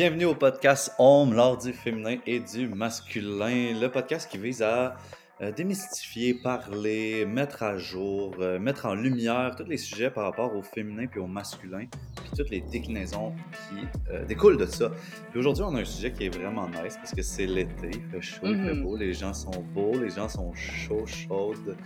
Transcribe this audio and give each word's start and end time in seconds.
Bienvenue 0.00 0.24
au 0.24 0.34
podcast 0.34 0.94
Homme, 0.98 1.34
l'art 1.34 1.58
du 1.58 1.74
féminin 1.74 2.16
et 2.26 2.40
du 2.40 2.68
masculin, 2.68 3.78
le 3.78 3.88
podcast 3.88 4.30
qui 4.30 4.38
vise 4.38 4.62
à 4.62 4.96
euh, 5.42 5.52
démystifier, 5.52 6.32
parler, 6.32 7.26
mettre 7.26 7.62
à 7.62 7.76
jour, 7.76 8.34
euh, 8.40 8.58
mettre 8.58 8.86
en 8.86 8.94
lumière 8.94 9.54
tous 9.58 9.64
les 9.66 9.76
sujets 9.76 10.10
par 10.10 10.24
rapport 10.24 10.56
au 10.56 10.62
féminin 10.62 11.06
puis 11.06 11.20
au 11.20 11.26
masculin, 11.26 11.84
puis 12.16 12.30
toutes 12.34 12.48
les 12.48 12.62
déclinaisons 12.62 13.34
qui 13.52 13.86
euh, 14.10 14.24
découlent 14.24 14.56
de 14.56 14.64
ça. 14.64 14.90
Puis 15.32 15.38
aujourd'hui, 15.38 15.64
on 15.66 15.74
a 15.74 15.80
un 15.80 15.84
sujet 15.84 16.12
qui 16.12 16.24
est 16.24 16.34
vraiment 16.34 16.66
nice 16.66 16.96
parce 16.96 17.12
que 17.12 17.20
c'est 17.20 17.44
l'été, 17.44 17.90
il 17.92 18.02
fait 18.10 18.22
chaud, 18.22 18.46
il 18.46 18.56
fait 18.56 18.72
Mhm. 18.72 18.82
beau, 18.82 18.96
les 18.96 19.12
gens 19.12 19.34
sont 19.34 19.62
beaux, 19.74 19.98
les 19.98 20.08
gens 20.08 20.30
sont 20.30 20.54
chauds, 20.54 21.04
chaudes, 21.04 21.76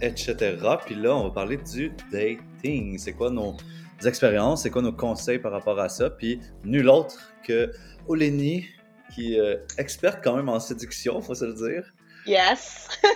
etc. 0.00 0.56
Puis 0.86 0.94
là, 0.94 1.16
on 1.16 1.24
va 1.24 1.30
parler 1.30 1.56
du 1.56 1.90
dating. 2.12 2.96
C'est 2.98 3.14
quoi 3.14 3.28
nos 3.28 3.56
expériences, 4.04 4.62
c'est 4.62 4.70
quoi 4.70 4.82
nos 4.82 4.92
conseils 4.92 5.38
par 5.38 5.52
rapport 5.52 5.78
à 5.78 5.88
ça, 5.88 6.10
puis 6.10 6.40
nul 6.64 6.88
autre 6.88 7.32
que 7.44 7.70
Olénie, 8.08 8.66
qui 9.14 9.34
est 9.34 9.60
experte 9.78 10.22
quand 10.22 10.36
même 10.36 10.48
en 10.48 10.60
séduction, 10.60 11.20
faut 11.20 11.34
se 11.34 11.44
le 11.44 11.54
dire. 11.54 11.92
Yes! 12.26 12.88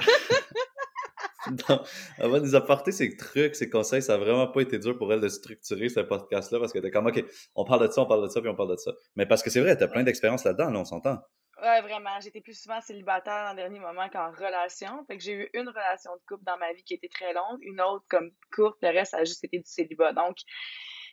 Elle 2.19 2.31
va 2.31 2.41
nous 2.41 2.55
apporter 2.55 2.93
ses 2.93 3.17
trucs, 3.17 3.57
ses 3.57 3.71
conseils. 3.71 4.03
Ça 4.03 4.15
a 4.15 4.17
vraiment 4.19 4.47
pas 4.47 4.61
été 4.61 4.79
dur 4.79 4.97
pour 4.97 5.13
elle 5.13 5.21
de 5.21 5.29
structurer 5.29 5.89
ce 5.89 6.01
podcast-là 6.01 6.59
parce 6.59 6.73
que 6.73 6.79
t'es 6.79 6.91
comme, 6.91 7.07
OK, 7.07 7.25
on 7.55 7.65
parle 7.65 7.89
de 7.89 7.93
ça, 7.93 8.03
on 8.03 8.07
parle 8.07 8.23
de 8.23 8.29
ça, 8.29 8.41
puis 8.41 8.51
on 8.51 8.55
parle 8.55 8.73
de 8.73 8.77
ça. 8.77 8.93
Mais 9.17 9.27
parce 9.27 9.43
que 9.43 9.51
c'est 9.51 9.61
vrai, 9.61 9.77
t'as 9.77 9.89
plein 9.89 10.03
d'expériences 10.03 10.45
là-dedans, 10.45 10.71
là, 10.71 10.81
on 10.81 10.85
s'entend. 10.85 11.19
Ouais, 11.63 11.81
vraiment. 11.83 12.19
J'étais 12.21 12.41
plus 12.41 12.61
souvent 12.61 12.81
célibataire 12.81 13.45
dans 13.45 13.51
le 13.51 13.57
dernier 13.57 13.81
moment 13.81 14.09
qu'en 14.09 14.31
relation. 14.31 15.05
Fait 15.07 15.19
que 15.19 15.23
j'ai 15.23 15.33
eu 15.35 15.51
une 15.55 15.69
relation 15.69 16.13
de 16.15 16.21
couple 16.27 16.45
dans 16.45 16.57
ma 16.57 16.73
vie 16.73 16.83
qui 16.85 16.95
était 16.95 17.09
très 17.09 17.33
longue, 17.35 17.59
une 17.63 17.81
autre 17.81 18.05
comme 18.09 18.31
courte, 18.55 18.79
le 18.83 18.89
reste 18.89 19.15
a 19.15 19.25
juste 19.25 19.45
été 19.45 19.59
du 19.59 19.69
célibat. 19.71 20.13
Donc, 20.15 20.37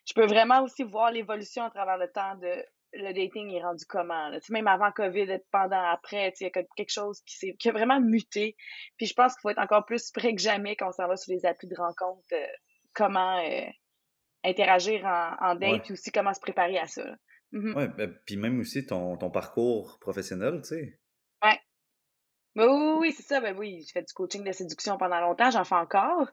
je 0.07 0.13
peux 0.13 0.25
vraiment 0.25 0.61
aussi 0.63 0.83
voir 0.83 1.11
l'évolution 1.11 1.63
à 1.63 1.69
travers 1.69 1.97
le 1.97 2.09
temps 2.11 2.35
de 2.35 2.63
le 2.93 3.11
dating 3.13 3.51
est 3.53 3.61
rendu 3.61 3.83
comment. 3.85 4.29
Là. 4.29 4.39
Même 4.49 4.67
avant 4.67 4.91
COVID, 4.93 5.39
pendant, 5.51 5.83
après, 5.91 6.33
il 6.39 6.43
y 6.45 6.47
a 6.47 6.49
quelque 6.49 6.89
chose 6.89 7.21
qui, 7.25 7.35
s'est- 7.35 7.55
qui 7.59 7.67
a 7.67 7.73
vraiment 7.73 7.99
muté. 7.99 8.55
Puis 8.97 9.07
je 9.07 9.13
pense 9.13 9.33
qu'il 9.33 9.41
faut 9.41 9.49
être 9.49 9.59
encore 9.59 9.85
plus 9.85 10.09
prêt 10.11 10.33
que 10.33 10.41
jamais 10.41 10.77
quand 10.77 10.87
on 10.87 10.91
s'en 10.93 11.07
va 11.07 11.17
sur 11.17 11.33
les 11.33 11.45
applis 11.45 11.67
de 11.67 11.75
rencontre, 11.75 12.23
euh, 12.31 12.47
comment 12.93 13.39
euh, 13.45 13.65
interagir 14.45 15.03
en, 15.05 15.35
en 15.41 15.55
date, 15.55 15.71
Ouais. 15.71 15.79
puis 15.81 15.93
aussi 15.93 16.11
comment 16.11 16.33
se 16.33 16.39
préparer 16.39 16.77
à 16.79 16.87
ça. 16.87 17.03
là. 17.03 17.15
Mhm. 17.51 17.75
Ouais, 17.75 17.87
ben, 17.87 18.13
puis 18.25 18.35
même 18.37 18.59
aussi 18.59 18.85
ton, 18.85 19.17
ton 19.17 19.31
parcours 19.31 19.97
professionnel, 19.99 20.61
tu 20.61 20.69
sais. 20.69 20.99
Oui, 22.57 22.65
oui, 22.65 22.93
oui, 22.99 23.11
c'est 23.15 23.21
ça. 23.23 23.39
Ben 23.39 23.55
oui, 23.55 23.83
j'ai 23.85 23.91
fait 23.91 24.01
du 24.01 24.13
coaching 24.13 24.43
de 24.43 24.51
séduction 24.51 24.97
pendant 24.97 25.19
longtemps, 25.19 25.51
j'en 25.51 25.63
fais 25.63 25.75
encore. 25.75 26.27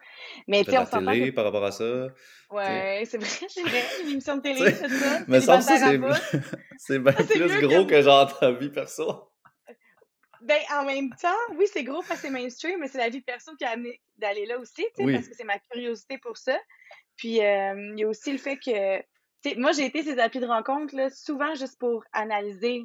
Mais 0.49 0.65
Tu 0.65 0.71
sais, 0.71 0.79
on 0.79 0.87
s'entend 0.87 1.13
télé 1.13 1.31
que... 1.31 1.35
par 1.35 1.45
rapport 1.45 1.65
à 1.65 1.71
ça. 1.71 2.07
Ouais, 2.51 3.03
c'est 3.05 3.19
vrai, 3.19 3.29
c'est 3.49 3.61
vrai. 3.63 3.83
Une 4.05 4.13
émission 4.13 4.37
de 4.39 4.41
télé, 4.41 4.71
c'est 4.73 4.89
ça. 4.89 5.21
mais 5.29 5.41
ça, 5.43 5.61
c'est 5.61 5.99
bien 6.99 7.13
plus 7.13 7.61
gros 7.61 7.85
que... 7.85 7.91
que 7.91 8.03
genre 8.03 8.39
ta 8.39 8.53
vie 8.53 8.71
perso. 8.71 9.31
Ben, 10.41 10.61
en 10.73 10.87
même 10.87 11.11
temps, 11.21 11.29
oui, 11.57 11.67
c'est 11.71 11.85
gros 11.85 12.03
parce 12.09 12.21
que 12.21 12.27
c'est 12.29 12.31
mainstream, 12.33 12.79
mais 12.81 12.89
c'est 12.89 12.99
la 12.99 13.11
vie 13.11 13.21
perso 13.21 13.55
qui 13.57 13.65
a 13.65 13.71
amené 13.73 14.01
d'aller 14.17 14.47
là 14.47 14.59
aussi, 14.59 14.77
tu 14.77 14.83
sais, 14.83 15.13
parce 15.13 15.25
Oui. 15.25 15.29
que 15.31 15.37
c'est 15.37 15.45
ma 15.45 15.59
curiosité 15.59 16.17
pour 16.19 16.39
ça. 16.39 16.59
Puis, 17.17 17.43
euh, 17.45 17.93
il 17.95 17.99
y 18.01 18.05
a 18.05 18.09
aussi 18.09 18.33
le 18.33 18.39
fait 18.39 18.57
que, 18.57 19.03
moi, 19.57 19.73
j'ai 19.73 19.87
été 19.87 20.03
ces 20.03 20.19
applis 20.19 20.41
de 20.41 20.47
rencontre, 20.47 20.95
là, 20.97 21.11
souvent 21.11 21.55
juste 21.55 21.79
pour 21.79 22.05
analyser. 22.13 22.83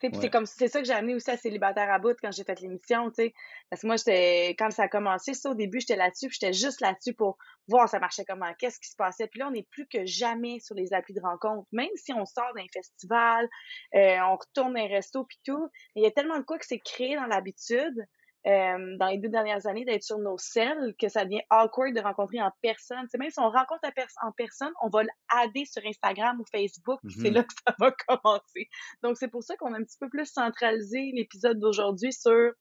C'est 0.00 0.14
Ouais. 0.14 0.28
comme, 0.28 0.44
c'est 0.44 0.68
ça 0.68 0.80
que 0.80 0.86
j'ai 0.86 0.92
amené 0.92 1.14
aussi 1.14 1.30
à 1.30 1.36
Célibataire 1.38 1.90
à 1.90 1.98
bout 1.98 2.14
quand 2.20 2.30
j'ai 2.30 2.44
fait 2.44 2.60
l'émission, 2.60 3.08
tu 3.10 3.22
sais. 3.22 3.34
Parce 3.70 3.80
que 3.82 3.86
moi, 3.86 3.96
j'étais, 3.96 4.54
quand 4.58 4.70
ça 4.70 4.82
a 4.82 4.88
commencé, 4.88 5.32
ça, 5.32 5.48
au 5.50 5.54
début, 5.54 5.80
j'étais 5.80 5.96
là-dessus, 5.96 6.28
puis 6.28 6.36
j'étais 6.38 6.52
juste 6.52 6.82
là-dessus 6.82 7.14
pour 7.14 7.38
voir 7.68 7.88
ça 7.88 7.98
marchait 8.00 8.24
comment, 8.26 8.52
qu'est-ce 8.58 8.78
qui 8.80 8.90
se 8.90 8.96
passait. 8.96 9.28
Puis 9.28 9.40
là, 9.40 9.48
on 9.50 9.54
est 9.54 9.66
plus 9.70 9.86
que 9.86 10.04
jamais 10.04 10.58
sur 10.60 10.74
les 10.74 10.92
applis 10.92 11.14
de 11.14 11.22
rencontre. 11.22 11.66
Même 11.72 11.88
si 11.94 12.12
on 12.12 12.26
sort 12.26 12.52
d'un 12.54 12.66
festival, 12.70 13.48
euh, 13.94 14.18
on 14.28 14.36
retourne 14.36 14.74
dans 14.74 14.80
un 14.80 14.88
resto, 14.88 15.24
puis 15.24 15.38
tout. 15.42 15.68
Il 15.94 16.02
y 16.02 16.06
a 16.06 16.10
tellement 16.10 16.38
de 16.38 16.44
quoi 16.44 16.58
que 16.58 16.66
c'est 16.66 16.80
créé 16.80 17.16
dans 17.16 17.26
l'habitude, 17.26 18.06
euh, 18.46 18.96
dans 18.98 19.06
les 19.08 19.18
deux 19.18 19.28
dernières 19.30 19.66
années, 19.66 19.84
d'être 19.84 20.02
sur 20.02 20.18
nos 20.18 20.36
selles, 20.38 20.94
que 21.00 21.08
ça 21.08 21.24
devient 21.24 21.40
awkward 21.50 21.94
de 21.94 22.00
rencontrer 22.00 22.42
en 22.42 22.50
personne. 22.60 23.02
Tu 23.04 23.08
sais, 23.10 23.18
même 23.18 23.30
si 23.30 23.40
on 23.40 23.48
rencontre 23.50 23.80
la 23.82 23.92
pers- 23.92 24.06
en 24.22 24.32
personne, 24.32 24.72
on 24.82 24.88
va 24.90 25.02
l'adder 25.32 25.64
sur 25.64 25.82
Instagram 25.86 26.38
ou 26.40 26.44
Facebook, 26.52 27.00
c'est 27.08 27.28
Mhm. 27.30 27.34
là 27.34 27.42
que 27.44 27.52
ça 27.66 27.74
va 27.78 27.90
commencer. 28.08 28.68
Donc, 29.02 29.16
c'est 29.16 29.28
pour 29.28 29.42
ça 29.42 29.56
qu'on 29.56 29.72
a 29.72 29.78
un 29.78 29.82
petit 29.84 29.96
peu 29.98 30.08
plus 30.10 30.26
centralisé 30.26 31.10
l'épisode 31.14 31.58
d'aujourd'hui 31.58 32.12
sur 32.12 32.52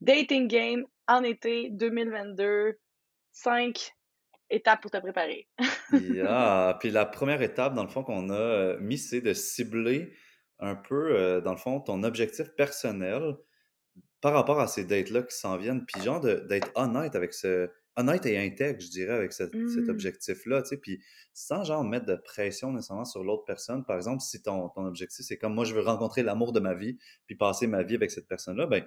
Dating 0.00 0.48
Game 0.48 0.84
en 1.08 1.22
été 1.22 1.70
2022. 1.70 2.78
Cinq 3.32 3.92
étapes 4.50 4.82
pour 4.82 4.90
te 4.90 4.98
préparer. 4.98 5.48
Yeah. 5.92 6.76
Puis 6.80 6.90
la 6.90 7.06
première 7.06 7.40
étape, 7.42 7.74
dans 7.74 7.82
le 7.84 7.88
fond, 7.88 8.02
qu'on 8.02 8.30
a 8.30 8.34
euh, 8.34 8.78
mis, 8.80 8.98
c'est 8.98 9.20
de 9.20 9.32
cibler 9.32 10.12
un 10.58 10.74
peu, 10.74 11.16
euh, 11.16 11.40
dans 11.40 11.52
le 11.52 11.56
fond, 11.56 11.80
ton 11.80 12.02
objectif 12.02 12.48
personnel 12.56 13.36
par 14.24 14.32
rapport 14.32 14.58
à 14.58 14.66
ces 14.66 14.84
dates-là 14.86 15.22
qui 15.22 15.36
s'en 15.36 15.58
viennent. 15.58 15.84
Puis 15.84 16.00
genre 16.02 16.18
d'être 16.20 16.70
honnête 16.76 17.14
avec 17.14 17.34
ce... 17.34 17.68
Honnête 17.96 18.24
et 18.26 18.38
intègre, 18.38 18.80
je 18.80 18.88
dirais, 18.88 19.12
avec 19.12 19.32
ce- 19.32 19.44
cet 19.44 19.86
Mm. 19.86 19.90
objectif-là, 19.90 20.62
tu 20.62 20.68
sais. 20.70 20.76
Puis 20.78 21.00
sans 21.32 21.62
genre 21.62 21.84
mettre 21.84 22.06
de 22.06 22.16
pression 22.16 22.72
nécessairement 22.72 23.04
sur 23.04 23.22
l'autre 23.22 23.44
personne. 23.44 23.84
Par 23.84 23.96
exemple, 23.96 24.20
si 24.22 24.42
ton, 24.42 24.68
ton 24.70 24.84
objectif, 24.86 25.24
c'est 25.24 25.36
comme 25.38 25.54
moi, 25.54 25.64
je 25.64 25.74
veux 25.74 25.82
rencontrer 25.82 26.22
l'amour 26.24 26.52
de 26.52 26.58
ma 26.58 26.74
vie, 26.74 26.98
puis 27.26 27.36
passer 27.36 27.66
ma 27.68 27.82
vie 27.84 27.94
avec 27.94 28.10
cette 28.10 28.26
personne-là, 28.26 28.66
ben 28.66 28.84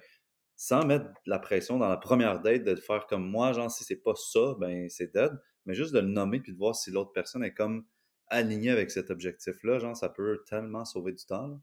sans 0.56 0.84
mettre 0.84 1.06
de 1.06 1.12
la 1.30 1.38
pression 1.38 1.78
dans 1.78 1.88
la 1.88 1.96
première 1.96 2.40
date 2.42 2.64
de 2.64 2.74
faire 2.74 3.06
comme 3.06 3.24
moi, 3.26 3.52
genre 3.52 3.70
si 3.70 3.84
c'est 3.84 4.02
pas 4.02 4.14
ça, 4.16 4.56
ben 4.58 4.88
c'est 4.90 5.14
dead, 5.14 5.30
mais 5.66 5.72
juste 5.74 5.94
de 5.94 6.00
le 6.00 6.08
nommer 6.08 6.40
puis 6.40 6.52
de 6.52 6.58
voir 6.58 6.74
si 6.74 6.90
l'autre 6.90 7.12
personne 7.12 7.44
est 7.44 7.54
comme 7.54 7.86
alignée 8.26 8.70
avec 8.70 8.90
cet 8.90 9.08
objectif-là, 9.10 9.78
genre 9.78 9.96
ça 9.96 10.08
peut 10.10 10.42
tellement 10.50 10.84
sauver 10.84 11.12
du 11.12 11.24
temps. 11.24 11.46
là. 11.46 11.56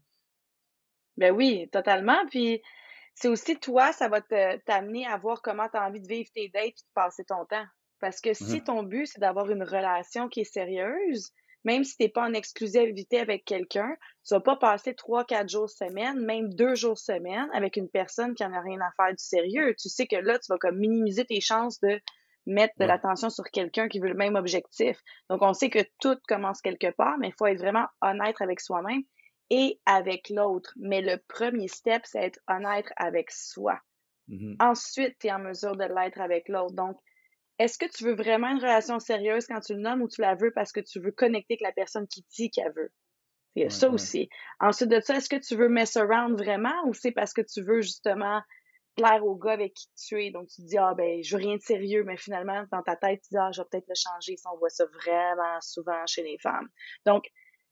Ben 1.18 1.32
oui, 1.32 1.68
totalement. 1.70 2.26
Puis 2.30 2.60
c'est 3.16 3.28
aussi 3.28 3.58
toi, 3.58 3.92
ça 3.92 4.08
va 4.08 4.20
te 4.22 4.58
t'amener 4.58 5.06
à 5.06 5.16
voir 5.18 5.42
comment 5.42 5.68
tu 5.68 5.76
as 5.76 5.86
envie 5.86 6.00
de 6.00 6.08
vivre 6.08 6.30
tes 6.34 6.48
dates 6.50 6.66
et 6.66 6.70
de 6.72 6.92
passer 6.94 7.24
ton 7.24 7.44
temps. 7.46 7.66
Parce 8.00 8.20
que 8.20 8.34
si 8.34 8.62
Mhm. 8.62 8.62
ton 8.62 8.84
but, 8.84 9.06
c'est 9.06 9.20
d'avoir 9.20 9.50
une 9.50 9.64
relation 9.64 10.28
qui 10.28 10.42
est 10.42 10.44
sérieuse, 10.44 11.32
même 11.64 11.82
si 11.84 11.96
t'es 11.96 12.08
pas 12.10 12.22
en 12.28 12.34
exclusivité 12.34 13.18
avec 13.18 13.44
quelqu'un, 13.44 13.96
tu 14.26 14.34
vas 14.34 14.40
pas 14.40 14.56
passer 14.56 14.94
trois, 14.94 15.24
quatre 15.24 15.48
jours 15.48 15.70
semaine, 15.70 16.20
même 16.24 16.54
deux 16.54 16.76
jours 16.76 16.98
semaine 16.98 17.48
avec 17.52 17.76
une 17.76 17.88
personne 17.90 18.34
qui 18.34 18.44
en 18.44 18.52
a 18.52 18.60
rien 18.60 18.80
à 18.80 18.92
faire 18.96 19.12
du 19.14 19.24
sérieux. 19.24 19.74
Tu 19.80 19.88
sais 19.88 20.06
que 20.06 20.16
là, 20.16 20.38
tu 20.38 20.46
vas 20.50 20.58
comme 20.58 20.78
minimiser 20.78 21.24
tes 21.24 21.40
chances 21.40 21.80
de 21.80 22.00
mettre 22.46 22.74
de 22.78 22.84
Ouais. 22.84 22.86
l'attention 22.86 23.30
sur 23.30 23.44
quelqu'un 23.46 23.88
qui 23.88 23.98
veut 23.98 24.08
le 24.08 24.14
même 24.14 24.36
objectif. 24.36 24.98
Donc, 25.30 25.42
on 25.42 25.52
sait 25.54 25.70
que 25.70 25.80
tout 26.00 26.16
commence 26.28 26.60
quelque 26.60 26.90
part, 26.94 27.18
mais 27.18 27.28
il 27.28 27.34
faut 27.36 27.46
être 27.46 27.58
vraiment 27.58 27.86
honnête 28.02 28.36
avec 28.40 28.60
soi-même 28.60 29.02
et 29.50 29.80
avec 29.86 30.30
l'autre. 30.30 30.72
Mais 30.76 31.02
le 31.02 31.18
premier 31.28 31.68
step, 31.68 32.02
c'est 32.04 32.22
être 32.24 32.40
honnête 32.48 32.86
avec 32.96 33.30
soi. 33.30 33.80
Mhm. 34.28 34.60
Ensuite, 34.60 35.18
tu 35.18 35.28
es 35.28 35.32
en 35.32 35.38
mesure 35.38 35.76
de 35.76 35.84
l'être 35.84 36.20
avec 36.20 36.48
l'autre. 36.48 36.74
Donc, 36.74 36.98
est-ce 37.58 37.78
que 37.78 37.86
tu 37.86 38.04
veux 38.04 38.16
vraiment 38.16 38.48
une 38.50 38.58
relation 38.60 38.98
sérieuse 39.00 39.46
quand 39.46 39.60
tu 39.60 39.74
le 39.74 39.80
nommes 39.80 40.02
ou 40.02 40.08
tu 40.08 40.20
la 40.22 40.34
veux 40.34 40.52
parce 40.54 40.72
que 40.72 40.80
tu 40.80 41.00
veux 41.00 41.12
connecter 41.12 41.54
avec 41.54 41.62
la 41.62 41.72
personne 41.72 42.06
qui 42.08 42.24
dit 42.36 42.50
qu'elle 42.50 42.72
veut? 42.74 42.92
Il 43.56 43.62
y 43.62 43.66
a 43.66 43.70
Ouais, 43.70 43.70
ça 43.70 43.90
ouais. 43.90 43.90
aussi. 43.90 44.28
Ensuite 44.60 44.90
de 44.90 45.00
ça, 45.00 45.16
est-ce 45.16 45.28
que 45.28 45.36
tu 45.36 45.56
veux 45.56 45.68
mess 45.68 45.96
around 45.96 46.38
vraiment 46.38 46.74
ou 46.86 46.94
c'est 46.94 47.12
parce 47.12 47.32
que 47.32 47.40
tu 47.42 47.62
veux 47.62 47.80
justement 47.82 48.42
plaire 48.96 49.24
au 49.26 49.36
gars 49.36 49.52
avec 49.52 49.74
qui 49.74 49.88
tu 49.96 50.22
es? 50.24 50.30
Donc, 50.30 50.48
tu 50.48 50.62
te 50.62 50.66
dis, 50.68 50.78
ah, 50.78 50.94
ben, 50.96 51.22
je 51.22 51.36
veux 51.36 51.42
rien 51.42 51.56
de 51.56 51.62
sérieux, 51.62 52.04
mais 52.04 52.16
finalement, 52.16 52.64
dans 52.72 52.82
ta 52.82 52.96
tête, 52.96 53.22
tu 53.22 53.30
dis, 53.32 53.38
ah, 53.38 53.50
je 53.52 53.62
vais 53.62 53.68
peut-être 53.70 53.88
le 53.88 53.94
changer 53.96 54.36
si 54.36 54.44
on 54.52 54.58
voit 54.58 54.70
ça 54.70 54.84
vraiment 54.86 55.60
souvent 55.60 56.06
chez 56.06 56.22
les 56.22 56.38
femmes. 56.38 56.68
Donc, 57.06 57.26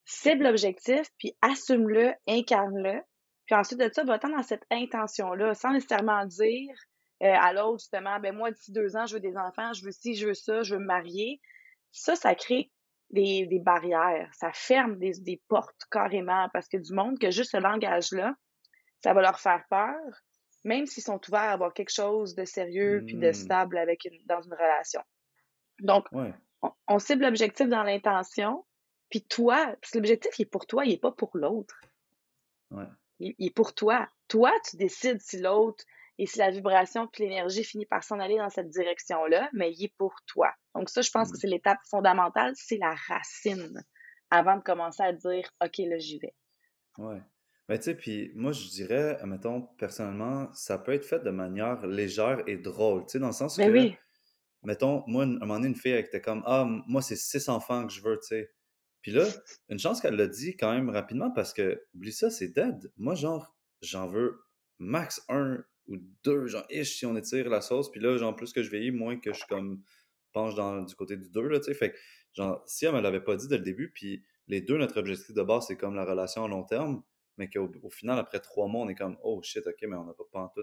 cible 0.05 0.45
l'objectif, 0.45 1.07
puis 1.19 1.37
assume-le, 1.43 2.13
incarne-le. 2.29 3.01
Puis 3.47 3.55
ensuite 3.55 3.81
de 3.81 3.91
ça, 3.93 4.05
va-t'en 4.05 4.31
dans 4.31 4.43
cette 4.43 4.65
intention-là, 4.71 5.55
sans 5.55 5.73
nécessairement 5.73 6.25
dire 6.27 6.75
euh, 7.23 7.33
à 7.35 7.53
l'autre, 7.53 7.81
justement, 7.81 8.19
ben 8.21 8.35
moi, 8.35 8.51
d'ici 8.51 8.73
deux 8.73 8.97
ans, 8.97 9.07
je 9.07 9.15
veux 9.15 9.21
des 9.21 9.37
enfants, 9.37 9.73
je 9.73 9.85
veux 9.85 9.93
ci, 9.93 10.15
je 10.15 10.27
veux 10.29 10.35
ça, 10.35 10.63
je 10.63 10.75
veux 10.75 10.81
me 10.81 10.87
marier. 10.87 11.41
Ça, 11.93 12.17
ça 12.17 12.35
crée 12.35 12.71
des, 13.11 13.47
des 13.47 13.61
barrières. 13.61 14.29
Ça 14.35 14.51
ferme 14.53 14.99
des, 14.99 15.13
des 15.21 15.41
portes 15.49 15.85
carrément 15.91 16.49
parce 16.53 16.69
que 16.69 16.77
du 16.77 16.93
monde 16.93 17.19
que 17.19 17.31
juste 17.31 17.53
ce 17.53 17.59
langage-là, 17.59 18.35
ça 19.03 19.13
va 19.15 19.21
leur 19.23 19.39
faire 19.39 19.63
peur, 19.71 19.95
même 20.65 20.87
s'ils 20.87 21.03
sont 21.03 21.21
ouverts 21.29 21.41
à 21.43 21.53
avoir 21.53 21.73
quelque 21.75 21.93
chose 21.95 22.35
de 22.35 22.45
sérieux 22.45 23.03
puis 23.07 23.17
de 23.17 23.29
Mm. 23.29 23.35
stable 23.35 23.79
avec 23.79 24.05
une, 24.07 24.19
dans 24.27 24.41
une 24.41 24.55
relation. 24.55 25.03
Donc, 25.81 26.07
Ouais. 26.13 26.33
on, 26.63 26.71
on 26.89 26.99
cible 26.99 27.25
l'objectif 27.25 27.69
dans 27.69 27.83
l'intention, 27.83 28.65
puis 29.15 29.23
toi, 29.23 29.77
parce 29.81 29.93
que 29.93 29.99
l'objectif, 29.99 30.37
il 30.41 30.43
est 30.43 30.47
pour 30.47 30.67
toi, 30.67 30.85
il 30.85 30.95
est 30.95 31.01
pas 31.01 31.13
pour 31.13 31.31
l'autre. 31.37 31.81
Ouais. 32.73 32.87
Il, 33.21 33.33
il 33.39 33.47
est 33.47 33.55
pour 33.55 33.73
toi. 33.73 34.09
Toi, 34.27 34.51
tu 34.69 34.77
décides 34.77 35.21
si 35.21 35.39
l'autre 35.39 35.85
et 36.19 36.27
si 36.27 36.41
la 36.41 36.51
vibration 36.51 37.07
puis 37.07 37.23
l'énergie 37.23 37.63
finit 37.63 37.87
par 37.87 38.03
s'en 38.03 38.19
aller 38.19 38.39
dans 38.39 38.51
cette 38.51 38.71
direction-là, 38.71 39.51
mais 39.53 39.71
il 39.73 39.85
est 39.85 39.95
pour 39.99 40.17
toi. 40.27 40.51
Donc 40.75 40.91
ça, 40.91 41.01
je 41.01 41.13
pense 41.13 41.31
que 41.31 41.37
Mm. 41.37 41.41
c'est 41.43 41.47
l'étape 41.47 41.79
fondamentale, 41.89 42.55
c'est 42.57 42.77
la 42.79 42.93
racine 43.07 43.85
avant 44.33 44.57
de 44.57 44.63
commencer 44.65 45.05
à 45.05 45.13
dire, 45.13 45.49
OK, 45.65 45.79
là, 45.79 45.97
j'y 45.99 46.19
vais. 46.19 46.35
Ouais. 46.99 47.21
Ben, 47.69 47.79
tu 47.79 47.85
sais, 47.85 47.95
puis 47.95 48.33
moi, 48.35 48.51
je 48.51 48.67
dirais, 48.71 49.17
mettons, 49.25 49.63
personnellement, 49.79 50.53
ça 50.55 50.77
peut 50.77 50.93
être 50.93 51.05
fait 51.07 51.21
de 51.21 51.31
manière 51.31 51.87
légère 51.87 52.43
et 52.49 52.57
drôle, 52.57 53.03
tu 53.03 53.11
sais, 53.11 53.19
dans 53.21 53.29
le 53.29 53.33
sens 53.33 53.59
Ben 53.59 53.69
que, 53.69 53.79
oui. 53.79 53.97
mettons, 54.65 55.05
moi, 55.07 55.23
un 55.23 55.27
moment 55.39 55.55
donné, 55.55 55.69
une 55.69 55.77
fille, 55.77 55.93
elle 55.93 56.05
était 56.05 56.21
comme, 56.21 56.43
ah, 56.47 56.65
moi, 56.89 57.01
c'est 57.01 57.15
six 57.15 57.49
enfants 57.49 57.87
que 57.87 57.93
je 57.93 58.03
veux, 58.03 58.19
tu 58.19 58.27
sais. 58.27 58.51
Puis 59.05 59.13
là, 59.13 59.27
une 59.69 59.79
chance 59.79 60.01
qu'elle 60.01 60.17
l'a 60.17 60.27
dit 60.27 60.57
quand 60.57 60.73
même 60.73 60.89
rapidement 60.89 61.31
parce 61.31 61.53
que, 61.53 61.85
oublie 61.95 62.11
ça, 62.11 62.31
c'est 62.31 62.49
dead. 62.49 62.91
Moi, 62.97 63.15
genre, 63.15 63.55
j'en 63.83 64.09
veux 64.09 64.41
max 64.79 65.23
un 65.29 65.63
ou 65.89 65.97
deux, 66.25 66.47
genre, 66.47 66.65
ish, 66.71 66.97
si 66.97 67.05
on 67.05 67.15
étire 67.15 67.51
la 67.51 67.61
sauce. 67.61 67.91
Puis 67.91 68.01
là, 68.01 68.17
genre, 68.17 68.35
plus 68.35 68.55
que 68.55 68.63
je 68.63 68.71
vieillis, 68.71 68.93
moins 68.93 69.21
que 69.21 69.35
je 69.35 69.45
comme 69.47 69.83
penche 70.33 70.55
dans, 70.55 70.81
du 70.81 70.95
côté 70.95 71.19
du 71.19 71.29
deux, 71.29 71.47
là, 71.49 71.59
tu 71.59 71.67
sais. 71.67 71.75
Fait 71.75 71.93
que, 71.93 71.99
genre, 72.33 72.63
si 72.67 72.87
elle 72.87 72.95
me 72.95 73.03
l'avait 73.03 73.23
pas 73.23 73.37
dit 73.37 73.47
dès 73.47 73.59
le 73.59 73.63
début, 73.63 73.93
puis 73.93 74.25
les 74.49 74.63
deux, 74.63 74.79
notre 74.79 74.99
objectif 74.99 75.35
de 75.35 75.43
base, 75.43 75.67
c'est 75.69 75.77
comme 75.77 75.97
la 75.97 76.07
relation 76.07 76.43
à 76.47 76.49
long 76.49 76.65
terme, 76.65 77.03
mais 77.37 77.51
qu'au 77.51 77.71
au 77.83 77.91
final, 77.91 78.19
après 78.19 78.41
trois 78.41 78.69
mois, 78.69 78.87
on 78.87 78.89
est 78.89 78.95
comme, 78.95 79.19
oh 79.23 79.43
shit, 79.43 79.67
ok, 79.67 79.77
mais 79.83 79.97
on 79.97 80.07
n'a 80.07 80.15
pas, 80.15 80.25
pas 80.33 80.41
en 80.41 80.49
tout 80.49 80.63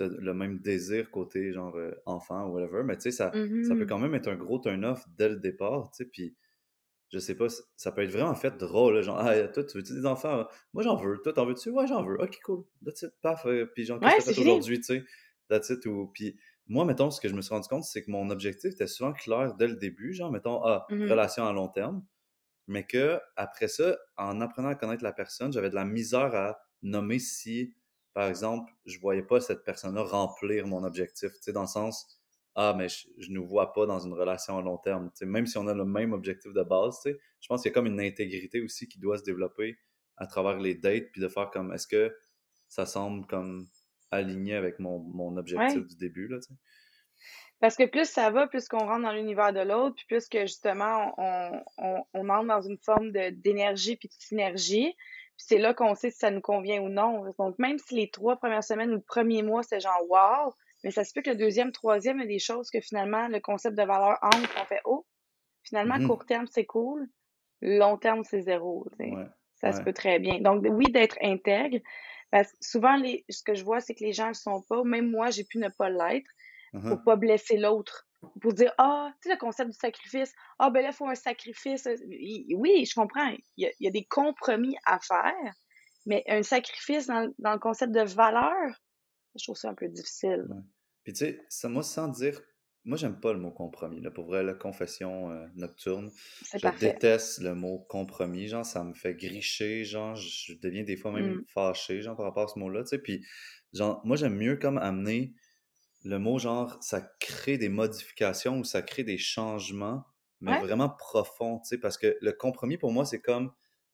le 0.00 0.32
même 0.32 0.60
désir 0.60 1.10
côté 1.10 1.52
genre 1.52 1.76
euh, 1.76 1.92
enfant 2.06 2.48
ou 2.48 2.54
whatever. 2.54 2.82
Mais 2.84 2.96
tu 2.96 3.02
sais, 3.02 3.10
ça, 3.10 3.26
ça 3.26 3.32
peut 3.32 3.44
mm-hmm. 3.44 3.86
quand 3.86 3.98
même 3.98 4.14
être 4.14 4.28
un 4.28 4.36
gros 4.36 4.58
turn-off 4.58 5.04
dès 5.18 5.28
le 5.28 5.36
départ, 5.36 5.90
tu 5.90 6.04
sais. 6.04 6.10
Puis 6.10 6.34
je 7.12 7.18
sais 7.18 7.34
pas, 7.34 7.46
ça 7.76 7.92
peut 7.92 8.02
être 8.02 8.10
vraiment 8.10 8.34
fait 8.34 8.56
drôle, 8.56 9.02
genre, 9.02 9.18
ah, 9.18 9.46
toi, 9.48 9.62
tu 9.64 9.76
veux-tu 9.76 9.92
des 9.92 10.06
enfants? 10.06 10.46
Moi, 10.72 10.82
j'en 10.82 10.96
veux. 10.96 11.20
Toi, 11.22 11.34
t'en 11.34 11.44
veux-tu? 11.44 11.68
Ouais, 11.68 11.86
j'en 11.86 12.02
veux. 12.02 12.18
Ok, 12.18 12.38
cool. 12.42 12.64
That's 12.84 13.02
it, 13.02 13.12
paf. 13.20 13.44
Euh, 13.44 13.66
puis 13.74 13.84
genre, 13.84 14.00
qu'est-ce 14.00 14.30
que 14.30 14.32
fait 14.32 14.40
aujourd'hui, 14.40 14.78
tu 14.78 14.84
sais? 14.84 15.04
That's 15.48 15.68
it. 15.68 15.84
Ou... 15.84 16.10
Puis 16.14 16.38
moi, 16.68 16.86
mettons, 16.86 17.10
ce 17.10 17.20
que 17.20 17.28
je 17.28 17.34
me 17.34 17.42
suis 17.42 17.52
rendu 17.52 17.68
compte, 17.68 17.84
c'est 17.84 18.02
que 18.02 18.10
mon 18.10 18.30
objectif 18.30 18.72
était 18.72 18.86
souvent 18.86 19.12
clair 19.12 19.54
dès 19.54 19.68
le 19.68 19.76
début, 19.76 20.14
genre, 20.14 20.32
mettons, 20.32 20.64
ah, 20.64 20.86
mm-hmm. 20.88 21.10
relation 21.10 21.46
à 21.46 21.52
long 21.52 21.68
terme. 21.68 22.02
Mais 22.66 22.86
que 22.86 23.20
après 23.36 23.68
ça, 23.68 23.98
en 24.16 24.40
apprenant 24.40 24.68
à 24.68 24.74
connaître 24.74 25.04
la 25.04 25.12
personne, 25.12 25.52
j'avais 25.52 25.68
de 25.68 25.74
la 25.74 25.84
misère 25.84 26.34
à 26.34 26.62
nommer 26.80 27.18
si, 27.18 27.74
par 28.14 28.26
exemple, 28.26 28.72
je 28.86 28.98
voyais 29.00 29.22
pas 29.22 29.40
cette 29.40 29.64
personne-là 29.64 30.02
remplir 30.02 30.66
mon 30.66 30.82
objectif, 30.82 31.32
tu 31.32 31.42
sais, 31.42 31.52
dans 31.52 31.62
le 31.62 31.66
sens, 31.66 32.21
ah, 32.54 32.74
mais 32.76 32.88
je, 32.88 33.30
ne 33.30 33.34
nous 33.34 33.46
vois 33.46 33.72
pas 33.72 33.86
dans 33.86 33.98
une 34.00 34.12
relation 34.12 34.58
à 34.58 34.62
long 34.62 34.76
terme. 34.78 35.10
même 35.22 35.46
si 35.46 35.56
on 35.56 35.66
a 35.68 35.74
le 35.74 35.84
même 35.84 36.12
objectif 36.12 36.52
de 36.52 36.62
base, 36.62 37.00
je 37.04 37.46
pense 37.48 37.62
qu'il 37.62 37.70
y 37.70 37.72
a 37.72 37.74
comme 37.74 37.86
une 37.86 38.00
intégrité 38.00 38.60
aussi 38.60 38.88
qui 38.88 38.98
doit 38.98 39.16
se 39.18 39.24
développer 39.24 39.78
à 40.18 40.26
travers 40.26 40.58
les 40.58 40.74
dates, 40.74 41.10
puis 41.12 41.20
de 41.20 41.28
faire 41.28 41.50
comme, 41.50 41.72
est-ce 41.72 41.86
que 41.86 42.14
ça 42.68 42.84
semble 42.84 43.26
comme 43.26 43.66
aligné 44.10 44.54
avec 44.54 44.78
mon, 44.78 44.98
mon 44.98 45.36
objectif 45.38 45.86
du 45.86 45.96
début, 45.96 46.28
là, 46.28 46.38
Parce 47.60 47.76
que 47.76 47.86
plus 47.86 48.04
ça 48.04 48.30
va, 48.30 48.46
plus 48.46 48.68
qu'on 48.68 48.86
rentre 48.86 49.02
dans 49.02 49.12
l'univers 49.12 49.54
de 49.54 49.60
l'autre, 49.60 49.96
puis 49.96 50.04
plus 50.06 50.28
que 50.28 50.42
justement 50.42 51.14
on, 51.16 51.62
on, 51.78 52.04
on 52.12 52.28
entre 52.28 52.48
dans 52.48 52.60
une 52.60 52.78
forme 52.78 53.10
d'énergie 53.12 53.96
puis 53.96 54.08
de 54.08 54.14
synergie, 54.18 54.94
puis 55.36 55.46
c'est 55.48 55.58
là 55.58 55.72
qu'on 55.72 55.94
sait 55.94 56.10
si 56.10 56.18
ça 56.18 56.30
nous 56.30 56.42
convient 56.42 56.82
ou 56.82 56.90
non. 56.90 57.24
Donc 57.38 57.58
même 57.58 57.78
si 57.78 57.94
les 57.94 58.10
trois 58.10 58.36
premières 58.36 58.64
semaines 58.64 58.90
ou 58.90 58.96
le 58.96 59.00
premier 59.00 59.42
mois, 59.42 59.62
c'est 59.62 59.80
genre 59.80 60.02
wow, 60.10 60.52
mais 60.84 60.90
ça 60.90 61.04
se 61.04 61.12
peut 61.14 61.22
que 61.22 61.30
le 61.30 61.36
deuxième, 61.36 61.72
troisième, 61.72 62.18
il 62.18 62.22
y 62.22 62.24
a 62.24 62.28
des 62.28 62.38
choses 62.38 62.70
que 62.70 62.80
finalement, 62.80 63.28
le 63.28 63.40
concept 63.40 63.76
de 63.76 63.82
valeur 63.84 64.18
entre, 64.22 64.54
on 64.60 64.64
fait 64.66 64.80
oh, 64.84 65.06
finalement, 65.62 65.98
Mhm. 65.98 66.06
court 66.08 66.26
terme, 66.26 66.46
c'est 66.50 66.66
cool, 66.66 67.08
long 67.60 67.96
terme, 67.98 68.24
c'est 68.24 68.42
zéro. 68.42 68.86
Ouais, 68.98 69.26
Ça 69.56 69.72
se 69.72 69.80
peut 69.84 69.92
très 69.92 70.18
bien. 70.18 70.40
Donc, 70.40 70.64
oui, 70.68 70.86
d'être 70.90 71.16
intègre. 71.22 71.78
Parce 72.30 72.50
que 72.52 72.58
souvent, 72.60 72.96
les, 72.96 73.24
ce 73.30 73.42
que 73.44 73.54
je 73.54 73.62
vois, 73.64 73.80
c'est 73.80 73.94
que 73.94 74.02
les 74.02 74.12
gens 74.12 74.24
ne 74.24 74.30
le 74.30 74.34
sont 74.34 74.62
pas. 74.62 74.82
Même 74.84 75.10
moi, 75.10 75.30
j'ai 75.30 75.44
pu 75.44 75.58
ne 75.58 75.68
pas 75.68 75.90
l'être 75.90 76.30
pour 76.72 76.80
Mhm. 76.98 77.04
pas 77.04 77.16
blesser 77.16 77.58
l'autre. 77.58 78.06
Pour 78.40 78.54
dire, 78.54 78.72
ah, 78.78 79.12
tu 79.20 79.28
sais, 79.28 79.34
le 79.34 79.38
concept 79.38 79.70
du 79.70 79.76
sacrifice. 79.76 80.32
Ah, 80.58 80.70
ben 80.70 80.80
là, 80.82 80.88
il 80.90 80.94
faut 80.94 81.06
un 81.08 81.14
sacrifice. 81.14 81.86
Oui, 82.56 82.84
je 82.86 82.94
comprends. 82.94 83.28
Il 83.56 83.64
y, 83.64 83.66
a, 83.66 83.70
il 83.80 83.84
y 83.84 83.88
a 83.88 83.90
des 83.90 84.04
compromis 84.06 84.76
à 84.86 84.98
faire. 85.00 85.54
Mais 86.06 86.24
un 86.28 86.42
sacrifice 86.42 87.06
dans, 87.06 87.32
dans 87.38 87.52
le 87.52 87.58
concept 87.58 87.92
de 87.92 88.00
valeur, 88.02 88.74
je 89.38 89.44
trouve 89.44 89.56
ça 89.56 89.70
un 89.70 89.74
peu 89.74 89.88
difficile. 89.88 90.46
Ouais. 90.48 90.60
Puis 91.04 91.12
tu 91.12 91.18
sais, 91.20 91.40
ça, 91.48 91.68
moi, 91.68 91.82
sans 91.82 92.08
dire, 92.08 92.40
moi, 92.84 92.96
j'aime 92.96 93.20
pas 93.20 93.32
le 93.32 93.38
mot 93.38 93.50
compromis. 93.50 94.00
Là, 94.00 94.10
pour 94.10 94.26
vrai, 94.26 94.42
la 94.42 94.54
confession 94.54 95.30
euh, 95.30 95.46
nocturne, 95.54 96.10
je 96.54 96.58
parfait. 96.60 96.92
déteste 96.92 97.40
le 97.40 97.54
mot 97.54 97.78
compromis. 97.88 98.48
Genre, 98.48 98.64
ça 98.66 98.82
me 98.84 98.92
fait 98.94 99.14
gricher. 99.14 99.84
Genre, 99.84 100.14
je 100.16 100.54
deviens 100.60 100.82
des 100.84 100.96
fois 100.96 101.12
même 101.12 101.38
Mm. 101.38 101.44
fâché, 101.46 102.02
genre, 102.02 102.16
par 102.16 102.26
rapport 102.26 102.44
à 102.44 102.48
ce 102.48 102.58
mot-là. 102.58 102.82
Tu 102.82 102.88
sais, 102.88 102.98
puis, 102.98 103.24
genre, 103.72 104.00
moi, 104.04 104.16
j'aime 104.16 104.34
mieux 104.36 104.56
comme 104.56 104.78
amener 104.78 105.34
le 106.04 106.18
mot, 106.18 106.38
genre, 106.38 106.82
ça 106.82 107.00
crée 107.20 107.58
des 107.58 107.68
modifications 107.68 108.58
ou 108.58 108.64
ça 108.64 108.82
crée 108.82 109.04
des 109.04 109.18
changements, 109.18 110.04
mais 110.40 110.52
Ouais. 110.52 110.60
vraiment 110.60 110.88
profonds. 110.90 111.60
Tu 111.60 111.68
sais, 111.70 111.78
parce 111.78 111.98
que 111.98 112.16
le 112.20 112.32
compromis, 112.32 112.78
pour 112.78 112.92
moi, 112.92 113.04
c'est 113.04 113.20
comme 113.20 113.52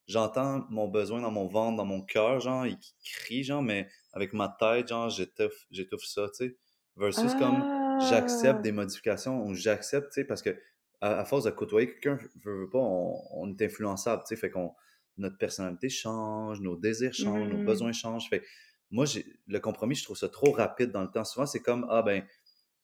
j'entends 0.09 0.67
mon 0.71 0.89
besoin 0.89 1.21
dans 1.21 1.31
mon 1.31 1.47
ventre, 1.47 1.77
dans 1.77 1.85
mon 1.85 2.03
cœur, 2.03 2.41
genre, 2.41 2.67
il 2.67 2.79
crie, 3.05 3.45
genre, 3.45 3.63
mais 3.63 3.89
avec 4.13 4.33
ma 4.33 4.49
tête, 4.59 4.89
genre, 4.89 5.11
j'étouffe, 5.11 5.67
j'étouffe 5.71 6.05
ça, 6.05 6.29
tu 6.31 6.49
sais. 6.49 6.59
Versus 6.97 7.35
comme 7.37 7.67
j'accepte 7.99 8.61
Ah! 8.61 8.63
des 8.63 8.73
modifications 8.73 9.45
ou 9.47 9.55
j'accepte, 9.55 10.09
tu 10.13 10.23
sais, 10.23 10.25
parce 10.27 10.43
que 10.43 10.51
à, 11.01 11.21
à 11.21 11.25
force 11.25 11.45
de 11.45 11.51
côtoyer 11.51 11.87
quelqu'un, 11.89 12.17
veut, 12.45 12.61
veut 12.63 12.71
pas, 12.71 12.79
on, 12.79 13.23
on 13.33 13.51
est 13.57 13.63
influençable, 13.63 14.23
tu 14.27 14.35
sais, 14.35 14.41
fait 14.41 14.51
qu'on 14.51 14.75
notre 15.17 15.39
personnalité 15.39 15.89
change, 15.89 16.61
nos 16.61 16.77
désirs 16.77 17.15
changent, 17.15 17.49
nos 17.51 17.59
Mhm. 17.59 17.65
besoins 17.65 17.93
changent. 17.93 18.29
Fait 18.29 18.41
que 18.41 18.47
moi, 18.91 19.05
j'ai 19.05 19.27
le 19.47 19.61
compromis, 19.61 19.95
je 19.97 20.05
trouve 20.05 20.17
ça 20.17 20.29
trop 20.29 20.53
rapide 20.53 20.91
dans 20.93 21.03
le 21.03 21.11
temps. 21.11 21.25
Souvent, 21.25 21.47
c'est 21.47 21.61
comme 21.61 21.87
ah 21.91 22.03
ben, 22.03 22.25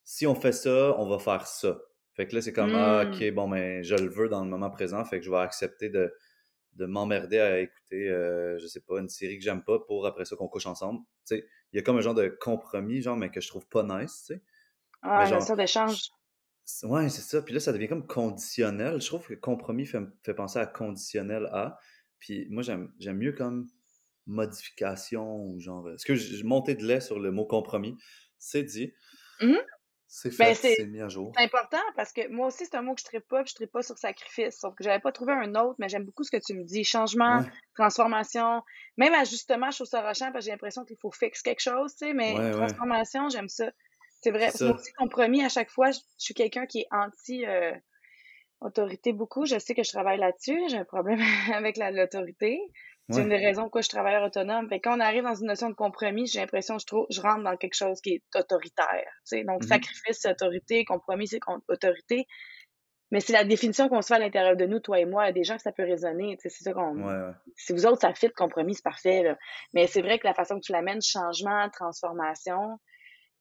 si 0.05 0.27
on 0.27 0.35
fait 0.35 0.53
ça, 0.53 0.95
on 0.99 1.09
va 1.09 1.19
faire 1.19 1.47
ça. 1.47 1.79
Fait 2.15 2.27
que 2.29 2.35
là, 2.37 2.43
c'est 2.43 2.53
comme 2.53 2.75
ah 2.75 3.05
Mm. 3.05 3.09
ok, 3.09 3.33
bon 3.35 3.49
ben, 3.49 3.83
je 3.83 3.97
le 3.97 4.09
veux 4.11 4.29
dans 4.29 4.45
le 4.45 4.51
moment 4.51 4.71
présent, 4.71 5.05
fait 5.05 5.19
que 5.21 5.25
je 5.27 5.31
vais 5.31 5.39
accepter 5.39 5.89
de 5.91 6.13
de 6.77 6.87
m'emmerder 6.87 7.39
à 7.39 7.61
écouter, 7.61 8.09
euh, 8.11 8.59
je 8.59 8.67
sais 8.67 8.81
pas, 8.81 9.01
une 9.01 9.09
série 9.09 9.39
que 9.39 9.45
j'aime 9.45 9.63
pas 9.65 9.79
pour 9.81 10.07
après 10.07 10.25
ça 10.25 10.37
qu'on 10.37 10.49
couche 10.49 10.67
ensemble. 10.67 11.01
Tu 11.27 11.37
sais, 11.37 11.47
il 11.73 11.77
y 11.77 11.79
a 11.79 11.83
comme 11.83 11.97
un 11.97 12.01
genre 12.01 12.15
de 12.15 12.29
compromis, 12.29 13.03
genre, 13.03 13.17
mais 13.17 13.31
que 13.31 13.41
je 13.41 13.49
trouve 13.49 13.67
pas 13.67 13.83
nice, 13.83 14.25
tu 14.27 14.35
sais. 14.35 14.43
Ah, 15.03 15.19
Mais 15.19 15.31
la 15.31 15.39
genre, 15.41 15.57
d'échange. 15.57 16.11
ouais, 16.85 17.09
c'est 17.09 17.23
ça. 17.23 17.43
Puis 17.43 17.55
là, 17.55 17.61
ça 17.61 17.73
devient 17.73 17.89
comme 17.89 18.07
conditionnel. 18.07 19.01
Je 19.01 19.07
trouve 19.07 19.27
que 19.27 19.35
compromis 19.35 19.87
fait, 19.87 20.03
fait 20.25 20.35
penser 20.35 20.59
à 20.59 20.67
conditionnel 20.67 21.47
à. 21.53 21.79
Puis 22.19 22.47
moi, 22.51 22.63
j'aime 22.63 22.93
j'aime 22.99 23.19
mieux 23.19 23.33
comme 23.33 23.69
modification 24.27 25.45
ou 25.47 25.61
genre. 25.61 25.91
Est-ce 25.91 26.07
que 26.07 26.15
j'ai 26.15 26.43
monté 26.43 26.75
de 26.75 26.85
lait 26.85 27.01
sur 27.01 27.19
le 27.21 27.31
mot 27.31 27.47
compromis? 27.47 27.97
C'est 28.39 28.63
dit. 28.65 28.95
Mhm. 29.41 29.65
C'est 30.17 30.31
Ben, 30.39 30.55
fait, 30.55 30.75
c'est 30.77 30.87
mis 30.87 31.01
à 31.01 31.09
jour. 31.09 31.33
c'est 31.37 31.43
important 31.43 31.83
parce 31.97 32.13
que 32.13 32.29
moi 32.29 32.47
aussi, 32.47 32.67
c'est 32.67 32.77
un 32.77 32.83
mot 32.83 32.95
que 32.95 33.01
je 33.03 33.17
ne 33.17 33.21
pas, 33.21 33.43
puis 33.43 33.53
je 33.59 33.65
ne 33.65 33.67
pas 33.69 33.83
sur 33.83 33.99
sacrifice. 33.99 34.57
Sauf 34.61 34.73
que 34.77 34.85
j'avais 34.85 35.01
pas 35.01 35.11
trouvé 35.11 35.33
un 35.33 35.57
autre, 35.57 35.75
mais 35.81 35.89
j'aime 35.89 36.05
beaucoup 36.05 36.23
ce 36.23 36.31
que 36.31 36.37
tu 36.41 36.55
me 36.55 36.63
dis. 36.63 36.85
Changement, 36.85 37.39
Ouais, 37.41 37.47
transformation, 37.75 38.63
même 38.97 39.13
ajustement, 39.15 39.73
je 39.73 39.79
trouve 39.79 39.89
ça 39.89 40.03
rochant 40.07 40.27
parce 40.31 40.37
que 40.37 40.41
j'ai 40.45 40.51
l'impression 40.53 40.85
qu'il 40.85 40.97
faut 41.03 41.11
fixer 41.11 41.43
quelque 41.43 41.59
chose, 41.61 41.97
tu 41.97 42.07
sais, 42.07 42.15
mais 42.15 42.33
ouais, 42.33 42.45
ouais. 42.45 42.51
transformation, 42.53 43.29
j'aime 43.29 43.49
ça. 43.49 43.73
C'est 44.21 44.31
vrai. 44.31 44.51
C'est 44.53 44.53
Parce 44.53 44.59
que 44.59 44.65
moi 44.67 44.75
ça. 44.77 44.81
aussi, 44.81 44.93
compromis, 44.93 45.45
à 45.45 45.49
chaque 45.49 45.71
fois, 45.71 45.91
je, 45.91 45.99
je 45.99 46.25
suis 46.27 46.35
quelqu'un 46.35 46.67
qui 46.67 46.83
est 46.83 46.89
anti 46.93 47.45
euh, 47.45 47.73
autorité 48.61 49.13
beaucoup. 49.13 49.45
Je 49.47 49.59
sais 49.59 49.75
que 49.75 49.83
je 49.83 49.91
travaille 49.91 50.19
là-dessus. 50.19 50.61
J'ai 50.69 50.79
un 50.79 50.85
problème 50.85 51.19
avec 51.53 51.77
la- 51.77 51.91
l'autorité. 51.91 52.59
C'est 53.11 53.23
une 53.23 53.29
des 53.29 53.37
raisons 53.37 53.63
pourquoi 53.63 53.83
je 53.83 53.87
suis 53.87 53.95
travailleur 53.95 54.23
autonome. 54.25 54.69
Fait 54.69 54.81
quand 54.81 54.97
on 54.97 55.01
arrive 55.01 55.23
dans 55.25 55.35
une 55.35 55.47
notion 55.49 55.69
de 55.69 55.75
compromis, 55.75 56.27
j'ai 56.27 56.41
l'impression 56.41 56.77
que 56.77 56.81
je, 56.83 56.87
trouve, 56.87 57.07
je 57.11 57.21
rentre 57.21 57.43
dans 57.45 57.57
quelque 57.57 57.75
chose 57.75 58.01
qui 58.01 58.15
est 58.15 58.23
autoritaire. 58.39 58.87
tu 59.27 59.39
sais. 59.39 59.45
Donc, 59.45 59.63
Mhm. 59.63 59.69
sacrifice, 59.69 60.19
c'est 60.21 60.31
autorité. 60.31 60.85
Compromis, 60.87 61.27
c'est 61.29 61.41
autorité. 61.69 62.27
Mais 63.11 63.21
c'est 63.21 63.35
la 63.35 63.45
définition 63.45 63.89
qu'on 63.89 64.03
se 64.03 64.09
fait 64.09 64.15
à 64.15 64.19
l'intérieur 64.19 64.57
de 64.57 64.65
nous, 64.67 64.81
toi 64.81 64.99
et 64.99 65.05
moi. 65.05 65.31
Des 65.33 65.45
gens 65.45 65.57
que 65.57 65.63
ça 65.63 65.73
peut 65.73 65.85
résonner. 65.85 66.37
C'est 66.41 66.49
ça 66.51 66.73
qu'on. 66.73 66.97
Ouais, 66.97 67.05
ouais. 67.29 67.33
Si 67.57 67.73
vous 67.75 67.87
autres, 67.87 68.01
ça 68.01 68.15
fit, 68.15 68.31
compromis, 68.31 68.75
c'est 68.75 68.83
parfait. 68.85 69.23
là. 69.23 69.37
Mais 69.75 69.87
c'est 69.87 70.03
vrai 70.03 70.19
que 70.19 70.27
la 70.27 70.35
façon 70.35 70.57
que 70.57 70.65
tu 70.65 70.73
l'amènes, 70.73 71.03
changement, 71.03 71.69
transformation, 71.71 72.79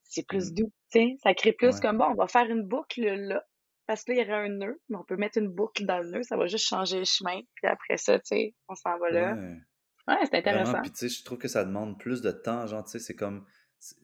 c'est 0.04 0.28
plus 0.28 0.50
Mhm. 0.52 0.56
doux. 0.56 0.72
tu 0.92 1.00
sais. 1.00 1.16
Ça 1.24 1.34
crée 1.34 1.54
plus 1.54 1.76
Ouais. 1.76 1.80
comme 1.82 1.98
bon, 1.98 2.06
on 2.12 2.16
va 2.16 2.28
faire 2.28 2.46
une 2.50 2.64
boucle 2.64 3.02
là. 3.04 3.44
Parce 3.86 4.04
que 4.04 4.12
là, 4.12 4.18
il 4.18 4.28
y 4.28 4.32
aurait 4.32 4.46
un 4.46 4.50
nœud, 4.50 4.82
mais 4.90 4.98
on 4.98 5.04
peut 5.04 5.18
mettre 5.18 5.38
une 5.38 5.50
boucle 5.50 5.86
dans 5.86 6.00
le 6.00 6.10
nœud, 6.10 6.24
ça 6.24 6.38
va 6.38 6.48
juste 6.48 6.66
changer 6.66 7.00
le 7.00 7.06
chemin. 7.06 7.40
Puis 7.56 7.68
après 7.68 7.98
ça, 7.98 8.18
tu 8.20 8.26
sais, 8.26 8.56
on 8.70 8.76
s'en 8.76 8.98
va 8.98 9.10
là. 9.10 9.36
Ouais. 9.36 9.58
Ouais, 10.08 10.18
c'est 10.26 10.36
intéressant. 10.36 10.82
puis 10.82 10.92
tu 10.92 10.98
sais, 10.98 11.10
je 11.10 11.24
trouve 11.24 11.38
que 11.38 11.48
ça 11.48 11.64
demande 11.64 11.98
plus 12.00 12.22
de 12.22 12.32
temps, 12.32 12.68
genre, 12.68 12.84
tu 12.84 12.92
sais, 12.92 13.00
c'est 13.00 13.16
comme, 13.16 13.46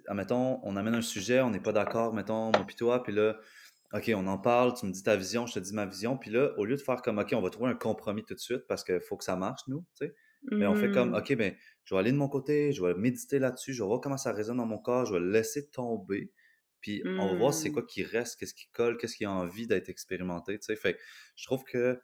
admettons, 0.08 0.60
on 0.64 0.76
amène 0.78 0.96
un 0.96 1.02
sujet, 1.02 1.42
on 1.42 1.50
n'est 1.50 1.60
pas 1.60 1.74
d'accord, 1.74 2.14
mettons, 2.14 2.52
moi 2.52 2.64
puis 2.66 2.76
toi, 2.76 3.04
puis 3.04 3.14
là, 3.14 3.36
OK, 3.94 4.10
on 4.16 4.28
en 4.28 4.38
parle, 4.38 4.74
tu 4.76 4.86
me 4.86 4.92
dis 4.92 5.04
ta 5.04 5.16
vision, 5.16 5.46
je 5.46 5.56
te 5.56 5.60
dis 5.60 5.74
ma 5.74 5.86
vision, 5.86 6.18
puis 6.18 6.32
là, 6.32 6.52
au 6.58 6.66
lieu 6.66 6.76
de 6.76 6.82
faire 6.82 7.02
comme, 7.02 7.18
OK, 7.18 7.34
on 7.34 7.42
va 7.42 7.50
trouver 7.50 7.70
un 7.72 7.76
compromis 7.76 8.24
tout 8.24 8.34
de 8.34 8.40
suite 8.40 8.66
parce 8.68 8.84
qu'il 8.84 9.02
faut 9.02 9.18
que 9.18 9.24
ça 9.24 9.36
marche, 9.36 9.62
nous, 9.68 9.86
tu 10.00 10.06
sais, 10.08 10.16
mais 10.52 10.68
on 10.68 10.76
fait 10.76 10.92
comme, 10.92 11.10
Mhm. 11.10 11.16
OK, 11.18 11.36
ben, 11.36 11.56
je 11.84 11.94
vais 11.94 12.00
aller 12.00 12.12
de 12.12 12.18
mon 12.18 12.30
côté, 12.30 12.72
je 12.72 12.82
vais 12.86 12.94
méditer 12.94 13.40
là-dessus, 13.40 13.74
je 13.74 13.84
vais 13.84 13.88
voir 13.88 14.00
comment 14.00 14.16
ça 14.18 14.32
résonne 14.32 14.58
dans 14.58 14.66
mon 14.66 14.78
corps, 14.78 15.06
je 15.06 15.14
vais 15.14 15.20
le 15.20 15.32
laisser 15.32 15.70
tomber, 15.70 16.32
puis 16.82 17.02
on 17.06 17.28
va 17.28 17.34
voir 17.36 17.54
c'est 17.54 17.70
Mhm. 17.70 17.74
quoi 17.76 17.84
qui 17.86 18.04
reste, 18.04 18.40
qu'est-ce 18.40 18.54
qui 18.54 18.68
colle, 18.72 18.98
qu'est-ce 18.98 19.16
qui 19.16 19.26
a 19.26 19.32
envie 19.32 19.68
d'être 19.68 19.90
expérimenté, 19.90 20.58
tu 20.60 20.66
sais, 20.66 20.76
fait 20.76 20.94
que 20.96 21.00
je 21.36 21.46
trouve 21.46 21.64
que 21.64 22.00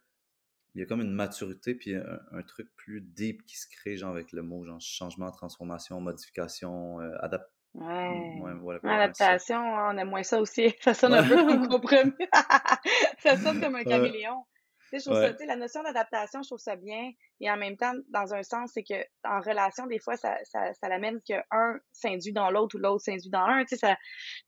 il 0.74 0.80
y 0.80 0.82
a 0.82 0.86
comme 0.86 1.00
une 1.00 1.12
maturité 1.12 1.74
puis 1.74 1.94
un, 1.94 2.20
un 2.32 2.42
truc 2.42 2.68
plus 2.76 3.00
deep 3.00 3.44
qui 3.46 3.56
se 3.56 3.66
crée 3.66 3.96
genre 3.96 4.10
avec 4.10 4.32
le 4.32 4.42
mot 4.42 4.62
genre 4.64 4.80
changement, 4.80 5.30
transformation, 5.30 6.00
modification, 6.02 7.00
euh, 7.00 7.16
adap- 7.22 7.46
Ouais. 7.74 8.40
Adaptation, 8.84 9.56
on 9.58 9.96
aime 9.98 10.08
moins 10.08 10.22
ça 10.22 10.40
aussi. 10.40 10.74
Ça 10.80 10.94
sonne 10.94 11.12
un 11.14 11.26
peu 11.26 11.36
comme 11.36 11.68
compromis. 11.68 12.12
ça 13.18 13.36
sonne 13.36 13.60
comme 13.60 13.74
un 13.76 13.84
caméléon. 13.84 14.44
Je 14.92 14.98
trouve 14.98 15.16
ça, 15.16 15.30
ouais, 15.30 15.36
sais, 15.36 15.46
la 15.46 15.56
notion 15.56 15.82
d'adaptation, 15.82 16.42
je 16.42 16.48
trouve 16.48 16.58
ça 16.58 16.76
bien. 16.76 17.10
Et 17.40 17.50
en 17.50 17.56
même 17.56 17.76
temps, 17.76 17.92
dans 18.10 18.34
un 18.34 18.42
sens, 18.42 18.70
c'est 18.74 18.84
que 18.84 18.94
en 19.24 19.40
relation, 19.40 19.86
des 19.86 19.98
fois, 19.98 20.16
ça, 20.16 20.36
ça, 20.44 20.72
ça 20.74 20.88
l'amène 20.88 21.20
qu'un 21.22 21.42
s'induit 21.92 22.32
dans 22.32 22.50
l'autre 22.50 22.76
ou 22.76 22.78
l'autre 22.78 23.02
s'induit 23.04 23.30
dans 23.30 23.40
un. 23.40 23.62
Tu 23.64 23.76
sais, 23.76 23.76
ça, 23.76 23.96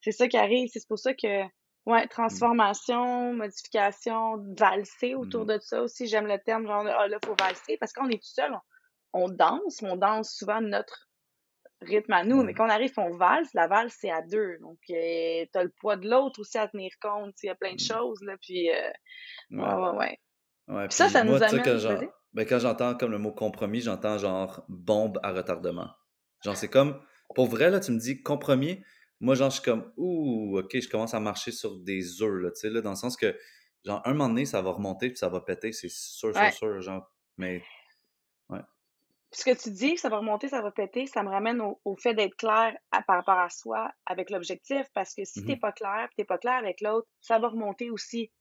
c'est 0.01 0.11
ça 0.11 0.27
qui 0.27 0.37
arrive. 0.37 0.69
C'est 0.71 0.87
pour 0.87 0.99
ça 0.99 1.13
que 1.13 1.43
Ouais, 1.85 2.07
transformation, 2.07 3.33
modification, 3.33 4.37
valser 4.57 5.15
autour 5.15 5.45
Mhm. 5.45 5.47
de 5.47 5.57
ça 5.59 5.81
aussi. 5.81 6.05
J'aime 6.07 6.27
le 6.27 6.37
terme, 6.39 6.67
genre, 6.67 6.85
ah 6.87 7.07
là, 7.07 7.17
faut 7.25 7.35
valser. 7.39 7.77
Parce 7.77 7.93
qu'on 7.93 8.09
est 8.09 8.21
tout 8.21 8.29
seul, 8.29 8.53
on, 9.13 9.23
on 9.23 9.29
danse, 9.29 9.81
mais 9.81 9.91
on 9.91 9.95
danse 9.95 10.35
souvent 10.35 10.61
notre 10.61 11.09
rythme 11.81 12.13
à 12.13 12.23
nous. 12.23 12.43
Mais 12.43 12.53
quand 12.53 12.65
on 12.67 12.69
arrive, 12.69 12.93
on 12.97 13.15
valse. 13.17 13.53
La 13.53 13.67
valse, 13.67 13.95
c'est 13.99 14.11
à 14.11 14.21
deux. 14.21 14.57
Donc, 14.59 14.79
euh, 14.91 15.45
t'as 15.53 15.63
le 15.63 15.73
poids 15.79 15.97
de 15.97 16.09
l'autre 16.09 16.41
aussi 16.41 16.57
à 16.57 16.67
tenir 16.67 16.91
compte. 17.01 17.35
Il 17.43 17.47
y 17.47 17.49
a 17.49 17.55
plein 17.55 17.75
de 17.75 17.79
Mm. 17.79 17.79
choses, 17.81 18.21
là. 18.23 18.35
Puis, 18.41 18.69
euh, 18.71 18.91
ouais, 19.57 19.73
Ouais. 19.75 19.75
ouais, 19.75 19.97
ouais. 19.97 20.19
Ouais, 20.69 20.87
Puis 20.87 20.95
ça, 20.97 21.09
ça 21.09 21.23
moi, 21.23 21.39
nous 21.39 21.39
quand 21.39 21.47
amène. 21.59 21.77
j'en- 21.79 21.95
Vas-y. 21.95 22.09
ben, 22.33 22.45
quand 22.47 22.59
j'entends 22.59 22.95
comme 22.95 23.11
le 23.11 23.17
mot 23.17 23.31
compromis, 23.31 23.81
j'entends 23.81 24.17
genre 24.17 24.63
bombe 24.69 25.19
à 25.23 25.31
retardement. 25.31 25.89
Genre, 26.43 26.55
c'est 26.55 26.69
comme, 26.69 27.01
pour 27.35 27.47
vrai, 27.47 27.69
là, 27.69 27.79
tu 27.79 27.91
me 27.91 27.99
dis 27.99 28.21
compromis, 28.21 28.83
moi, 29.19 29.35
genre, 29.35 29.49
je 29.49 29.55
suis 29.55 29.63
comme, 29.63 29.91
ouh, 29.97 30.59
ok, 30.59 30.79
je 30.79 30.87
commence 30.87 31.13
à 31.13 31.19
marcher 31.19 31.51
sur 31.51 31.79
des 31.79 32.21
œufs, 32.21 32.41
là, 32.41 32.51
tu 32.51 32.59
sais, 32.61 32.69
là, 32.69 32.81
dans 32.81 32.91
le 32.91 32.95
sens 32.95 33.17
que, 33.17 33.35
genre, 33.83 34.01
un 34.05 34.11
moment 34.13 34.29
donné, 34.29 34.45
ça 34.45 34.61
va 34.61 34.71
remonter, 34.71 35.09
puis 35.09 35.17
ça 35.17 35.27
va 35.27 35.41
péter, 35.41 35.71
c'est 35.73 35.89
sûr, 35.89 36.33
sûr, 36.33 36.41
Ouais. 36.41 36.51
sûr, 36.51 36.81
genre, 36.81 37.11
mais, 37.37 37.63
ouais. 38.49 38.59
Puis 39.31 39.41
ce 39.41 39.45
que 39.45 39.61
tu 39.61 39.71
dis, 39.71 39.97
ça 39.97 40.09
va 40.09 40.17
remonter, 40.17 40.47
ça 40.49 40.61
va 40.61 40.71
péter, 40.71 41.05
ça 41.07 41.21
me 41.23 41.29
ramène 41.29 41.61
au, 41.61 41.79
au 41.85 41.95
fait 41.97 42.13
d'être 42.13 42.35
clair 42.35 42.75
à- 42.91 43.01
par 43.03 43.17
rapport 43.17 43.37
à 43.37 43.49
soi 43.49 43.91
avec 44.07 44.29
l'objectif. 44.31 44.87
Parce 44.95 45.13
que 45.13 45.23
si 45.23 45.43
t'es 45.45 45.53
Mhm. 45.53 45.59
pas 45.59 45.71
clair, 45.71 46.09
t'es 46.17 46.23
pas 46.25 46.39
clair 46.39 46.55
avec 46.55 46.81
l'autre, 46.81 47.07
ça 47.21 47.37
va 47.37 47.49
remonter 47.49 47.91
aussi. 47.91 48.31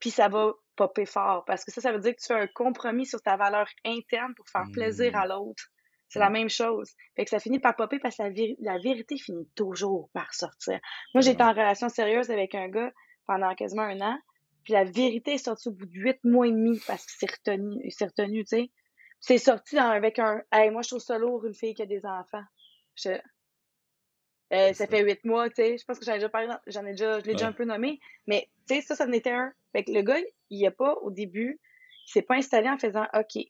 Puis 0.00 0.10
ça 0.10 0.28
va 0.28 0.52
popper 0.76 1.06
fort. 1.06 1.44
Parce 1.44 1.64
que 1.64 1.70
ça, 1.70 1.80
ça 1.80 1.92
veut 1.92 1.98
dire 2.00 2.14
que 2.14 2.20
tu 2.20 2.26
fais 2.26 2.34
un 2.40 2.46
compromis 2.46 3.06
sur 3.06 3.20
ta 3.22 3.36
valeur 3.36 3.68
interne 3.84 4.34
pour 4.34 4.48
faire 4.48 4.64
plaisir 4.72 5.12
Mm. 5.12 5.16
à 5.16 5.26
l'autre. 5.26 5.64
C'est 6.08 6.18
la 6.18 6.28
même 6.30 6.50
chose. 6.50 6.90
Fait 7.16 7.24
que 7.24 7.30
ça 7.30 7.38
finit 7.38 7.58
par 7.58 7.74
popper 7.74 7.98
parce 7.98 8.16
que 8.18 8.22
la, 8.24 8.30
la 8.74 8.78
vérité 8.78 9.16
finit 9.16 9.48
toujours 9.54 10.10
par 10.12 10.34
sortir. 10.34 10.78
Moi, 11.14 11.22
j'étais 11.22 11.42
en 11.42 11.52
relation 11.52 11.88
sérieuse 11.88 12.30
avec 12.30 12.54
un 12.54 12.68
gars 12.68 12.92
pendant 13.26 13.54
quasiment 13.54 13.82
un 13.82 14.00
an. 14.02 14.18
Puis 14.64 14.74
la 14.74 14.84
vérité 14.84 15.32
est 15.34 15.38
sortie 15.38 15.68
au 15.68 15.72
bout 15.72 15.86
de 15.86 15.94
huit 15.94 16.18
mois 16.22 16.46
et 16.46 16.50
demi 16.52 16.78
parce 16.86 17.04
qu'il 17.06 17.16
s'est 17.28 17.34
retenu, 17.34 17.80
il 17.82 17.92
s'est 17.92 18.04
retenu, 18.04 18.44
tu 18.44 18.48
sais. 18.56 18.70
C'est 19.20 19.38
sorti 19.38 19.76
dans- 19.76 19.88
avec 19.90 20.18
un 20.18 20.42
Hey, 20.52 20.70
moi 20.70 20.82
je 20.82 20.88
trouve 20.88 21.00
ça 21.00 21.16
lourd 21.18 21.46
une 21.46 21.54
fille 21.54 21.74
qui 21.74 21.82
a 21.82 21.86
des 21.86 22.04
enfants. 22.04 22.44
Je- 22.96 23.18
Euh, 24.52 24.74
ça 24.74 24.86
fait 24.86 25.02
huit 25.02 25.24
mois, 25.24 25.48
tu 25.48 25.56
sais. 25.56 25.78
Je 25.78 25.84
pense 25.86 25.98
que 25.98 26.04
j'en 26.04 26.12
ai 26.12 26.16
déjà 26.16 26.28
parlé, 26.28 26.48
j'en 26.66 26.84
ai 26.84 26.90
déjà, 26.90 27.20
je 27.20 27.24
l'ai 27.24 27.32
déjà 27.32 27.46
un 27.48 27.52
peu 27.52 27.64
nommé. 27.64 27.98
Mais 28.26 28.50
tu 28.68 28.74
sais, 28.74 28.80
ça, 28.82 28.94
ça 28.94 29.06
en 29.06 29.12
était 29.12 29.30
un. 29.30 29.50
Fait 29.72 29.82
que 29.82 29.92
le 29.92 30.02
gars, 30.02 30.18
il 30.56 30.66
a 30.66 30.70
pas 30.70 30.94
au 31.02 31.10
début, 31.10 31.60
il 32.06 32.10
s'est 32.10 32.22
pas 32.22 32.34
installé 32.36 32.68
en 32.68 32.78
faisant 32.78 33.04
OK. 33.14 33.42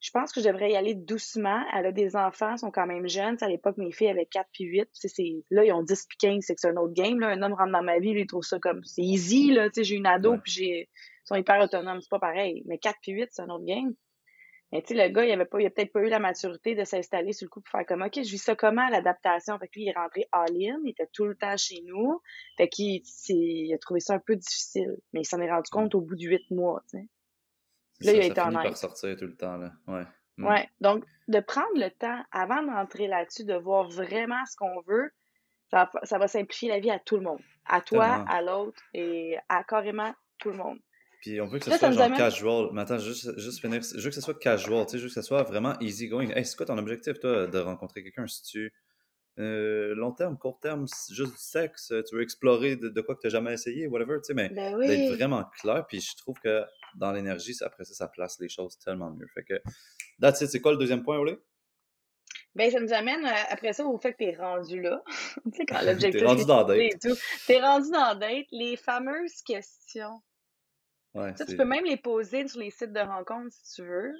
Je 0.00 0.10
pense 0.12 0.32
que 0.32 0.40
je 0.40 0.46
devrais 0.46 0.70
y 0.70 0.76
aller 0.76 0.94
doucement. 0.94 1.60
Elle 1.74 1.86
a 1.86 1.92
des 1.92 2.14
enfants, 2.14 2.56
sont 2.56 2.70
quand 2.70 2.86
même 2.86 3.08
jeunes. 3.08 3.36
À 3.40 3.48
l'époque, 3.48 3.76
mes 3.78 3.90
filles 3.90 4.08
avaient 4.10 4.26
4 4.26 4.46
puis 4.52 4.64
8. 4.64 4.84
Tu 4.84 4.88
sais, 4.94 5.08
c'est- 5.08 5.44
Là, 5.50 5.64
ils 5.64 5.72
ont 5.72 5.82
10 5.82 6.06
puis 6.08 6.16
15, 6.18 6.44
c'est 6.46 6.54
que 6.54 6.60
c'est 6.60 6.68
un 6.68 6.76
autre 6.76 6.94
game. 6.94 7.18
Là. 7.18 7.28
Un 7.28 7.42
homme 7.42 7.54
rentre 7.54 7.72
dans 7.72 7.82
ma 7.82 7.98
vie, 7.98 8.12
lui, 8.12 8.20
il 8.20 8.26
trouve 8.28 8.44
ça 8.44 8.60
comme 8.60 8.84
c'est 8.84 9.02
easy. 9.02 9.50
Là. 9.50 9.68
Tu 9.70 9.74
sais, 9.80 9.84
J'ai 9.84 9.96
une 9.96 10.06
ado, 10.06 10.32
Ouais. 10.32 10.38
puis 10.42 10.52
j'ai. 10.52 10.80
Ils 10.82 10.88
sont 11.24 11.34
hyper 11.34 11.60
autonomes, 11.60 12.00
c'est 12.00 12.10
pas 12.10 12.20
pareil. 12.20 12.62
Mais 12.66 12.78
4 12.78 12.96
puis 13.02 13.10
8, 13.12 13.28
c'est 13.32 13.42
un 13.42 13.48
autre 13.48 13.64
game. 13.64 13.92
Mais 14.70 14.82
tu 14.82 14.94
sais, 14.94 15.02
le 15.06 15.12
gars, 15.12 15.24
il 15.24 15.32
avait 15.32 15.46
pas, 15.46 15.60
il 15.60 15.66
a 15.66 15.70
peut-être 15.70 15.92
pas 15.92 16.00
eu 16.00 16.08
la 16.10 16.18
maturité 16.18 16.74
de 16.74 16.84
s'installer 16.84 17.32
sur 17.32 17.46
le 17.46 17.48
coup 17.48 17.60
pour 17.62 17.70
faire 17.70 17.86
comme, 17.86 18.02
OK, 18.02 18.14
je 18.16 18.20
vis 18.30 18.36
ça 18.38 18.54
comment, 18.54 18.86
l'adaptation? 18.90 19.58
Fait 19.58 19.66
que 19.68 19.72
lui, 19.76 19.84
il 19.84 19.88
est 19.88 19.98
rentré 19.98 20.28
all-in, 20.30 20.78
il 20.84 20.90
était 20.90 21.08
tout 21.12 21.24
le 21.24 21.34
temps 21.34 21.56
chez 21.56 21.80
nous. 21.86 22.20
Fait 22.58 22.68
qu'il 22.68 23.00
il 23.28 23.72
a 23.72 23.78
trouvé 23.78 24.00
ça 24.00 24.14
un 24.14 24.18
peu 24.18 24.36
difficile. 24.36 24.96
Mais 25.12 25.20
il 25.20 25.24
s'en 25.24 25.40
est 25.40 25.50
rendu 25.50 25.70
compte 25.70 25.94
au 25.94 26.02
bout 26.02 26.16
de 26.16 26.22
huit 26.24 26.50
mois, 26.50 26.82
tu 26.90 26.98
sais. 26.98 27.06
Là, 28.00 28.12
il 28.12 28.18
a 28.18 28.22
ça 28.22 28.26
été 28.28 28.40
finit 28.42 28.54
par 28.54 28.64
honnête. 28.64 28.76
sortir 28.76 29.16
tout 29.16 29.24
le 29.26 29.36
temps, 29.36 29.56
là. 29.56 29.72
Ouais. 29.86 30.04
Mm. 30.36 30.46
Ouais. 30.46 30.68
Donc, 30.80 31.04
de 31.28 31.40
prendre 31.40 31.74
le 31.76 31.90
temps, 31.90 32.22
avant 32.30 32.62
de 32.62 32.68
rentrer 32.70 33.08
là-dessus, 33.08 33.44
de 33.44 33.54
voir 33.54 33.88
vraiment 33.88 34.44
ce 34.46 34.54
qu'on 34.56 34.82
veut, 34.82 35.10
ça, 35.70 35.90
va- 35.92 36.00
ça 36.04 36.18
va 36.18 36.28
simplifier 36.28 36.68
la 36.68 36.78
vie 36.78 36.90
à 36.90 36.98
tout 36.98 37.16
le 37.16 37.22
monde. 37.22 37.40
À 37.64 37.80
toi, 37.80 38.06
Tellement. 38.08 38.24
à 38.26 38.42
l'autre 38.42 38.82
et 38.94 39.36
à 39.48 39.64
carrément 39.64 40.12
tout 40.38 40.50
le 40.50 40.56
monde. 40.58 40.78
Puis 41.20 41.40
on 41.40 41.46
veut 41.46 41.58
que 41.58 41.64
ce 41.64 41.76
soit 41.76 41.90
genre 41.90 42.02
amène. 42.02 42.18
casual. 42.18 42.68
Mais 42.72 42.82
attends, 42.82 42.98
juste, 42.98 43.38
juste 43.38 43.60
finir. 43.60 43.82
Je 43.82 44.00
veux 44.00 44.08
que 44.08 44.14
ce 44.14 44.20
soit 44.20 44.38
casual, 44.38 44.86
tu 44.86 44.92
sais, 44.92 44.98
je 44.98 45.02
veux 45.02 45.08
que 45.08 45.14
ce 45.14 45.22
soit 45.22 45.42
vraiment 45.42 45.78
easy 45.80 46.08
going. 46.08 46.30
Hey, 46.30 46.44
c'est 46.44 46.56
quoi 46.56 46.66
ton 46.66 46.78
objectif, 46.78 47.18
toi, 47.18 47.46
de 47.46 47.58
rencontrer 47.58 48.02
quelqu'un? 48.02 48.26
Si 48.26 48.42
tu 48.42 48.72
euh, 49.38 49.94
long 49.94 50.12
terme, 50.12 50.36
court 50.36 50.58
terme, 50.60 50.86
juste 51.10 51.32
du 51.32 51.38
sexe, 51.38 51.92
tu 52.08 52.16
veux 52.16 52.22
explorer 52.22 52.76
de, 52.76 52.88
de 52.88 53.00
quoi 53.00 53.14
que 53.14 53.20
tu 53.20 53.26
n'as 53.28 53.32
jamais 53.32 53.52
essayé, 53.52 53.86
whatever, 53.86 54.16
tu 54.16 54.24
sais, 54.24 54.34
mais 54.34 54.48
Ben 54.48 54.76
d'être 54.78 55.14
vraiment 55.14 55.44
clair. 55.60 55.86
Puis 55.86 56.00
je 56.00 56.16
trouve 56.16 56.38
que 56.42 56.64
dans 56.96 57.12
l'énergie, 57.12 57.54
après 57.62 57.84
ça, 57.84 57.94
ça 57.94 58.08
place 58.08 58.38
les 58.40 58.48
choses 58.48 58.78
tellement 58.78 59.10
mieux. 59.10 59.26
Fait 59.34 59.44
que, 59.44 59.54
that's 60.20 60.40
it. 60.40 60.48
C'est 60.48 60.60
quoi 60.60 60.72
le 60.72 60.78
deuxième 60.78 61.04
point, 61.04 61.18
Olé? 61.18 61.38
Ben, 62.54 62.70
ça 62.72 62.80
nous 62.80 62.92
amène 62.92 63.24
euh, 63.24 63.42
après 63.50 63.72
ça 63.72 63.84
au 63.84 63.96
fait 63.98 64.12
que 64.14 64.18
t'es 64.18 64.36
rendu 64.36 64.80
là. 64.80 65.02
tu 65.44 65.50
sais, 65.52 65.66
quand 65.66 65.78
T'es 65.80 65.86
l'objectif 65.86 66.22
rendu 66.24 66.42
est 66.42 66.46
dans 66.46 66.66
la 66.66 66.76
date. 66.76 67.06
T'es 67.46 67.60
rendu 67.60 67.90
dans 67.90 68.04
la 68.04 68.14
date. 68.16 68.46
Les 68.50 68.76
fameuses 68.76 69.42
questions. 69.46 70.20
Ouais, 71.14 71.34
Ça, 71.36 71.46
tu 71.46 71.56
peux 71.56 71.64
même 71.64 71.84
les 71.84 71.96
poser 71.96 72.46
sur 72.48 72.60
les 72.60 72.70
sites 72.70 72.92
de 72.92 73.00
rencontres 73.00 73.52
si 73.52 73.74
tu 73.76 73.88
veux. 73.88 74.12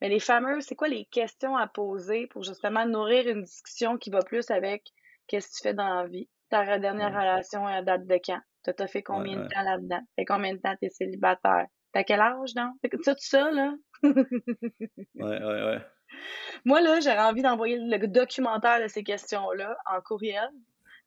Mais 0.00 0.08
les 0.08 0.20
fameuses, 0.20 0.64
c'est 0.64 0.74
quoi 0.76 0.88
les 0.88 1.04
questions 1.06 1.56
à 1.56 1.66
poser 1.66 2.26
pour 2.28 2.42
justement 2.42 2.86
nourrir 2.86 3.28
une 3.28 3.42
discussion 3.42 3.98
qui 3.98 4.10
va 4.10 4.20
plus 4.20 4.50
avec 4.50 4.84
qu'est-ce 5.26 5.48
que 5.48 5.56
tu 5.56 5.62
fais 5.62 5.74
dans 5.74 5.94
la 5.94 6.06
vie? 6.06 6.28
Ta 6.48 6.78
dernière 6.78 7.10
Ouais, 7.10 7.18
relation 7.20 7.66
à 7.66 7.82
date 7.82 8.06
de 8.06 8.18
quand? 8.24 8.40
T'as 8.62 8.72
t'as 8.72 8.86
fait 8.86 8.98
ouais, 8.98 9.04
combien 9.04 9.36
de 9.36 9.46
temps 9.48 9.62
là-dedans? 9.62 10.00
Fait 10.16 10.24
combien 10.24 10.54
de 10.54 10.58
temps 10.60 10.74
t'es 10.80 10.90
célibataire? 10.90 11.66
T'as 11.92 12.04
quel 12.04 12.20
âge, 12.20 12.52
que 12.54 13.02
ça, 13.02 13.14
tout 13.14 13.24
ça, 13.24 13.50
là. 13.50 13.74
Ouais, 14.02 15.42
ouais, 15.42 15.64
ouais. 15.64 15.78
Moi, 16.64 16.80
là, 16.80 17.00
j'aurais 17.00 17.20
envie 17.20 17.42
d'envoyer 17.42 17.78
le 17.78 18.06
documentaire 18.08 18.82
de 18.82 18.88
ces 18.88 19.02
questions-là 19.02 19.76
en 19.86 20.00
courriel. 20.00 20.50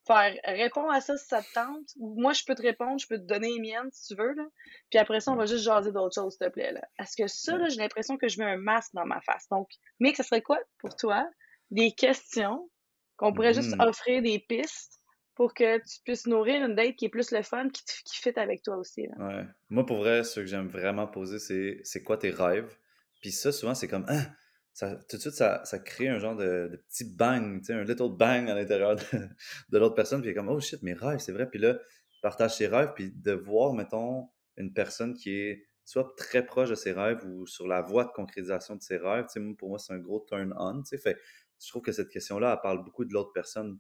Faire 0.05 0.35
réponds 0.43 0.89
à 0.89 0.99
ça 0.99 1.15
si 1.17 1.25
ça 1.27 1.41
te 1.41 1.53
tente. 1.53 1.89
Ou 1.97 2.19
moi, 2.19 2.33
je 2.33 2.43
peux 2.45 2.55
te 2.55 2.61
répondre, 2.61 2.99
je 2.99 3.07
peux 3.07 3.17
te 3.17 3.23
donner 3.23 3.53
les 3.53 3.59
miennes 3.59 3.89
si 3.91 4.07
tu 4.13 4.21
veux. 4.21 4.33
Là. 4.33 4.43
Puis 4.89 4.99
après 4.99 5.21
ça, 5.21 5.31
on 5.31 5.35
va 5.35 5.45
juste 5.45 5.63
jaser 5.63 5.91
d'autres 5.93 6.15
choses, 6.15 6.35
s'il 6.37 6.45
te 6.47 6.51
plaît. 6.51 6.73
Là. 6.73 6.81
Parce 6.97 7.15
que 7.15 7.27
ça, 7.27 7.57
là, 7.57 7.69
j'ai 7.69 7.77
l'impression 7.77 8.17
que 8.17 8.27
je 8.27 8.37
mets 8.39 8.45
un 8.51 8.57
masque 8.57 8.91
dans 8.93 9.05
ma 9.05 9.21
face. 9.21 9.47
Donc, 9.49 9.69
Mick, 9.99 10.17
ça 10.17 10.23
serait 10.23 10.41
quoi 10.41 10.59
pour 10.79 10.95
toi? 10.95 11.25
Des 11.71 11.91
questions 11.93 12.69
qu'on 13.15 13.33
pourrait 13.33 13.53
juste 13.53 13.75
Mhm. 13.77 13.81
offrir 13.87 14.21
des 14.21 14.39
pistes 14.39 14.99
pour 15.35 15.53
que 15.53 15.77
tu 15.77 15.99
puisses 16.03 16.27
nourrir 16.27 16.65
une 16.65 16.75
date 16.75 16.95
qui 16.95 17.05
est 17.05 17.09
plus 17.09 17.31
le 17.31 17.41
fun, 17.41 17.69
qui, 17.69 17.83
te- 17.85 18.03
qui 18.05 18.17
fit 18.17 18.37
avec 18.37 18.61
toi 18.61 18.75
aussi. 18.77 19.07
Là? 19.07 19.15
Ouais. 19.25 19.45
Moi, 19.69 19.85
pour 19.85 19.97
vrai, 19.97 20.23
ce 20.23 20.41
que 20.41 20.45
j'aime 20.45 20.67
vraiment 20.67 21.07
poser, 21.07 21.39
c'est 21.39 21.79
c'est 21.83 22.03
quoi 22.03 22.17
tes 22.17 22.29
rêves? 22.29 22.75
Puis 23.21 23.31
ça, 23.31 23.51
souvent, 23.53 23.73
c'est 23.73 23.87
comme, 23.87 24.05
ah, 24.09 24.21
ça, 24.73 24.95
tout 25.09 25.17
de 25.17 25.21
suite, 25.21 25.33
ça, 25.35 25.63
ça 25.65 25.79
crée 25.79 26.07
un 26.09 26.19
genre 26.19 26.35
de, 26.35 26.67
de 26.71 26.77
petit 26.89 27.05
bang, 27.05 27.59
tu 27.59 27.65
sais, 27.67 27.73
un 27.73 27.83
little 27.83 28.09
bang 28.17 28.49
à 28.49 28.55
l'intérieur 28.55 28.95
de, 28.95 29.01
de 29.69 29.77
l'autre 29.77 29.95
personne. 29.95 30.21
Puis 30.21 30.29
il 30.29 30.31
est 30.31 30.35
comme, 30.35 30.49
oh 30.49 30.59
shit, 30.59 30.81
mes 30.81 30.93
rêves, 30.93 31.19
c'est 31.19 31.31
vrai. 31.31 31.47
Puis 31.49 31.59
là, 31.59 31.77
partage 32.21 32.55
ses 32.55 32.67
rêves, 32.67 32.91
puis 32.95 33.11
de 33.11 33.33
voir, 33.33 33.73
mettons, 33.73 34.29
une 34.57 34.73
personne 34.73 35.13
qui 35.13 35.31
est 35.35 35.65
soit 35.85 36.13
très 36.17 36.45
proche 36.45 36.69
de 36.69 36.75
ses 36.75 36.93
rêves 36.93 37.19
ou 37.25 37.45
sur 37.45 37.67
la 37.67 37.81
voie 37.81 38.05
de 38.05 38.11
concrétisation 38.11 38.75
de 38.75 38.81
ses 38.81 38.97
rêves. 38.97 39.25
Tu 39.31 39.41
sais, 39.41 39.55
pour 39.55 39.69
moi, 39.69 39.77
c'est 39.79 39.93
un 39.93 39.99
gros 39.99 40.25
turn 40.27 40.53
on. 40.57 40.81
Tu 40.81 40.89
sais, 40.89 40.97
fait, 40.97 41.17
je 41.61 41.69
trouve 41.69 41.81
que 41.81 41.91
cette 41.91 42.09
question-là, 42.09 42.53
elle 42.53 42.61
parle 42.61 42.83
beaucoup 42.83 43.03
de 43.05 43.13
l'autre 43.13 43.31
personne. 43.33 43.77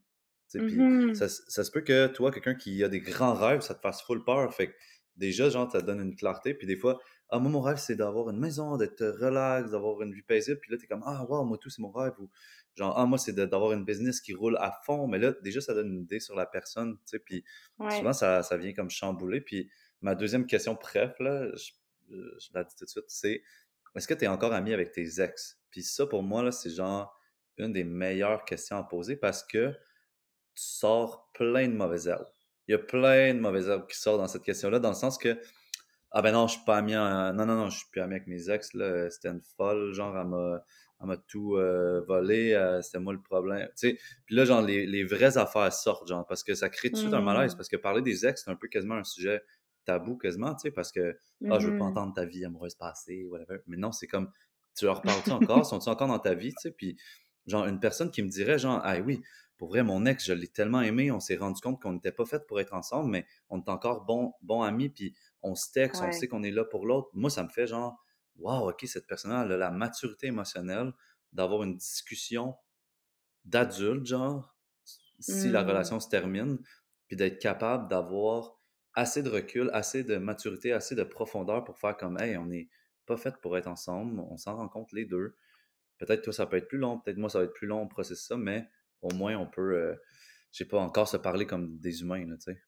Tu 0.51 0.59
sais, 0.59 0.65
puis 0.65 0.75
Mhm. 0.77 1.15
ça, 1.15 1.27
ça 1.29 1.63
se 1.63 1.71
peut 1.71 1.81
que 1.81 2.07
toi, 2.07 2.31
quelqu'un 2.31 2.55
qui 2.55 2.83
a 2.83 2.89
des 2.89 2.99
grands 2.99 3.33
rêves, 3.33 3.61
ça 3.61 3.73
te 3.73 3.79
fasse 3.81 4.01
full 4.03 4.23
peur. 4.25 4.53
Fait 4.53 4.67
que 4.67 4.73
déjà, 5.15 5.49
genre, 5.49 5.71
ça 5.71 5.81
te 5.81 5.85
donne 5.85 6.01
une 6.01 6.15
clarté. 6.15 6.53
Puis 6.53 6.67
des 6.67 6.77
fois, 6.77 6.99
ah, 7.33 7.39
moi, 7.39 7.51
mon 7.51 7.61
rêve, 7.61 7.77
c'est 7.77 7.95
d'avoir 7.95 8.29
une 8.29 8.39
maison, 8.39 8.77
d'être 8.77 9.03
relax, 9.03 9.71
d'avoir 9.71 10.01
une 10.01 10.13
vie 10.13 10.21
paisible. 10.21 10.59
Puis 10.59 10.71
là, 10.71 10.77
t'es 10.77 10.87
comme, 10.87 11.03
ah, 11.05 11.25
wow, 11.27 11.43
moi, 11.43 11.57
tout, 11.57 11.69
c'est 11.69 11.81
mon 11.81 11.91
rêve. 11.91 12.13
Ou 12.19 12.29
genre, 12.75 12.97
ah, 12.97 13.05
moi, 13.05 13.17
c'est 13.17 13.33
d'avoir 13.33 13.71
une 13.73 13.85
business 13.85 14.21
qui 14.21 14.33
roule 14.33 14.55
à 14.57 14.71
fond. 14.85 15.07
Mais 15.07 15.17
là, 15.19 15.33
déjà, 15.41 15.59
ça 15.59 15.73
donne 15.73 15.93
une 15.93 16.01
idée 16.03 16.19
sur 16.19 16.35
la 16.35 16.45
personne. 16.45 16.95
Tu 16.97 17.01
sais, 17.05 17.19
puis 17.19 17.43
Ouais. 17.79 17.91
souvent, 17.97 18.13
ça, 18.13 18.43
ça 18.43 18.55
vient 18.57 18.73
comme 18.73 18.89
chambouler. 18.89 19.41
Puis 19.41 19.69
ma 20.01 20.15
deuxième 20.15 20.45
question, 20.45 20.77
bref, 20.79 21.17
là, 21.19 21.49
je, 21.55 21.71
je, 22.09 22.15
je 22.39 22.49
la 22.53 22.63
dis 22.63 22.75
tout 22.75 22.85
de 22.85 22.89
suite, 22.89 23.05
c'est 23.07 23.41
est-ce 23.95 24.07
que 24.07 24.13
tu 24.13 24.25
es 24.25 24.27
encore 24.27 24.53
ami 24.53 24.73
avec 24.73 24.91
tes 24.91 25.21
ex? 25.21 25.59
Puis 25.71 25.83
ça, 25.83 26.05
pour 26.05 26.23
moi, 26.23 26.43
là, 26.43 26.51
c'est 26.51 26.69
genre 26.69 27.17
une 27.57 27.71
des 27.73 27.83
meilleures 27.83 28.45
questions 28.45 28.77
à 28.77 28.83
poser 28.83 29.15
parce 29.15 29.43
que 29.43 29.71
tu 30.55 30.63
sors 30.63 31.31
plein 31.33 31.67
de 31.67 31.73
mauvaises 31.73 32.07
herbes. 32.07 32.27
Il 32.67 32.71
y 32.71 32.75
a 32.75 32.79
plein 32.79 33.33
de 33.33 33.39
mauvaises 33.39 33.67
herbes 33.69 33.87
qui 33.87 33.97
sortent 33.97 34.19
dans 34.19 34.27
cette 34.27 34.43
question-là, 34.43 34.79
dans 34.79 34.89
le 34.89 34.95
sens 34.95 35.17
que 35.17 35.39
ah 36.13 36.21
ben 36.21 36.31
non, 36.31 36.47
je 36.47 36.55
suis 36.55 36.65
pas 36.65 36.77
ami. 36.77 36.95
en- 36.95 37.33
Non, 37.33 37.45
non, 37.45 37.55
non, 37.55 37.69
je 37.69 37.77
suis 37.79 37.87
plus 37.91 38.01
ami 38.01 38.15
avec 38.15 38.27
mes 38.27 38.49
ex. 38.49 38.73
Là. 38.73 39.09
C'était 39.09 39.29
une 39.29 39.41
folle. 39.57 39.93
Genre, 39.93 40.15
elle 40.17 40.27
m'a, 40.27 40.63
elle 41.01 41.07
m'a 41.07 41.17
tout 41.17 41.55
euh, 41.57 42.01
volé. 42.07 42.53
euh, 42.53 42.81
c'était 42.81 42.99
moi 42.99 43.13
le 43.13 43.21
problème. 43.21 43.67
Tu 43.77 43.89
sais, 43.89 43.97
puis 44.25 44.35
là, 44.35 44.45
genre, 44.45 44.61
les, 44.61 44.85
les 44.85 45.03
vraies 45.03 45.37
affaires 45.37 45.73
sortent, 45.73 46.07
genre, 46.07 46.25
parce 46.25 46.43
que 46.43 46.53
ça 46.55 46.69
crée 46.69 46.89
tout 46.89 46.95
de 46.95 46.99
suite 47.01 47.13
un 47.13 47.21
malaise. 47.21 47.51
Mhm. 47.53 47.57
Parce 47.57 47.69
que 47.69 47.77
parler 47.77 48.01
des 48.01 48.25
ex, 48.25 48.43
c'est 48.45 48.51
un 48.51 48.55
peu 48.55 48.67
quasiment 48.67 48.95
un 48.95 49.03
sujet 49.03 49.41
tabou, 49.85 50.15
quasiment, 50.17 50.53
tu 50.55 50.61
sais, 50.61 50.71
parce 50.71 50.91
que, 50.93 51.17
ah, 51.49 51.59
je 51.59 51.67
veux 51.67 51.77
pas 51.77 51.83
Mhm. 51.85 51.89
entendre 51.91 52.13
ta 52.13 52.25
vie 52.25 52.45
amoureuse 52.45 52.75
passée, 52.75 53.25
whatever. 53.25 53.57
Mais 53.67 53.75
non, 53.77 53.91
c'est 53.91 54.07
comme, 54.07 54.31
tu 54.77 54.85
leur 54.85 55.01
parles-tu 55.01 55.31
encore? 55.31 55.65
Sont-ils 55.65 55.89
encore 55.89 56.07
dans 56.07 56.19
ta 56.19 56.33
vie, 56.35 56.51
tu 56.51 56.61
sais? 56.61 56.71
Puis, 56.71 56.95
genre, 57.47 57.65
une 57.67 57.79
personne 57.81 58.09
qui 58.11 58.21
me 58.23 58.29
dirait, 58.29 58.57
genre, 58.57 58.79
ah 58.83 58.97
oui, 58.99 59.21
pour 59.57 59.67
vrai, 59.69 59.83
mon 59.83 60.05
ex, 60.05 60.25
je 60.25 60.33
l'ai 60.33 60.47
tellement 60.47 60.81
aimé, 60.81 61.11
on 61.11 61.19
s'est 61.19 61.35
rendu 61.35 61.59
compte 61.61 61.81
qu'on 61.81 61.93
n'était 61.93 62.11
pas 62.13 62.25
fait 62.25 62.45
pour 62.47 62.59
être 62.61 62.73
ensemble, 62.73 63.09
mais 63.11 63.25
on 63.49 63.59
est 63.59 63.69
encore 63.69 64.05
bons 64.05 64.33
bon 64.41 64.61
amis, 64.63 64.89
puis 64.89 65.13
on 65.43 65.55
se 65.55 65.71
texte, 65.71 66.01
on 66.01 66.11
sait 66.11 66.27
qu'on 66.27 66.43
est 66.43 66.51
là 66.51 66.65
pour 66.65 66.85
l'autre. 66.87 67.09
Moi, 67.13 67.29
ça 67.29 67.43
me 67.43 67.49
fait 67.49 67.67
genre, 67.67 68.03
wow, 68.37 68.69
ok, 68.69 68.83
cette 68.87 69.07
personne-là 69.07 69.43
elle 69.45 69.51
a 69.53 69.57
la 69.57 69.71
maturité 69.71 70.27
émotionnelle 70.27 70.93
d'avoir 71.33 71.63
une 71.63 71.77
discussion 71.77 72.55
d'adulte, 73.45 74.05
genre, 74.05 74.57
si 75.19 75.49
la 75.49 75.63
Mhm. 75.63 75.63
relation 75.63 75.99
se 75.99 76.09
termine, 76.09 76.59
puis 77.07 77.15
d'être 77.17 77.39
capable 77.41 77.89
d'avoir 77.89 78.59
assez 78.93 79.23
de 79.23 79.29
recul, 79.29 79.69
assez 79.73 80.03
de 80.03 80.17
maturité, 80.17 80.71
assez 80.73 80.95
de 80.95 81.03
profondeur 81.03 81.63
pour 81.63 81.77
faire 81.79 81.97
comme, 81.97 82.19
hey, 82.19 82.37
on 82.37 82.45
n'est 82.45 82.69
pas 83.05 83.17
fait 83.17 83.35
pour 83.41 83.57
être 83.57 83.67
ensemble, 83.67 84.19
on 84.21 84.37
s'en 84.37 84.55
rend 84.57 84.69
compte 84.69 84.91
les 84.93 85.05
deux. 85.05 85.35
Peut-être 85.99 86.23
toi, 86.23 86.33
ça 86.33 86.47
peut 86.47 86.57
être 86.57 86.67
plus 86.69 86.79
long, 86.79 86.99
peut-être 86.99 87.17
moi, 87.17 87.29
ça 87.29 87.39
va 87.39 87.45
être 87.45 87.53
plus 87.53 87.67
long, 87.67 87.81
on 87.83 87.87
processe 87.87 88.25
ça, 88.27 88.37
mais 88.37 88.69
au 89.01 89.13
moins, 89.13 89.37
on 89.37 89.47
peut, 89.47 89.75
euh, 89.75 89.95
je 90.51 90.59
sais 90.59 90.65
pas, 90.67 90.79
encore 90.79 91.07
se 91.09 91.17
parler 91.17 91.47
comme 91.47 91.79
des 91.79 92.01
humains, 92.01 92.25
tu 92.37 92.41
sais. 92.53 92.63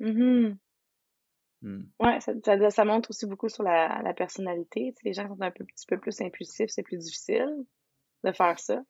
Mm-hmm. 0.00 0.58
Mm. 1.62 1.84
Ouais, 2.00 2.20
ça, 2.20 2.32
ça, 2.70 2.84
montre 2.84 3.10
aussi 3.10 3.26
beaucoup 3.26 3.48
sur 3.48 3.62
la, 3.62 4.00
la 4.02 4.14
personnalité. 4.14 4.92
Tu 4.92 5.02
sais, 5.02 5.08
les 5.08 5.12
gens 5.12 5.24
qui 5.24 5.36
sont 5.36 5.42
un 5.42 5.50
peu, 5.50 5.64
petit 5.64 5.86
peu 5.86 5.98
plus 5.98 6.20
impulsifs, 6.20 6.70
c'est 6.70 6.82
plus 6.82 6.98
difficile 6.98 7.66
de 8.24 8.32
faire 8.32 8.58
ça. 8.58 8.80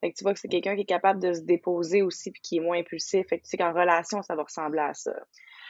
Fait 0.00 0.12
que 0.12 0.16
tu 0.16 0.22
vois 0.22 0.32
que 0.32 0.38
c'est 0.38 0.48
quelqu'un 0.48 0.76
qui 0.76 0.82
est 0.82 0.86
capable 0.86 1.20
de 1.20 1.32
se 1.32 1.40
déposer 1.40 2.02
aussi 2.02 2.30
puis 2.30 2.40
qui 2.40 2.56
est 2.58 2.60
moins 2.60 2.78
impulsif. 2.78 3.26
Fait 3.28 3.38
que 3.38 3.44
tu 3.44 3.50
sais 3.50 3.56
qu'en 3.56 3.72
relation, 3.72 4.22
ça 4.22 4.36
va 4.36 4.44
ressembler 4.44 4.80
à 4.80 4.94
ça. 4.94 5.12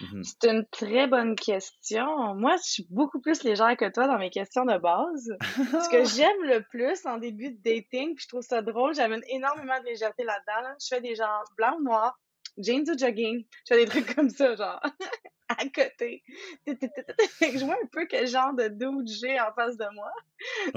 Mm-hmm. 0.00 0.22
C'est 0.22 0.50
une 0.50 0.66
très 0.70 1.06
bonne 1.06 1.34
question. 1.34 2.34
Moi, 2.34 2.56
je 2.56 2.70
suis 2.70 2.86
beaucoup 2.90 3.20
plus 3.20 3.42
légère 3.42 3.74
que 3.76 3.90
toi 3.90 4.06
dans 4.06 4.18
mes 4.18 4.30
questions 4.30 4.66
de 4.66 4.76
base. 4.76 5.34
Ce 5.56 5.88
que 5.88 6.04
j'aime 6.16 6.42
le 6.42 6.62
plus 6.62 7.06
en 7.06 7.16
début 7.16 7.52
de 7.52 7.58
dating, 7.64 8.14
puis 8.14 8.24
je 8.24 8.28
trouve 8.28 8.42
ça 8.42 8.60
drôle, 8.60 8.94
j'amène 8.94 9.22
énormément 9.28 9.80
de 9.80 9.86
légèreté 9.86 10.24
là-dedans. 10.24 10.74
Je 10.80 10.88
fais 10.88 11.00
des 11.00 11.14
gens 11.14 11.40
blancs 11.56 11.78
ou 11.78 11.84
noirs, 11.84 12.20
jeans 12.58 12.88
ou 12.88 12.98
jogging. 12.98 13.44
Je 13.66 13.74
fais 13.74 13.84
des 13.84 13.90
trucs 13.90 14.14
comme 14.14 14.28
ça, 14.28 14.54
genre. 14.56 14.80
à 15.58 15.64
côté. 15.74 16.22
je 16.66 17.64
vois 17.64 17.74
un 17.74 17.86
peu 17.90 18.06
quel 18.06 18.26
genre 18.26 18.54
de 18.54 18.68
doute 18.68 19.08
j'ai 19.08 19.40
en 19.40 19.52
face 19.54 19.76
de 19.76 19.86
moi. 19.94 20.12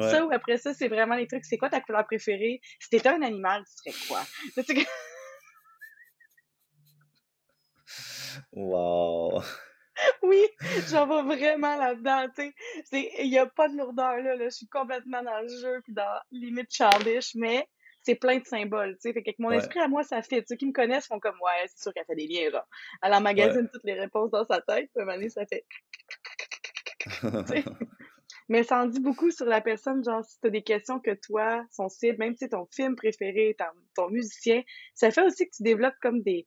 Ça 0.10 0.26
ou 0.26 0.32
après 0.32 0.58
ça, 0.58 0.74
c'est 0.74 0.88
vraiment 0.88 1.16
les 1.16 1.28
trucs. 1.28 1.46
C'est 1.46 1.58
quoi 1.58 1.70
ta 1.70 1.82
couleur 1.82 2.06
préférée? 2.06 2.62
Si 2.80 2.90
t'étais 2.90 3.10
un 3.10 3.22
animal, 3.22 3.64
tu 3.66 3.92
serais 3.92 4.08
quoi? 4.08 4.24
wow! 8.54 9.42
Oui, 10.24 10.48
j'en 10.90 11.06
vais 11.06 11.36
vraiment 11.36 11.76
là-dedans, 11.76 12.28
tu 12.36 12.54
sais. 12.86 13.12
Il 13.20 13.30
n'y 13.30 13.38
a 13.38 13.46
pas 13.46 13.68
de 13.68 13.78
lourdeur 13.78 14.18
là, 14.18 14.36
là. 14.36 14.46
Je 14.46 14.56
suis 14.56 14.68
complètement 14.68 15.22
dans 15.22 15.42
le 15.42 15.48
jeu 15.48 15.82
puis 15.84 15.94
dans 15.94 16.20
limite 16.32 16.72
childish, 16.72 17.36
mais 17.36 17.68
c'est 18.04 18.16
plein 18.16 18.40
de 18.40 18.46
symboles, 18.46 18.96
tu 18.96 19.02
sais. 19.02 19.14
Fait 19.14 19.24
que 19.24 19.32
mon 19.40 19.52
esprit 19.52 19.80
à 19.80 19.88
moi, 19.88 20.04
ça 20.04 20.22
fait. 20.22 20.44
Ceux 20.48 20.56
qui 20.56 20.66
me 20.66 20.74
connaissent 20.74 21.08
font 21.08 21.20
comme, 21.20 21.40
ouais, 21.42 21.68
c'est 21.68 21.84
sûr 21.84 21.94
qu'elle 21.94 22.06
fait 22.06 22.16
des 22.16 22.28
liens, 22.28 22.50
genre. 22.52 22.68
Elle 23.02 23.14
emmagasine 23.14 23.70
toutes 23.72 23.84
les 23.84 23.94
réponses 23.94 24.32
dans 24.32 24.46
sa 24.46 24.62
tête, 24.62 24.90
puis 24.94 25.00
à 25.00 25.04
un 25.04 25.06
moment 25.06 25.30
ça 25.30 25.46
fait. 25.46 25.66
Mais 28.52 28.64
ça 28.64 28.82
en 28.82 28.86
dit 28.86 29.00
beaucoup 29.00 29.32
sur 29.32 29.46
la 29.46 29.62
personne, 29.62 30.04
genre, 30.04 30.26
si 30.26 30.38
t'as 30.42 30.50
des 30.50 30.62
questions 30.62 31.00
que 31.00 31.12
toi, 31.12 31.66
son 31.72 31.88
cible, 31.88 32.18
même 32.18 32.34
si 32.34 32.40
c'est 32.40 32.50
ton 32.50 32.66
film 32.66 32.98
préféré, 32.98 33.56
ton, 33.96 34.10
musicien, 34.10 34.62
ça 34.94 35.10
fait 35.10 35.22
aussi 35.22 35.46
que 35.46 35.56
tu 35.56 35.64
développes 35.64 35.96
comme 36.02 36.22
des. 36.22 36.46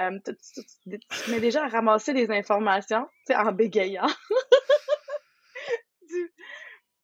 Euh, 0.00 0.18
tu, 0.24 1.30
mets 1.30 1.38
déjà 1.38 1.64
à 1.64 1.68
ramasser 1.68 2.12
des 2.12 2.32
informations, 2.32 3.06
tu 3.26 3.32
sais, 3.32 3.36
en 3.36 3.52
bégayant. 3.52 4.08
tu 6.08 6.32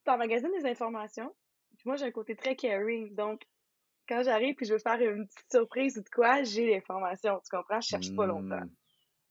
emmagasines 0.09 0.51
des 0.61 0.69
informations. 0.69 1.33
Puis 1.77 1.85
moi, 1.87 1.95
j'ai 1.95 2.07
un 2.07 2.11
côté 2.11 2.35
très 2.35 2.57
caring, 2.57 3.15
donc 3.15 3.43
quand 4.13 4.23
j'arrive 4.23 4.55
puis 4.55 4.67
je 4.67 4.75
veux 4.75 4.79
faire 4.79 5.01
une 5.01 5.27
petite 5.27 5.51
surprise 5.51 5.97
ou 5.97 6.03
de 6.03 6.09
quoi, 6.11 6.43
j'ai 6.43 6.71
l'information. 6.71 7.41
Tu 7.45 7.57
comprends? 7.57 7.81
Je 7.81 7.89
cherche 7.89 8.15
pas 8.15 8.27
longtemps. 8.27 8.61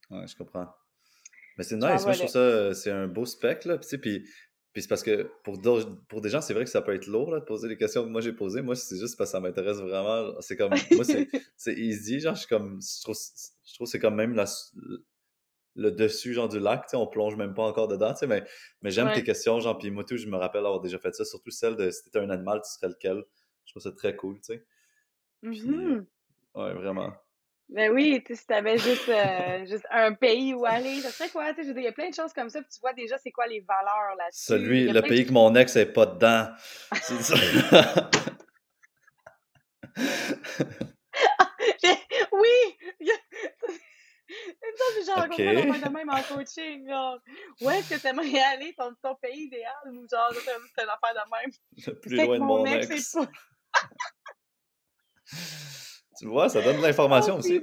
Hmm. 0.10 0.20
Ouais, 0.20 0.28
je 0.28 0.36
comprends. 0.36 0.68
Mais 1.58 1.64
c'est 1.64 1.76
nice. 1.76 2.04
Moi, 2.04 2.14
je 2.14 2.20
trouve 2.20 2.32
ça, 2.32 2.40
euh, 2.40 2.74
c'est 2.74 2.92
un 2.92 3.08
beau 3.08 3.26
spec, 3.26 3.66
là. 3.66 3.78
Puis, 3.78 3.98
puis, 3.98 4.24
puis 4.74 4.82
c'est 4.82 4.88
parce 4.88 5.04
que 5.04 5.30
pour, 5.44 5.62
pour 6.08 6.22
des 6.22 6.30
gens, 6.30 6.42
c'est 6.42 6.54
vrai 6.54 6.64
que 6.64 6.70
ça 6.70 6.82
peut 6.82 6.96
être 6.96 7.06
lourd, 7.06 7.32
là, 7.32 7.40
de 7.40 7.46
poser 7.46 7.68
les 7.68 7.78
questions 7.78 8.04
que 8.04 8.10
moi 8.10 8.22
j'ai 8.22 8.34
posées. 8.34 8.62
Moi, 8.62 8.76
c'est 8.76 8.98
juste 8.98 9.18
parce 9.18 9.30
que 9.30 9.34
ça 9.34 9.40
m'intéresse 9.40 9.78
vraiment. 9.78 10.34
C'est 10.42 10.56
comme, 10.56 10.74
moi, 10.92 11.04
c'est 11.58 11.74
easy. 11.74 12.20
Genre, 12.20 12.34
je 12.34 12.40
suis 12.40 12.50
comme, 12.50 12.80
je 12.82 13.02
trouve, 13.04 13.16
je 13.16 13.74
trouve 13.76 13.88
c'est 13.88 14.00
comme 14.00 14.16
même 14.16 14.34
la, 14.34 14.46
le 15.76 15.92
dessus, 15.92 16.34
genre, 16.34 16.50
du 16.50 16.60
lac, 16.60 16.86
tu 16.86 16.92
sais, 16.92 16.98
on 16.98 17.08
plonge 17.08 17.36
même 17.36 17.54
pas 17.54 17.64
encore 17.64 17.88
dedans, 17.88 18.14
tu 18.14 18.20
sais, 18.20 18.28
mais, 18.28 18.44
mais 18.82 18.92
j'aime 18.92 19.12
tes 19.14 19.24
questions, 19.24 19.60
genre, 19.60 19.78
puis 19.78 19.92
moi, 19.92 20.04
tout, 20.04 20.18
je 20.18 20.28
me 20.28 20.38
rappelle 20.38 20.66
avoir 20.66 20.82
déjà 20.82 21.00
fait 21.00 21.14
ça, 21.14 21.24
surtout 21.24 21.52
celle 21.52 21.76
de 21.76 21.90
si 21.92 22.04
t'étais 22.04 22.20
un 22.20 22.30
animal, 22.30 22.62
tu 22.64 22.72
serais 22.72 22.90
lequel? 22.90 23.24
Je 23.72 23.80
trouve 23.80 23.84
ça 23.90 23.96
très 23.96 24.18
cool, 24.18 24.36
tu 24.42 24.54
sais. 24.54 24.66
Mmh 25.44 26.02
ouais, 26.56 26.74
vraiment. 26.74 27.14
Ben 27.70 27.90
oui, 27.94 28.22
si 28.30 28.46
t'avais 28.46 28.78
juste, 28.78 29.08
euh, 29.08 29.66
juste 29.66 29.86
un 29.92 30.14
pays 30.14 30.54
où 30.54 30.66
aller, 30.66 31.00
ça 31.00 31.10
serait 31.10 31.30
quoi? 31.30 31.54
Il 31.58 31.82
y 31.82 31.88
a 31.88 31.94
plein 31.94 32.10
de 32.10 32.14
choses 32.14 32.34
comme 32.34 32.50
ça, 32.50 32.62
puis 32.62 32.70
tu 32.70 32.82
vois 32.82 32.92
déjà 32.92 33.18
c'est 33.18 33.32
quoi 33.32 33.48
les 33.48 33.62
valeurs 33.62 34.14
là-dessus. 34.18 34.44
Celui, 34.44 34.90
le 34.90 35.02
pays 35.02 35.26
que 35.26 35.32
mon 35.32 35.56
ex 35.56 35.74
n'est 35.78 35.86
pas 35.86 36.06
dedans. 36.06 36.50
C'est 37.02 37.22
ça. 37.22 37.36
oui! 42.34 42.82
ça, 44.76 44.84
j'ai 44.98 45.06
genre 45.06 45.26
okay. 45.32 45.80
de 45.80 45.90
même 45.90 46.10
en 46.10 46.22
coaching, 46.24 46.88
genre, 46.90 47.20
où 47.62 47.70
est-ce 47.70 47.90
que 47.94 48.02
t'aimerais 48.02 48.42
aller, 48.54 48.74
ton, 48.78 48.94
ton 49.02 49.16
pays 49.16 49.44
idéal, 49.46 49.74
ou 49.88 50.06
genre, 50.10 50.34
c'est 50.34 50.84
une 50.84 50.90
affaire 50.90 51.14
de 51.14 51.30
même? 51.32 51.52
Le 51.88 51.94
plus 51.94 52.18
loin 52.18 52.38
de 52.38 52.44
mon 52.44 52.66
ex. 52.66 52.90
ex. 52.90 53.18
Tu 56.20 56.28
vois, 56.28 56.50
ça 56.50 56.62
donne 56.62 56.78
de 56.78 56.82
l'information 56.82 57.38
aussi. 57.38 57.62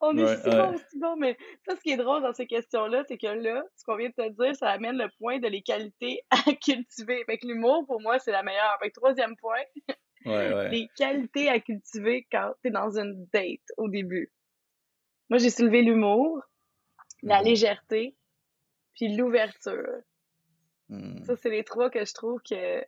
On 0.00 0.16
est 0.16 0.36
si 0.36 0.50
bon, 0.50 0.78
si 0.90 0.98
bon, 0.98 1.16
mais 1.16 1.36
ça, 1.66 1.76
ce 1.76 1.80
qui 1.80 1.90
est 1.90 1.96
drôle 1.96 2.22
dans 2.22 2.32
ces 2.32 2.46
questions-là, 2.46 3.04
c'est 3.06 3.18
que 3.18 3.26
là, 3.26 3.62
ce 3.76 3.84
qu'on 3.84 3.96
vient 3.96 4.08
de 4.08 4.14
te 4.14 4.28
dire, 4.42 4.56
ça 4.56 4.70
amène 4.70 4.96
le 4.96 5.08
point 5.18 5.38
de 5.38 5.48
les 5.48 5.62
qualités 5.62 6.22
à 6.30 6.52
cultiver. 6.54 7.22
Fait 7.26 7.38
que 7.38 7.46
l'humour, 7.46 7.86
pour 7.86 8.00
moi, 8.00 8.18
c'est 8.18 8.32
la 8.32 8.42
meilleure. 8.42 8.76
Fait 8.80 8.88
que 8.90 8.94
troisième 8.94 9.36
point, 9.36 9.60
les 10.70 10.88
qualités 10.96 11.48
à 11.48 11.60
cultiver 11.60 12.26
quand 12.30 12.54
t'es 12.62 12.70
dans 12.70 12.98
une 12.98 13.26
date 13.32 13.60
au 13.76 13.88
début. 13.88 14.32
Moi, 15.28 15.38
j'ai 15.38 15.50
soulevé 15.50 15.82
l'humour, 15.82 16.42
la 17.22 17.40
mm-hmm. 17.40 17.44
légèreté, 17.44 18.16
puis 18.94 19.14
l'ouverture. 19.14 20.00
Mm. 20.88 21.24
Ça, 21.24 21.36
c'est 21.36 21.50
les 21.50 21.64
trois 21.64 21.90
que 21.90 22.04
je 22.04 22.12
trouve 22.14 22.40
que 22.42 22.84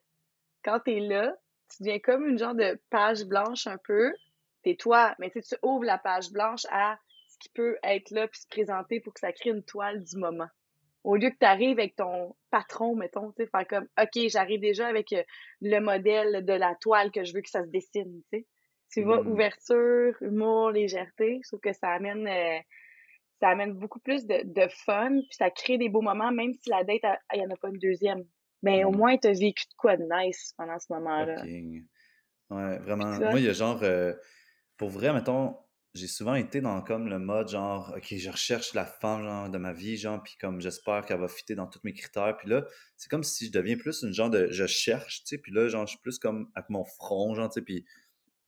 quand 0.64 0.80
t'es 0.80 1.00
là, 1.00 1.34
tu 1.76 1.82
deviens 1.82 1.98
comme 1.98 2.26
une 2.26 2.38
genre 2.38 2.54
de 2.54 2.80
page 2.90 3.24
blanche 3.24 3.66
un 3.66 3.78
peu. 3.78 4.12
T'es 4.62 4.76
toi, 4.76 5.14
mais 5.18 5.30
tu 5.30 5.40
ouvres 5.62 5.84
la 5.84 5.98
page 5.98 6.30
blanche 6.30 6.64
à 6.70 6.98
ce 7.28 7.38
qui 7.38 7.48
peut 7.48 7.76
être 7.82 8.10
là 8.10 8.28
puis 8.28 8.40
se 8.40 8.46
présenter 8.48 9.00
pour 9.00 9.14
que 9.14 9.20
ça 9.20 9.32
crée 9.32 9.50
une 9.50 9.64
toile 9.64 10.02
du 10.02 10.16
moment. 10.16 10.48
Au 11.04 11.16
lieu 11.16 11.30
que 11.30 11.38
tu 11.38 11.46
arrives 11.46 11.78
avec 11.78 11.96
ton 11.96 12.36
patron, 12.50 12.94
mettons, 12.94 13.32
tu 13.32 13.42
sais, 13.42 13.50
faire 13.50 13.66
comme, 13.66 13.88
OK, 14.00 14.28
j'arrive 14.28 14.60
déjà 14.60 14.86
avec 14.86 15.12
euh, 15.12 15.22
le 15.60 15.80
modèle 15.80 16.44
de 16.44 16.52
la 16.52 16.76
toile 16.76 17.10
que 17.10 17.24
je 17.24 17.34
veux 17.34 17.40
que 17.40 17.50
ça 17.50 17.64
se 17.64 17.70
dessine, 17.70 18.22
tu 18.32 18.38
sais. 18.38 18.46
Tu 18.92 19.02
vois, 19.02 19.22
mm. 19.22 19.32
ouverture, 19.32 20.14
humour, 20.20 20.70
légèreté, 20.70 21.40
je 21.42 21.48
trouve 21.48 21.60
que 21.60 21.72
ça 21.72 21.88
amène, 21.88 22.28
euh, 22.28 22.60
ça 23.40 23.48
amène 23.48 23.72
beaucoup 23.72 23.98
plus 23.98 24.26
de, 24.26 24.42
de 24.44 24.68
fun, 24.84 25.10
puis 25.10 25.36
ça 25.36 25.50
crée 25.50 25.78
des 25.78 25.88
beaux 25.88 26.02
moments, 26.02 26.30
même 26.30 26.52
si 26.52 26.70
la 26.70 26.84
date, 26.84 27.00
il 27.32 27.40
n'y 27.40 27.46
en 27.46 27.50
a 27.50 27.56
pas 27.56 27.70
une 27.70 27.78
deuxième. 27.78 28.22
Mais 28.62 28.84
au 28.84 28.92
mm. 28.92 28.96
moins, 28.96 29.16
tu 29.16 29.28
as 29.28 29.32
vécu 29.32 29.64
de 29.66 29.74
quoi 29.76 29.96
de 29.96 30.04
nice 30.04 30.54
pendant 30.56 30.78
ce 30.78 30.92
moment-là. 30.92 31.42
Ouais, 32.50 32.78
vraiment. 32.78 33.18
Moi, 33.18 33.40
il 33.40 33.44
y 33.44 33.48
a 33.48 33.52
genre, 33.52 33.80
euh, 33.82 34.12
pour 34.76 34.90
vrai, 34.90 35.12
mettons, 35.12 35.56
j'ai 35.94 36.06
souvent 36.06 36.34
été 36.34 36.60
dans 36.60 36.80
comme 36.82 37.08
le 37.08 37.18
mode 37.18 37.48
genre, 37.48 37.92
OK, 37.96 38.14
je 38.16 38.30
recherche 38.30 38.72
la 38.74 38.86
femme 38.86 39.24
genre, 39.24 39.50
de 39.50 39.58
ma 39.58 39.72
vie, 39.72 39.96
genre, 39.96 40.22
puis 40.22 40.36
comme 40.40 40.60
j'espère 40.60 41.04
qu'elle 41.04 41.20
va 41.20 41.28
fitter 41.28 41.54
dans 41.54 41.66
tous 41.66 41.80
mes 41.84 41.92
critères. 41.92 42.36
Puis 42.38 42.48
là, 42.48 42.64
c'est 42.96 43.10
comme 43.10 43.24
si 43.24 43.46
je 43.46 43.52
deviens 43.52 43.76
plus 43.76 44.02
une 44.02 44.12
genre 44.12 44.30
de 44.30 44.48
je 44.50 44.66
cherche, 44.66 45.22
tu 45.24 45.36
sais, 45.36 45.38
puis 45.38 45.52
là, 45.52 45.68
genre, 45.68 45.86
je 45.86 45.92
suis 45.92 46.00
plus 46.00 46.18
comme 46.18 46.50
avec 46.54 46.70
mon 46.70 46.84
front, 46.84 47.34
genre, 47.34 47.48
tu 47.48 47.54
sais, 47.54 47.62
puis 47.62 47.84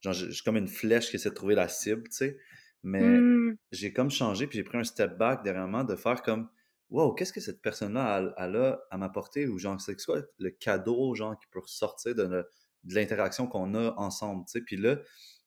genre, 0.01 0.15
je, 0.15 0.31
suis 0.31 0.43
comme 0.43 0.57
une 0.57 0.69
flèche 0.69 1.11
qui 1.11 1.17
essaie 1.17 1.31
de 1.31 1.35
trouver 1.35 1.55
la 1.55 1.69
cible, 1.69 2.05
tu 2.05 2.17
sais. 2.17 2.39
Mais 2.83 3.01
mmh. 3.01 3.57
j'ai 3.73 3.93
comme 3.93 4.11
changé, 4.11 4.47
puis 4.47 4.59
j'ai 4.59 4.65
pris 4.65 4.79
un 4.79 4.85
step 4.85 5.17
back 5.17 5.43
derrière 5.43 5.67
moi 5.67 5.85
de 5.85 5.97
faire 5.97 6.23
comme, 6.23 6.49
wow, 6.91 7.13
qu'est-ce 7.15 7.33
que 7.33 7.41
cette 7.41 7.63
personne-là 7.63 8.35
a, 8.37 8.79
à 8.91 8.97
m'apporter? 8.97 9.47
Ou 9.47 9.59
genre, 9.59 9.81
c'est 9.81 9.97
quoi 10.05 10.23
le 10.39 10.51
cadeau, 10.51 11.15
genre, 11.15 11.39
qui 11.39 11.47
peut 11.51 11.61
ressortir 11.61 12.15
de, 12.15 12.47
l'interaction 12.87 13.47
qu'on 13.47 13.75
a 13.75 13.95
ensemble, 13.97 14.45
tu 14.47 14.59
sais? 14.59 14.61
Puis 14.61 14.77
là, 14.77 14.99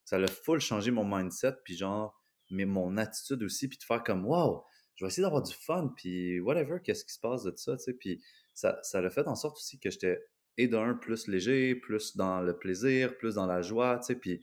ça 0.06 0.17
a 0.17 0.28
full 0.28 0.60
changé 0.60 0.89
mon 0.89 1.06
mindset, 1.06 1.54
puis 1.63 1.76
genre, 1.76 2.19
mais 2.50 2.65
mon 2.65 2.97
attitude 2.97 3.43
aussi, 3.43 3.67
puis 3.67 3.78
de 3.78 3.84
faire 3.84 4.04
comme, 4.04 4.26
wow, 4.26 4.63
je 4.95 5.06
vais 5.06 5.10
essayer 5.10 5.23
d'avoir 5.23 5.43
du 5.43 5.54
fun, 5.54 5.93
puis 5.95 6.39
whatever, 6.39 6.80
qu'est-ce 6.84 7.06
qui 7.06 7.13
se 7.13 7.19
passe 7.19 7.43
de 7.43 7.54
ça, 7.56 7.78
tu 7.78 7.84
sais? 7.84 7.93
Puis 7.93 8.23
ça, 8.54 8.80
ça 8.82 9.00
a 9.00 9.10
fait 9.10 9.28
en 9.28 9.36
sorte 9.36 9.58
aussi 9.58 9.80
que 9.80 9.91
j'étais, 9.91 10.19
et 10.58 10.67
d'un, 10.67 10.95
plus 10.95 11.28
léger, 11.28 11.76
plus 11.76 12.17
dans 12.17 12.41
le 12.41 12.58
plaisir, 12.58 13.15
plus 13.17 13.36
dans 13.36 13.45
la 13.45 13.62
joie, 13.62 14.00
tu 14.00 14.08
sais? 14.08 14.15
Puis 14.15 14.41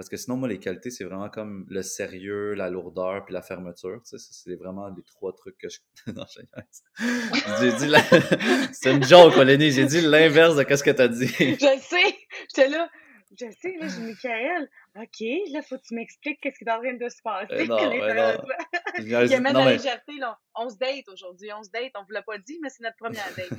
parce 0.00 0.08
que 0.08 0.16
sinon, 0.16 0.38
moi, 0.38 0.48
les 0.48 0.58
qualités, 0.58 0.90
c'est 0.90 1.04
vraiment 1.04 1.28
comme 1.28 1.66
le 1.68 1.82
sérieux, 1.82 2.54
la 2.54 2.70
lourdeur, 2.70 3.22
puis 3.26 3.34
la 3.34 3.42
fermeture. 3.42 4.00
Tu 4.08 4.16
sais, 4.18 4.28
c'est 4.30 4.54
vraiment 4.54 4.88
les 4.88 5.02
trois 5.02 5.34
trucs 5.34 5.58
que 5.58 5.68
je. 5.68 5.80
non, 6.14 6.24
J'ai 7.60 7.72
dit. 7.74 7.86
La... 7.86 8.00
c'est 8.72 8.92
une 8.92 9.04
joke, 9.04 9.36
Lénie. 9.36 9.70
J'ai 9.70 9.84
dit 9.84 10.00
l'inverse 10.00 10.56
de 10.56 10.64
ce 10.74 10.82
que 10.82 10.90
tu 10.90 11.02
as 11.02 11.08
dit. 11.08 11.26
je 11.38 11.80
sais. 11.82 12.16
J'étais 12.48 12.70
là. 12.70 12.88
Je 13.38 13.44
sais, 13.60 13.76
là, 13.78 13.88
j'ai 13.88 14.00
Michael. 14.00 14.70
OK, 14.96 15.52
là, 15.52 15.60
faut 15.60 15.76
que 15.76 15.82
tu 15.86 15.94
m'expliques 15.94 16.40
qu'est-ce 16.40 16.58
qui 16.58 16.64
est 16.64 16.72
en 16.72 16.80
train 16.80 16.94
de 16.94 17.08
se 17.10 17.20
passer. 17.22 17.52
Euh, 17.52 17.66
non, 17.66 17.90
mais 17.90 18.14
non. 18.14 18.42
Il 19.00 19.34
amène 19.34 19.52
la 19.52 19.72
légèreté, 19.72 20.12
là. 20.18 20.38
On 20.54 20.70
se 20.70 20.78
date 20.78 21.06
aujourd'hui. 21.12 21.50
On 21.52 21.62
se 21.62 21.68
date. 21.70 21.92
On 21.94 22.04
vous 22.04 22.12
l'a 22.12 22.22
pas 22.22 22.38
dit, 22.38 22.58
mais 22.62 22.70
c'est 22.70 22.82
notre 22.82 22.96
première 22.96 23.28
date. 23.36 23.52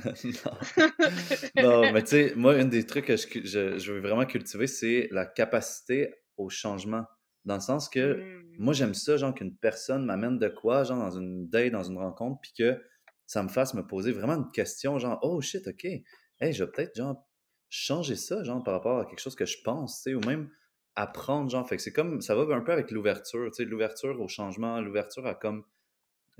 non. 1.56 1.62
non, 1.62 1.92
mais 1.92 2.02
tu 2.02 2.08
sais, 2.08 2.32
moi, 2.34 2.54
un 2.54 2.64
des 2.64 2.84
trucs 2.84 3.06
que 3.06 3.16
je, 3.16 3.26
je, 3.44 3.78
je 3.78 3.92
veux 3.92 4.00
vraiment 4.00 4.26
cultiver, 4.26 4.66
c'est 4.66 5.06
la 5.12 5.24
capacité 5.24 6.12
au 6.36 6.48
changement 6.48 7.04
Dans 7.44 7.54
le 7.56 7.60
sens 7.60 7.88
que 7.88 8.16
Mmh. 8.16 8.56
moi, 8.58 8.74
j'aime 8.74 8.94
ça, 8.94 9.16
genre, 9.16 9.34
qu'une 9.34 9.56
personne 9.56 10.04
m'amène 10.04 10.38
de 10.38 10.48
quoi, 10.48 10.84
genre, 10.84 10.98
dans 10.98 11.10
une 11.10 11.48
date, 11.48 11.72
dans 11.72 11.82
une 11.84 11.98
rencontre, 11.98 12.40
puis 12.42 12.52
que 12.56 12.80
ça 13.26 13.42
me 13.42 13.48
fasse 13.48 13.74
me 13.74 13.86
poser 13.86 14.12
vraiment 14.12 14.34
une 14.34 14.50
question, 14.52 14.98
genre, 14.98 15.18
oh 15.22 15.40
shit, 15.40 15.66
ok, 15.66 15.84
hey, 15.84 16.52
je 16.52 16.64
vais 16.64 16.70
peut-être, 16.70 16.94
genre, 16.96 17.26
changer 17.70 18.16
ça, 18.16 18.44
genre, 18.44 18.62
par 18.62 18.74
rapport 18.74 18.98
à 19.00 19.06
quelque 19.06 19.20
chose 19.20 19.34
que 19.34 19.46
je 19.46 19.58
pense, 19.64 20.02
tu 20.02 20.10
sais, 20.10 20.14
ou 20.14 20.20
même 20.20 20.50
apprendre, 20.94 21.50
genre, 21.50 21.66
fait 21.66 21.76
que 21.76 21.82
c'est 21.82 21.92
comme, 21.92 22.20
ça 22.20 22.34
va 22.34 22.42
un 22.54 22.60
peu 22.60 22.72
avec 22.72 22.90
l'ouverture, 22.90 23.46
tu 23.50 23.56
sais, 23.56 23.64
l'ouverture 23.64 24.20
au 24.20 24.28
changement, 24.28 24.80
l'ouverture 24.80 25.26
à 25.26 25.34
comme, 25.34 25.64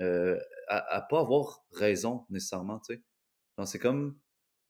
euh, 0.00 0.38
à, 0.68 0.96
à 0.96 1.02
pas 1.02 1.20
avoir 1.20 1.64
raison 1.72 2.26
nécessairement, 2.30 2.80
tu 2.80 2.94
sais. 2.94 3.02
Genre, 3.58 3.68
c'est 3.68 3.78
comme, 3.78 4.18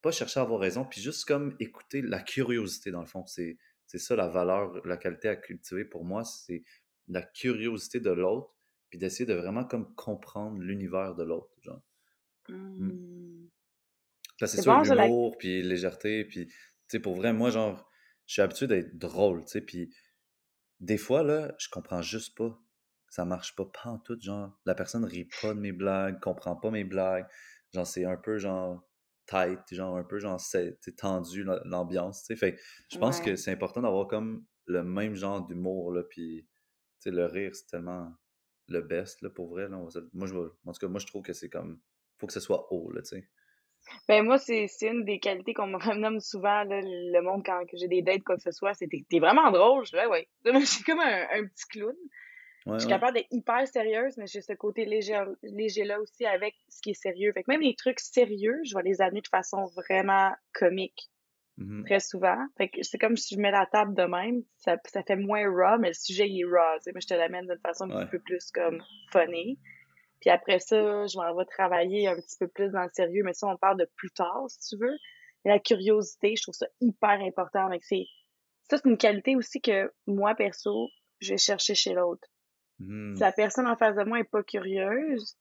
pas 0.03 0.13
chercher 0.13 0.41
à 0.41 0.43
avoir 0.45 0.61
raison, 0.61 0.85
puis 0.85 1.01
juste 1.01 1.25
comme 1.27 1.57
écouter 1.61 2.03
la 2.03 2.21
curiosité, 2.21 2.91
dans 2.91 3.01
le 3.01 3.07
fond, 3.07 3.27
c'est 3.27 3.59
c'est 3.87 3.99
ça 3.99 4.17
la 4.17 4.29
valeur, 4.29 4.87
la 4.87 4.97
qualité 4.97 5.29
à 5.29 5.37
cultiver 5.37 5.85
pour 5.85 6.05
moi, 6.05 6.25
c'est 6.25 6.63
la 7.09 7.23
curiosité 7.23 8.01
de 8.01 8.11
l'autre, 8.11 8.55
puis 8.91 8.99
d'essayer 8.99 9.27
de 9.27 9.35
vraiment 9.35 9.65
comme 9.65 9.95
comprendre 9.95 10.59
l'univers 10.61 11.15
de 11.15 11.25
l'autre, 11.25 11.53
genre. 11.63 11.83
Mm. 12.49 12.87
Mmh. 12.87 13.49
Parce 14.39 14.53
que 14.53 14.57
C'est 14.57 14.63
c'est 14.63 14.63
sûr, 14.63 14.77
bon, 14.77 14.85
ça, 14.85 14.95
la 14.95 15.07
l'humour, 15.07 15.37
puis 15.39 15.63
légèreté, 15.63 16.25
puis, 16.25 16.47
tu 16.47 16.55
sais, 16.89 17.01
pour 17.01 17.15
vrai, 17.15 17.33
moi, 17.33 17.51
genre, 17.51 17.89
je 18.27 18.35
suis 18.35 18.43
habitué 18.43 18.67
d'être 18.67 18.99
drôle, 18.99 19.45
tu 19.45 19.53
sais, 19.53 19.61
puis 19.61 19.95
des 20.81 20.99
fois, 20.99 21.23
là, 21.23 21.55
je 21.59 21.69
comprends 21.69 22.03
juste 22.03 22.37
pas. 22.37 22.59
Ça 23.09 23.25
marche 23.25 23.55
pas, 23.55 23.67
pas 23.67 23.91
en 23.91 23.99
tout, 23.99 24.19
genre, 24.21 24.59
la 24.65 24.75
personne 24.75 25.05
rit 25.05 25.29
pas 25.43 25.55
de 25.55 25.61
mes 25.61 25.73
blagues, 25.73 26.19
comprend 26.21 26.57
pas 26.57 26.71
mes 26.71 26.85
blagues, 26.85 27.27
genre, 27.73 27.87
c'est 27.87 28.05
un 28.05 28.17
peu, 28.17 28.39
genre, 28.39 28.83
tight, 29.33 29.61
genre, 29.75 29.97
un 29.97 30.05
peu, 30.05 30.19
genre, 30.19 30.41
c'est 30.41 30.79
tendu, 30.97 31.45
la- 31.45 31.63
l'ambiance, 31.65 32.21
tu 32.25 32.27
sais, 32.27 32.37
fait 32.37 32.59
je 32.91 32.99
pense 32.99 33.21
que 33.21 33.37
c'est 33.37 33.51
important 33.51 33.81
d'avoir 33.83 34.07
comme 34.09 34.45
le 34.67 34.83
même 34.85 35.15
genre 35.15 35.47
d'humour, 35.47 35.93
là, 35.93 36.03
puis, 36.03 36.47
tu 37.01 37.11
sais, 37.11 37.11
le 37.11 37.27
rire, 37.27 37.55
c'est 37.55 37.67
tellement 37.67 38.13
le 38.69 38.81
best, 38.81 39.23
là, 39.23 39.31
pour 39.31 39.49
vrai, 39.49 39.69
là, 39.69 39.77
on 39.79 39.85
va 39.85 39.91
se- 39.91 40.09
moi, 40.13 40.27
je 40.27 40.35
en 40.35 40.73
tout 40.73 40.79
cas, 40.81 40.89
moi, 40.89 41.01
je 41.01 41.07
trouve 41.07 41.23
que 41.23 41.33
c'est 41.33 41.49
comme, 41.49 41.81
faut 42.19 42.27
que 42.27 42.33
ce 42.33 42.41
soit 42.41 42.73
haut, 42.73 42.91
là, 42.93 43.03
tu 43.03 43.17
sais. 43.17 43.29
Ben 44.09 44.25
moi, 44.25 44.39
c'est 44.39 44.69
c'est 44.69 44.87
une 44.87 45.05
des 45.05 45.19
qualités 45.19 45.55
qu'on 45.55 45.67
me 45.67 45.77
renomme 45.99 46.21
souvent, 46.21 46.63
là, 46.65 46.81
le 46.83 47.21
monde, 47.21 47.43
quand 47.45 47.65
j'ai 47.73 47.89
des 47.89 48.03
dates, 48.03 48.23
quoi 48.23 48.37
que 48.37 48.43
ce 48.43 48.53
soit, 48.53 48.75
c'est 48.75 48.87
t'es 48.89 49.19
vraiment 49.19 49.51
drôle. 49.51 49.85
Je 49.87 49.97
ouais. 50.09 50.29
Suis 50.67 50.85
comme 50.85 51.01
un, 51.01 51.27
un 51.33 51.47
petit 51.47 51.67
clown. 51.71 51.97
Je 52.67 52.83
suis 52.83 52.89
ouais. 52.89 52.93
capable 52.93 53.15
d'être 53.15 53.29
hyper 53.31 53.67
sérieuse, 53.67 54.17
mais 54.19 54.27
j'ai 54.27 54.41
ce 54.41 54.53
côté 54.53 54.85
léger, 54.85 55.21
léger-là 55.43 56.01
aussi 56.01 56.25
avec 56.27 56.55
ce 56.69 56.81
qui 56.81 56.91
est 56.91 56.95
sérieux. 56.95 57.33
Fait 57.33 57.43
que 57.43 57.51
même 57.51 57.61
les 57.61 57.75
trucs 57.75 58.01
sérieux, 58.01 58.61
je 58.65 58.75
vais 58.77 58.83
les 58.83 59.01
amener 59.01 59.21
de 59.21 59.29
façon 59.29 59.65
vraiment 59.77 60.31
comique, 60.55 61.11
Mhm. 61.59 61.85
très 61.85 62.01
souvent. 62.01 62.39
Fait 62.57 62.69
que 62.69 62.83
c'est 62.83 62.99
comme 62.99 63.17
si 63.17 63.35
je 63.35 63.41
mets 63.41 63.51
la 63.51 63.67
table 63.67 63.95
de 63.95 64.05
même, 64.05 64.43
ça, 64.57 64.77
ça 64.87 65.03
fait 65.03 65.17
moins 65.17 65.45
raw, 65.51 65.79
mais 65.79 65.89
le 65.89 65.95
sujet, 65.95 66.29
il 66.29 66.41
est 66.41 66.45
raw, 66.45 66.77
tu 66.79 66.85
sais. 66.85 66.93
Mais 66.95 67.01
je 67.01 67.09
te 67.09 67.15
l'amène 67.15 67.47
d'une 67.47 67.59
façon 67.61 67.91
un 67.91 68.05
petit 68.05 68.11
peu 68.11 68.21
plus 68.21 68.51
comme 68.53 68.83
funny. 69.13 69.59
Puis 70.21 70.31
après 70.31 70.61
ça, 70.61 71.07
je 71.07 71.17
m'en 71.19 71.35
vais 71.37 71.45
travailler 71.47 72.07
un 72.09 72.15
petit 72.17 72.37
peu 72.39 72.49
plus 72.49 72.71
dans 72.71 72.83
le 72.85 72.91
sérieux, 72.93 73.23
mais 73.25 73.33
ça, 73.35 73.49
on 73.49 73.57
parle 73.57 73.79
de 73.79 73.89
plus 73.97 74.11
tard, 74.13 74.45
si 74.49 74.61
tu 74.77 74.77
veux. 74.83 74.97
Et 75.45 75.49
la 75.49 75.59
curiosité, 75.59 76.37
je 76.37 76.43
trouve 76.43 76.55
ça 76.55 76.69
hyper 76.81 77.21
important. 77.21 77.67
Avec 77.67 77.83
c'est, 77.85 78.07
ça, 78.71 78.79
c'est 78.79 78.89
une 78.89 78.97
qualité 78.99 79.37
aussi 79.37 79.61
que 79.61 79.93
moi, 80.07 80.35
perso, 80.37 80.89
je 81.21 81.33
vais 81.33 81.39
chercher 81.39 81.75
chez 81.75 81.93
l'autre. 81.93 82.29
Mhm. 82.87 83.17
Si 83.17 83.23
la 83.23 83.33
personne 83.33 83.67
en 83.67 83.77
face 83.77 83.97
de 83.97 84.05
moi 84.05 84.21
est 84.21 84.25
pas 84.25 84.43
curieuse, 84.43 85.37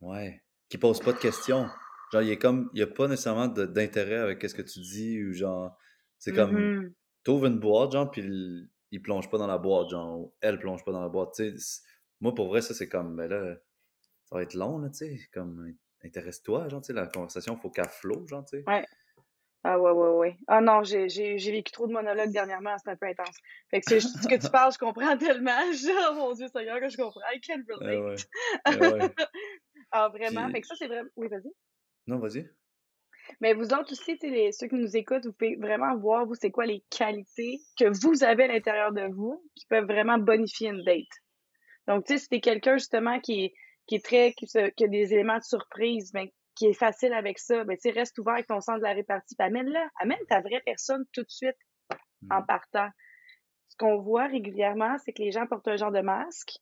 Ouais. 0.00 0.42
Qui 0.68 0.78
pose 0.78 1.00
pas 1.00 1.12
de 1.12 1.18
questions. 1.18 1.68
Genre, 2.12 2.22
il 2.22 2.30
est 2.30 2.38
comme, 2.38 2.70
il 2.74 2.80
y 2.80 2.82
a 2.82 2.86
pas 2.86 3.08
nécessairement 3.08 3.48
d'intérêt 3.48 4.16
avec 4.16 4.42
ce 4.42 4.54
que 4.54 4.62
tu 4.62 4.80
dis 4.80 5.22
ou 5.22 5.32
genre, 5.32 5.76
c'est 6.18 6.32
comme, 6.32 6.52
mhm, 6.52 6.94
t'ouvres 7.24 7.46
une 7.46 7.58
boîte, 7.58 7.92
genre, 7.92 8.10
puis 8.10 8.22
il, 8.22 8.68
il 8.90 9.02
plonge 9.02 9.28
pas 9.30 9.38
dans 9.38 9.46
la 9.46 9.58
boîte, 9.58 9.90
genre, 9.90 10.18
ou 10.18 10.34
elle 10.40 10.58
plonge 10.58 10.84
pas 10.84 10.92
dans 10.92 11.02
la 11.02 11.08
boîte, 11.08 11.40
Moi, 12.20 12.34
pour 12.34 12.48
vrai, 12.48 12.62
ça, 12.62 12.74
c'est 12.74 12.88
comme, 12.88 13.16
ben 13.16 13.28
là, 13.28 13.56
ça 14.24 14.36
va 14.36 14.42
être 14.42 14.54
long, 14.54 14.78
là, 14.78 14.88
tu 14.90 14.98
sais, 14.98 15.20
comme, 15.32 15.72
intéresse-toi, 16.04 16.68
genre, 16.68 16.80
tu 16.80 16.88
sais, 16.88 16.92
la 16.92 17.06
conversation, 17.06 17.56
faut 17.56 17.70
qu'elle 17.70 17.88
flow, 17.88 18.26
genre, 18.26 18.44
tu 18.44 18.58
sais. 18.58 18.64
ouais. 18.66 18.84
Ah 19.62 19.78
ouais, 19.78 19.90
ouais, 19.90 20.08
ouais. 20.10 20.36
Ah 20.46 20.60
non, 20.62 20.82
j'ai, 20.82 21.06
vécu 21.06 21.70
trop 21.70 21.86
de 21.86 21.92
monologues 21.92 22.30
dernièrement, 22.32 22.76
c'est 22.78 22.90
un 22.90 22.96
peu 22.96 23.06
intense. 23.06 23.36
Fait 23.70 23.80
que 23.80 23.86
c'est 23.88 24.00
ce 24.00 24.26
que 24.26 24.36
tu 24.40 24.50
parles, 24.52 24.72
je 24.72 24.78
comprends 24.78 25.16
tellement. 25.18 25.50
Oh 26.10 26.14
mon 26.14 26.32
Dieu 26.32 26.46
Seigneur, 26.48 26.80
que 26.80 26.88
je 26.88 26.96
comprends. 26.96 27.20
I 27.32 27.40
can 27.40 27.60
Eh 27.68 27.72
relate. 27.74 28.00
ouais. 28.02 28.14
Eh 28.72 28.76
ouais. 28.78 29.14
ah, 29.90 30.08
vraiment. 30.08 30.44
Puis- 30.44 30.52
Fait 30.54 30.60
que 30.62 30.66
ça, 30.66 30.74
c'est 30.76 30.86
vraiment... 30.86 31.08
Oui, 31.16 31.28
vas-y. 31.28 31.50
Non, 32.06 32.18
vas-y. 32.18 32.48
Mais 33.40 33.52
vous 33.52 33.72
autres 33.74 33.92
aussi, 33.92 34.18
tu 34.18 34.26
sais, 34.28 34.30
les- 34.30 34.52
ceux 34.52 34.66
qui 34.66 34.76
nous 34.76 34.96
écoutent, 34.96 35.26
vous 35.26 35.32
pouvez 35.34 35.56
vraiment 35.56 35.94
voir, 35.96 36.24
vous, 36.26 36.34
c'est 36.34 36.50
quoi 36.50 36.64
les 36.64 36.82
qualités 36.90 37.60
que 37.78 37.84
vous 38.02 38.24
avez 38.24 38.44
à 38.44 38.48
l'intérieur 38.48 38.92
de 38.92 39.12
vous 39.14 39.44
qui 39.54 39.66
peuvent 39.66 39.84
vraiment 39.84 40.16
bonifier 40.18 40.70
une 40.70 40.82
date. 40.84 41.04
Donc, 41.86 42.06
tu 42.06 42.14
sais, 42.14 42.18
si 42.18 42.28
t'es 42.28 42.40
quelqu'un, 42.40 42.78
justement, 42.78 43.20
qui 43.20 43.44
est, 43.44 43.54
qui 43.86 43.96
est 43.96 44.04
très, 44.04 44.32
qui, 44.32 44.46
qui 44.46 44.84
a 44.84 44.88
des 44.88 45.12
éléments 45.12 45.36
de 45.38 45.42
surprise, 45.44 46.12
ben, 46.12 46.28
qui 46.60 46.66
est 46.66 46.74
facile 46.74 47.14
avec 47.14 47.38
ça, 47.38 47.64
ben, 47.64 47.74
tu 47.78 47.88
reste 47.90 48.18
ouvert 48.18 48.34
avec 48.34 48.46
ton 48.46 48.60
sens 48.60 48.76
de 48.76 48.82
la 48.82 48.92
répartie, 48.92 49.34
puis 49.34 49.46
amène-le, 49.46 49.80
amène 49.98 50.18
ta 50.28 50.42
vraie 50.42 50.60
personne 50.66 51.06
tout 51.14 51.22
de 51.22 51.30
suite 51.30 51.56
en 52.30 52.40
Mhm. 52.40 52.46
partant. 52.46 52.90
Ce 53.68 53.76
qu'on 53.78 53.98
voit 53.98 54.26
régulièrement, 54.26 54.98
c'est 54.98 55.14
que 55.14 55.22
les 55.22 55.32
gens 55.32 55.46
portent 55.46 55.68
un 55.68 55.76
genre 55.76 55.90
de 55.90 56.02
masque 56.02 56.58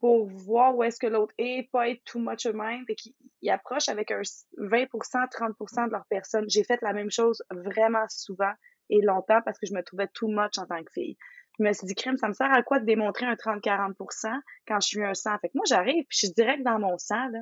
pour 0.00 0.26
voir 0.26 0.74
où 0.74 0.82
est-ce 0.82 0.98
que 0.98 1.06
l'autre 1.06 1.34
est, 1.36 1.70
pas 1.70 1.90
être 1.90 2.02
too 2.04 2.18
much 2.18 2.46
eux-mêmes, 2.46 2.84
fait 2.86 2.94
qu'ils 2.94 3.12
ils 3.42 3.50
approchent 3.50 3.90
avec 3.90 4.10
un 4.10 4.22
20%, 4.56 5.26
30% 5.28 5.86
de 5.86 5.92
leur 5.92 6.06
personne. 6.08 6.46
J'ai 6.48 6.64
fait 6.64 6.80
la 6.80 6.94
même 6.94 7.10
chose 7.10 7.42
vraiment 7.50 8.06
souvent 8.08 8.52
et 8.88 9.02
longtemps 9.02 9.42
parce 9.44 9.58
que 9.58 9.66
je 9.66 9.74
me 9.74 9.82
trouvais 9.82 10.08
too 10.14 10.28
much 10.28 10.56
en 10.56 10.66
tant 10.66 10.82
que 10.82 10.92
fille. 10.94 11.18
Je 11.58 11.64
me 11.64 11.72
suis 11.74 11.86
dit, 11.86 11.94
crème, 11.94 12.16
ça 12.16 12.28
me 12.28 12.32
sert 12.32 12.50
à 12.50 12.62
quoi 12.62 12.78
de 12.80 12.86
démontrer 12.86 13.26
un 13.26 13.36
30-40% 13.36 14.32
quand 14.66 14.80
je 14.80 14.86
suis 14.86 15.04
un 15.04 15.12
100? 15.12 15.38
Fait 15.40 15.48
que 15.48 15.52
moi, 15.56 15.64
j'arrive, 15.68 16.04
puis 16.08 16.16
je 16.20 16.26
suis 16.26 16.32
direct 16.32 16.62
dans 16.64 16.78
mon 16.78 16.96
sang, 16.96 17.28
là. 17.28 17.40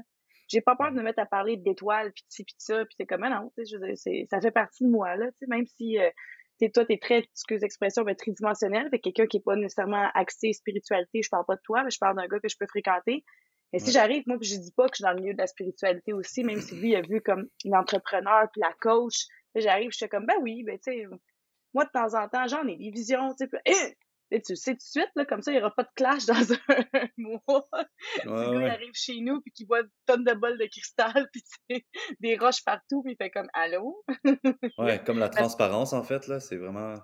J'ai 0.51 0.61
pas 0.61 0.75
peur 0.77 0.91
de 0.91 0.97
me 0.97 1.03
mettre 1.03 1.21
à 1.21 1.27
parler 1.27 1.57
d'étoiles, 1.57 2.13
puis 2.13 2.23
de 2.23 2.33
ci, 2.33 2.45
puis 2.45 2.55
de 2.55 2.61
ça, 2.63 2.85
puis 2.85 2.95
c'est 2.99 3.07
comme, 3.07 3.23
ah 3.23 3.31
non, 3.31 3.53
tu 3.57 3.65
sais, 3.65 3.71
je 3.73 3.79
veux 3.79 3.87
dire, 3.87 3.97
c'est- 3.97 4.27
ça 4.31 4.41
fait 4.41 4.51
partie 4.51 4.85
de 4.85 4.91
moi, 4.91 5.15
là, 5.17 5.27
tu 5.33 5.39
sais, 5.41 5.47
même 5.49 5.65
si 5.67 5.99
euh, 5.99 6.11
t'es, 6.59 6.71
toi, 6.71 6.85
t'es 6.85 6.99
très, 6.99 7.19
excuse 7.21 7.61
l'expression, 7.63 8.03
mais 8.05 8.15
tridimensionnel, 8.17 8.89
fait 8.91 8.99
que 8.99 9.05
quelqu'un 9.05 9.27
qui 9.27 9.37
est 9.39 9.45
pas 9.45 9.55
nécessairement 9.57 10.09
axé 10.15 10.53
spiritualité, 10.53 11.23
je 11.23 11.29
parle 11.31 11.45
pas 11.47 11.55
de 11.57 11.61
toi, 11.65 11.85
mais 11.85 11.91
je 11.91 11.99
parle 11.99 12.17
d'un 12.17 12.27
gars 12.27 12.41
que 12.41 12.49
je 12.49 12.57
peux 12.59 12.67
fréquenter. 12.67 13.25
Mais 13.73 13.79
si 13.79 13.87
Ouais. 13.87 13.93
j'arrive, 13.93 14.25
moi, 14.27 14.37
puis 14.39 14.49
je 14.49 14.57
dis 14.59 14.73
pas 14.77 14.87
que 14.89 14.95
je 14.95 14.97
suis 14.97 15.03
dans 15.05 15.13
le 15.13 15.21
milieu 15.21 15.33
de 15.35 15.39
la 15.39 15.47
spiritualité 15.47 16.13
aussi, 16.13 16.43
même 16.43 16.61
si 16.61 16.75
lui, 16.75 16.91
il 16.91 16.97
a 16.97 17.03
vu 17.03 17.21
comme 17.21 17.47
l'entrepreneur 17.65 18.49
puis 18.53 18.61
la 18.61 18.73
coach, 18.81 19.27
j'arrive, 19.55 19.93
je 19.93 19.97
suis 19.99 20.09
comme, 20.09 20.27
ben 20.27 20.35
oui, 20.43 20.65
ben 20.65 20.77
tu 20.85 20.93
sais, 20.93 21.05
moi, 21.73 21.85
de 21.85 21.91
temps 21.91 22.15
en 22.21 22.29
temps, 22.29 22.49
j'en 22.49 22.67
ai 22.67 22.77
des 22.77 22.91
visions, 22.91 23.33
tu 23.39 23.47
sais, 23.47 23.57
hein! 23.69 23.91
Et 24.33 24.41
tu 24.43 24.53
le 24.53 24.57
sais 24.57 24.73
tout 24.73 24.77
de 24.79 24.83
suite, 24.83 25.11
là, 25.17 25.25
comme 25.25 25.43
ça, 25.43 25.51
il 25.51 25.55
n'y 25.57 25.61
aura 25.61 25.75
pas 25.75 25.83
de 25.83 25.89
clash 25.97 26.25
dans 26.27 26.53
un 26.53 26.57
mois. 27.17 27.69
Ouais, 27.75 28.25
le 28.25 28.53
gars, 28.53 28.61
il 28.67 28.71
arrive 28.71 28.95
chez 28.95 29.21
nous, 29.21 29.41
puis 29.41 29.51
qu'il 29.53 29.67
voit 29.67 29.81
une 29.81 29.91
tonne 30.07 30.25
de 30.25 30.33
bols 30.35 30.59
de 30.59 30.67
cristal, 30.67 31.29
puis 31.69 31.85
des 32.21 32.37
roches 32.37 32.65
partout, 32.65 33.03
puis 33.03 33.13
il 33.13 33.17
fait 33.17 33.31
comme 33.31 33.49
«Allô? 33.55 34.05
Ouais, 34.79 35.03
comme 35.05 35.19
la 35.19 35.29
transparence, 35.29 35.93
en 35.93 36.03
fait, 36.05 36.27
là, 36.29 36.39
c'est 36.41 36.57
vraiment 36.57 36.95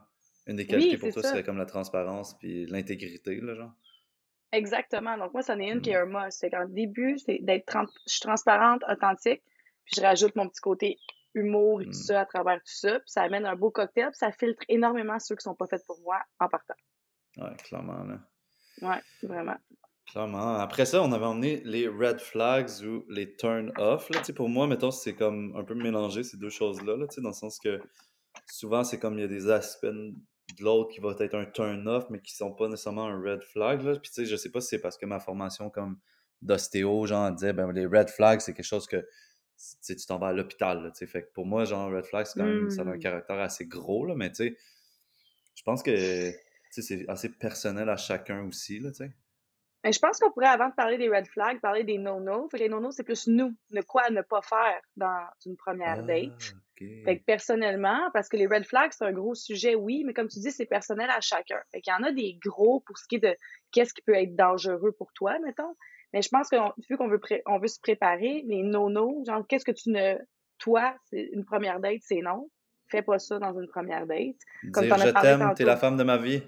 une 0.47 0.57
des 0.57 0.67
qualités 0.67 0.93
Oui, 0.93 0.99
pour 0.99 1.13
toi, 1.13 1.23
ça. 1.23 1.31
serait 1.31 1.43
comme 1.43 1.59
la 1.59 1.67
transparence 1.67 2.39
puis 2.39 2.67
l'intégrité, 2.67 3.41
là, 3.41 3.55
genre. 3.55 3.73
Exactement. 4.53 5.19
Donc, 5.19 5.33
moi, 5.33 5.43
c'en 5.43 5.59
est 5.59 5.69
une 5.69 5.81
qui 5.81 5.91
est 5.91 6.05
Mm. 6.05 6.17
un 6.17 6.25
must. 6.27 6.39
C'est 6.39 6.51
qu'en 6.51 6.67
début, 6.69 7.19
c'est 7.19 7.39
d'être 7.43 7.67
tran- 7.67 7.87
je 8.07 8.13
suis 8.13 8.21
transparente, 8.21 8.83
authentique, 8.89 9.43
puis 9.85 9.97
je 9.97 10.01
rajoute 10.03 10.37
mon 10.37 10.49
petit 10.49 10.61
côté 10.61 10.99
humour 11.35 11.83
et 11.83 11.85
tout 11.87 11.91
Mm. 11.91 11.93
ça 11.93 12.21
à 12.21 12.27
travers 12.27 12.57
tout 12.59 12.63
ça, 12.73 12.93
puis 13.01 13.09
ça 13.11 13.23
amène 13.23 13.45
un 13.45 13.57
beau 13.57 13.71
cocktail, 13.71 14.07
puis 14.11 14.19
ça 14.19 14.31
filtre 14.33 14.63
énormément 14.69 15.19
ceux 15.19 15.35
qui 15.37 15.43
sont 15.43 15.55
pas 15.57 15.67
faits 15.67 15.83
pour 15.87 16.01
moi 16.01 16.23
en 16.39 16.49
partant. 16.49 16.75
Ouais, 17.37 17.55
clairement, 17.65 18.05
là. 18.05 18.21
Ouais, 18.83 19.03
vraiment. 19.23 19.57
Clairement. 20.11 20.59
Après 20.59 20.87
ça, 20.87 21.03
on 21.03 21.13
avait 21.13 21.25
emmené 21.25 21.61
les 21.65 21.89
red 21.89 22.21
flags 22.21 22.71
ou 22.85 23.05
les 23.09 23.35
turn 23.37 23.73
off. 23.77 24.09
Là, 24.11 24.21
Tu 24.21 24.27
sais, 24.27 24.33
pour 24.33 24.49
moi, 24.49 24.67
mettons, 24.67 24.91
c'est 24.91 25.15
comme 25.15 25.55
un 25.57 25.65
peu 25.65 25.75
mélangé 25.75 26.23
ces 26.23 26.37
deux 26.37 26.51
choses-là, 26.51 26.97
là, 26.97 27.07
tu 27.09 27.17
sais, 27.17 27.21
dans 27.21 27.31
le 27.31 27.35
sens 27.35 27.59
que 27.59 27.81
souvent, 28.47 28.85
c'est 28.85 28.99
comme 29.01 29.19
il 29.19 29.23
y 29.23 29.25
a 29.25 29.29
des 29.29 29.51
aspects 29.51 29.87
de 29.87 30.15
l'autre 30.61 30.91
qui 30.95 31.01
va 31.01 31.15
être 31.19 31.35
un 31.35 31.45
turn 31.47 31.87
off, 31.89 32.09
mais 32.09 32.21
qui 32.21 32.35
sont 32.35 32.53
pas 32.53 32.69
nécessairement 32.69 33.07
un 33.07 33.21
red 33.21 33.43
flag. 33.43 33.83
Là. 33.83 33.93
Puis 33.99 34.11
tu 34.11 34.15
sais, 34.15 34.27
je 34.27 34.37
sais 34.37 34.51
pas 34.51 34.61
si 34.61 34.69
c'est 34.69 34.79
parce 34.81 34.97
que 34.97 35.07
ma 35.07 35.19
formation 35.19 35.71
comme 35.71 35.99
d'ostéo, 36.41 37.05
genre, 37.07 37.33
disait, 37.33 37.53
ben 37.53 37.73
les 37.73 37.87
red 37.87 38.09
flags, 38.09 38.41
c'est 38.41 38.55
quelque 38.55 38.65
chose 38.65 38.87
que 38.87 39.05
tu 39.85 39.97
t'en 40.07 40.19
vas 40.19 40.29
à 40.29 40.33
l'hôpital. 40.33 40.93
Fait 40.95 41.23
que 41.25 41.33
pour 41.33 41.47
moi, 41.47 41.65
genre, 41.65 41.91
red 41.91 42.05
flag, 42.05 42.27
c'est 42.27 42.39
quand 42.39 42.47
même, 42.47 42.71
ça 42.71 42.83
a 42.83 42.85
un 42.85 42.97
Mm. 42.97 42.99
caractère 43.01 43.41
assez 43.41 43.67
gros, 43.67 44.07
là, 44.07 44.15
mais 44.15 44.29
tu 44.31 44.37
sais, 44.37 44.57
je 45.57 45.63
pense 45.65 45.83
que 45.83 46.31
c'est 46.83 47.09
assez 47.09 47.31
personnel 47.31 47.89
à 47.89 47.97
chacun 47.97 48.45
aussi, 48.45 48.79
là, 48.79 48.91
tu 48.91 48.97
sais. 48.97 49.13
Mais 49.85 49.93
je 49.93 50.01
pense 50.01 50.19
qu'on 50.19 50.33
pourrait, 50.33 50.47
avant 50.47 50.69
de 50.69 50.75
parler 50.75 50.99
des 50.99 51.09
red 51.09 51.29
flags, 51.29 51.61
parler 51.61 51.85
des 51.85 51.99
no-no. 51.99 52.49
Les 52.55 52.69
no-no, 52.69 52.91
c'est 52.91 53.05
plus 53.05 53.29
nous, 53.29 53.55
de 53.71 53.83
quoi 53.83 54.11
ne 54.11 54.21
pas 54.23 54.43
faire 54.43 54.81
dans 54.97 55.29
une 55.45 55.57
première 55.57 56.01
Ah, 56.01 56.03
date. 56.03 56.55
Fait 57.05 57.19
que 57.19 57.25
personnellement, 57.25 58.11
parce 58.13 58.29
que 58.29 58.37
les 58.37 58.47
red 58.47 58.67
flags, 58.67 58.91
c'est 58.93 59.05
un 59.05 59.13
gros 59.13 59.35
sujet, 59.35 59.75
oui, 59.75 60.03
mais 60.05 60.13
comme 60.13 60.29
tu 60.29 60.41
dis, 60.41 60.51
c'est 60.51 60.67
personnel 60.67 61.09
à 61.11 61.21
chacun. 61.21 61.61
Fait 61.71 61.81
qu'il 61.81 61.93
y 61.93 61.97
en 61.97 62.03
a 62.03 62.13
des 62.13 62.37
gros 62.45 62.81
pour 62.81 62.99
ce 62.99 63.07
qui 63.09 63.17
est 63.17 63.21
de 63.21 63.37
qu'est-ce 63.71 63.95
qui 63.95 64.03
peut 64.03 64.15
être 64.15 64.35
dangereux 64.35 64.93
pour 64.99 65.13
toi, 65.13 65.39
mettons. 65.39 65.77
Mais 66.13 66.21
je 66.21 66.29
pense 66.29 66.49
que 66.49 66.57
vu 66.89 66.97
qu'on 66.97 67.09
veut, 67.09 67.21
on 67.47 67.59
veut 67.59 67.69
se 67.69 67.81
préparer, 67.81 68.43
les 68.47 68.63
no-no, 68.63 69.23
genre, 69.27 69.47
qu'est-ce 69.47 69.65
que 69.65 69.73
tu 69.73 69.91
ne. 69.91 70.17
Toi, 70.59 70.97
c'est 71.05 71.29
une 71.33 71.45
première 71.45 71.81
date, 71.81 72.01
c'est 72.01 72.23
non. 72.23 72.51
Fais 72.89 73.03
pas 73.03 73.19
ça 73.19 73.39
dans 73.39 73.53
une 73.59 73.69
première 73.69 74.07
date. 74.07 74.37
Comme 74.73 74.85
Dire 74.85 74.95
t'en 74.97 75.01
as 75.03 75.07
je 75.07 75.13
t'aime, 75.13 75.55
t'es 75.57 75.65
la 75.65 75.77
femme 75.77 75.97
de 75.97 76.05
ma 76.05 76.17
vie. 76.17 76.43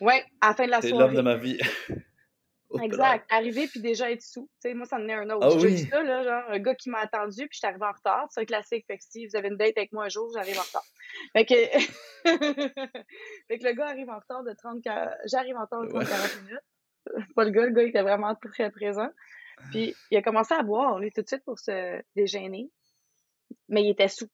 Ouais, 0.00 0.24
à 0.40 0.48
la 0.48 0.54
fin 0.54 0.64
de 0.66 0.70
la 0.70 0.80
T'es 0.80 0.88
soirée. 0.88 1.04
l'homme 1.06 1.14
de 1.16 1.20
ma 1.22 1.36
vie. 1.36 1.58
Exact. 2.82 3.24
Arriver 3.30 3.66
puis 3.66 3.80
déjà 3.80 4.10
être 4.10 4.20
sous. 4.22 4.48
Moi, 4.74 4.84
ça 4.84 4.96
en 4.96 5.08
est 5.08 5.14
un 5.14 5.28
autre. 5.30 5.46
Ah 5.50 5.54
déjà 5.54 5.66
oui. 5.68 5.78
ça, 5.90 6.02
là, 6.02 6.22
genre, 6.22 6.42
un 6.50 6.58
gars 6.58 6.74
qui 6.74 6.90
m'a 6.90 6.98
attendu 6.98 7.36
puis 7.48 7.48
je 7.52 7.58
suis 7.58 7.66
arrivée 7.66 7.86
en 7.86 7.92
retard. 7.92 8.26
C'est 8.30 8.42
un 8.42 8.44
classique. 8.44 8.84
Fait 8.86 8.98
que 8.98 9.04
si 9.08 9.26
vous 9.26 9.36
avez 9.36 9.48
une 9.48 9.56
date 9.56 9.76
avec 9.78 9.90
moi 9.92 10.04
un 10.04 10.08
jour, 10.10 10.30
j'arrive 10.34 10.58
en 10.58 10.62
retard. 10.62 10.84
Fait 11.32 11.44
que... 11.46 11.54
fait 13.48 13.58
que 13.58 13.64
le 13.64 13.72
gars 13.72 13.86
arrive 13.88 14.10
en 14.10 14.18
retard 14.18 14.44
de 14.44 14.52
30... 14.52 14.82
quar- 14.84 15.14
J'arrive 15.26 15.56
en 15.56 15.62
retard 15.62 15.82
de 15.82 15.88
30 15.88 15.98
Ouais. 16.02 16.08
40 16.08 16.42
minutes. 16.42 17.26
Pas 17.34 17.44
le 17.44 17.50
gars, 17.50 17.62
le 17.64 17.70
gars 17.72 17.82
était 17.84 18.02
vraiment 18.02 18.34
très 18.34 18.70
présent. 18.70 19.08
Puis 19.70 19.94
il 20.10 20.18
a 20.18 20.22
commencé 20.22 20.52
à 20.54 20.62
boire, 20.62 20.98
lui, 20.98 21.10
tout 21.10 21.22
de 21.22 21.26
suite 21.26 21.42
pour 21.44 21.58
se 21.58 22.00
déjeuner. 22.14 22.70
Mais 23.68 23.82
il 23.82 23.90
était 23.90 24.08
sous. 24.08 24.28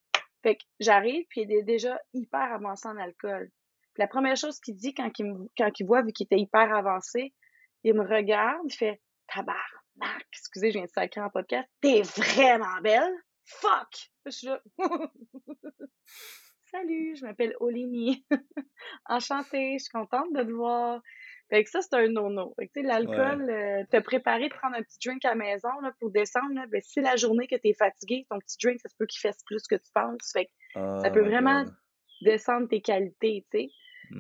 Fait 0.45 0.57
que 0.57 0.63
j'arrive, 0.79 1.25
puis 1.31 1.41
il 1.41 1.53
est 1.53 1.63
déjà 1.63 1.99
hyper 2.13 2.53
avancé 2.53 2.87
en 2.87 2.99
alcool. 2.99 3.51
La 3.97 4.07
première 4.07 4.37
chose 4.37 4.61
qu'il 4.61 4.77
dit 4.77 4.93
quand 4.93 5.11
il, 5.19 5.25
me, 5.25 5.49
quand 5.57 5.71
il 5.81 5.87
voit, 5.87 6.03
vu 6.03 6.13
qu'il 6.13 6.27
était 6.27 6.39
hyper 6.39 6.71
avancé, 6.75 7.33
il 7.83 7.95
me 7.95 8.07
regarde, 8.07 8.61
il 8.67 8.75
fait 8.75 9.01
Tabarnak, 9.27 10.27
excusez, 10.35 10.71
je 10.71 10.79
viens 10.79 10.85
de 10.85 10.91
sacrer 10.91 11.23
en 11.23 11.31
podcast, 11.31 11.67
t'es 11.81 12.03
vraiment 12.03 12.79
belle? 12.83 13.15
Fuck! 13.47 14.11
Je 14.27 14.31
suis 14.31 14.47
là. 14.49 14.61
Salut, 16.71 17.17
je 17.17 17.25
m'appelle 17.25 17.57
Olini. 17.61 18.27
Enchantée, 19.09 19.79
je 19.79 19.85
suis 19.85 19.93
contente 19.93 20.31
de 20.35 20.43
te 20.43 20.51
voir. 20.51 21.01
Fait 21.55 21.63
que 21.63 21.71
ça, 21.71 21.83
c'est 21.83 21.95
un 21.95 22.09
no-no. 22.09 22.53
Fait 22.59 22.67
que, 22.67 22.73
tu 22.73 22.81
sais, 22.81 22.87
l'alcool, 22.87 23.49
euh, 23.49 23.85
te 23.89 24.01
préparer 24.01 24.49
de 24.49 24.55
prendre 24.55 24.75
un 24.75 24.83
petit 24.83 24.99
drink 25.05 25.25
à 25.25 25.29
la 25.31 25.35
maison 25.37 25.69
là, 25.83 25.93
pour 26.01 26.11
descendre, 26.11 26.53
là, 26.53 26.67
ben, 26.67 26.81
si 26.83 27.01
la 27.01 27.15
journée 27.15 27.47
que 27.47 27.55
t'es 27.55 27.75
fatigué, 27.75 28.27
ton 28.29 28.41
petit 28.41 28.57
drink, 28.61 28.81
ça 28.81 28.89
se 28.89 28.97
peut 28.99 29.07
qu'il 29.07 29.21
fasse 29.21 29.41
plus 29.47 29.63
que 29.69 29.77
tu 29.77 29.89
penses. 29.95 30.33
Fait 30.33 30.47
que 30.47 30.51
Oh 30.75 30.99
ça 31.01 31.11
peut 31.11 31.23
vraiment 31.23 31.63
God. 31.63 31.73
descendre 32.23 32.69
tes 32.69 32.81
qualités, 32.81 33.47
tu 33.53 33.59
sais. 33.59 33.69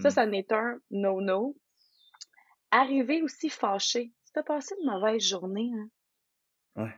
Ça, 0.00 0.08
Hmm. 0.08 0.12
ça 0.12 0.22
en 0.26 0.32
est 0.32 0.52
un 0.52 0.78
no-no. 0.92 1.56
Arriver 2.70 3.22
aussi 3.22 3.48
fâché. 3.50 4.12
Si 4.24 4.32
t'as 4.32 4.42
passé 4.42 4.74
une 4.80 4.90
mauvaise 4.90 5.22
journée, 5.22 5.70
hein, 5.74 5.88
Ouais. 6.84 6.94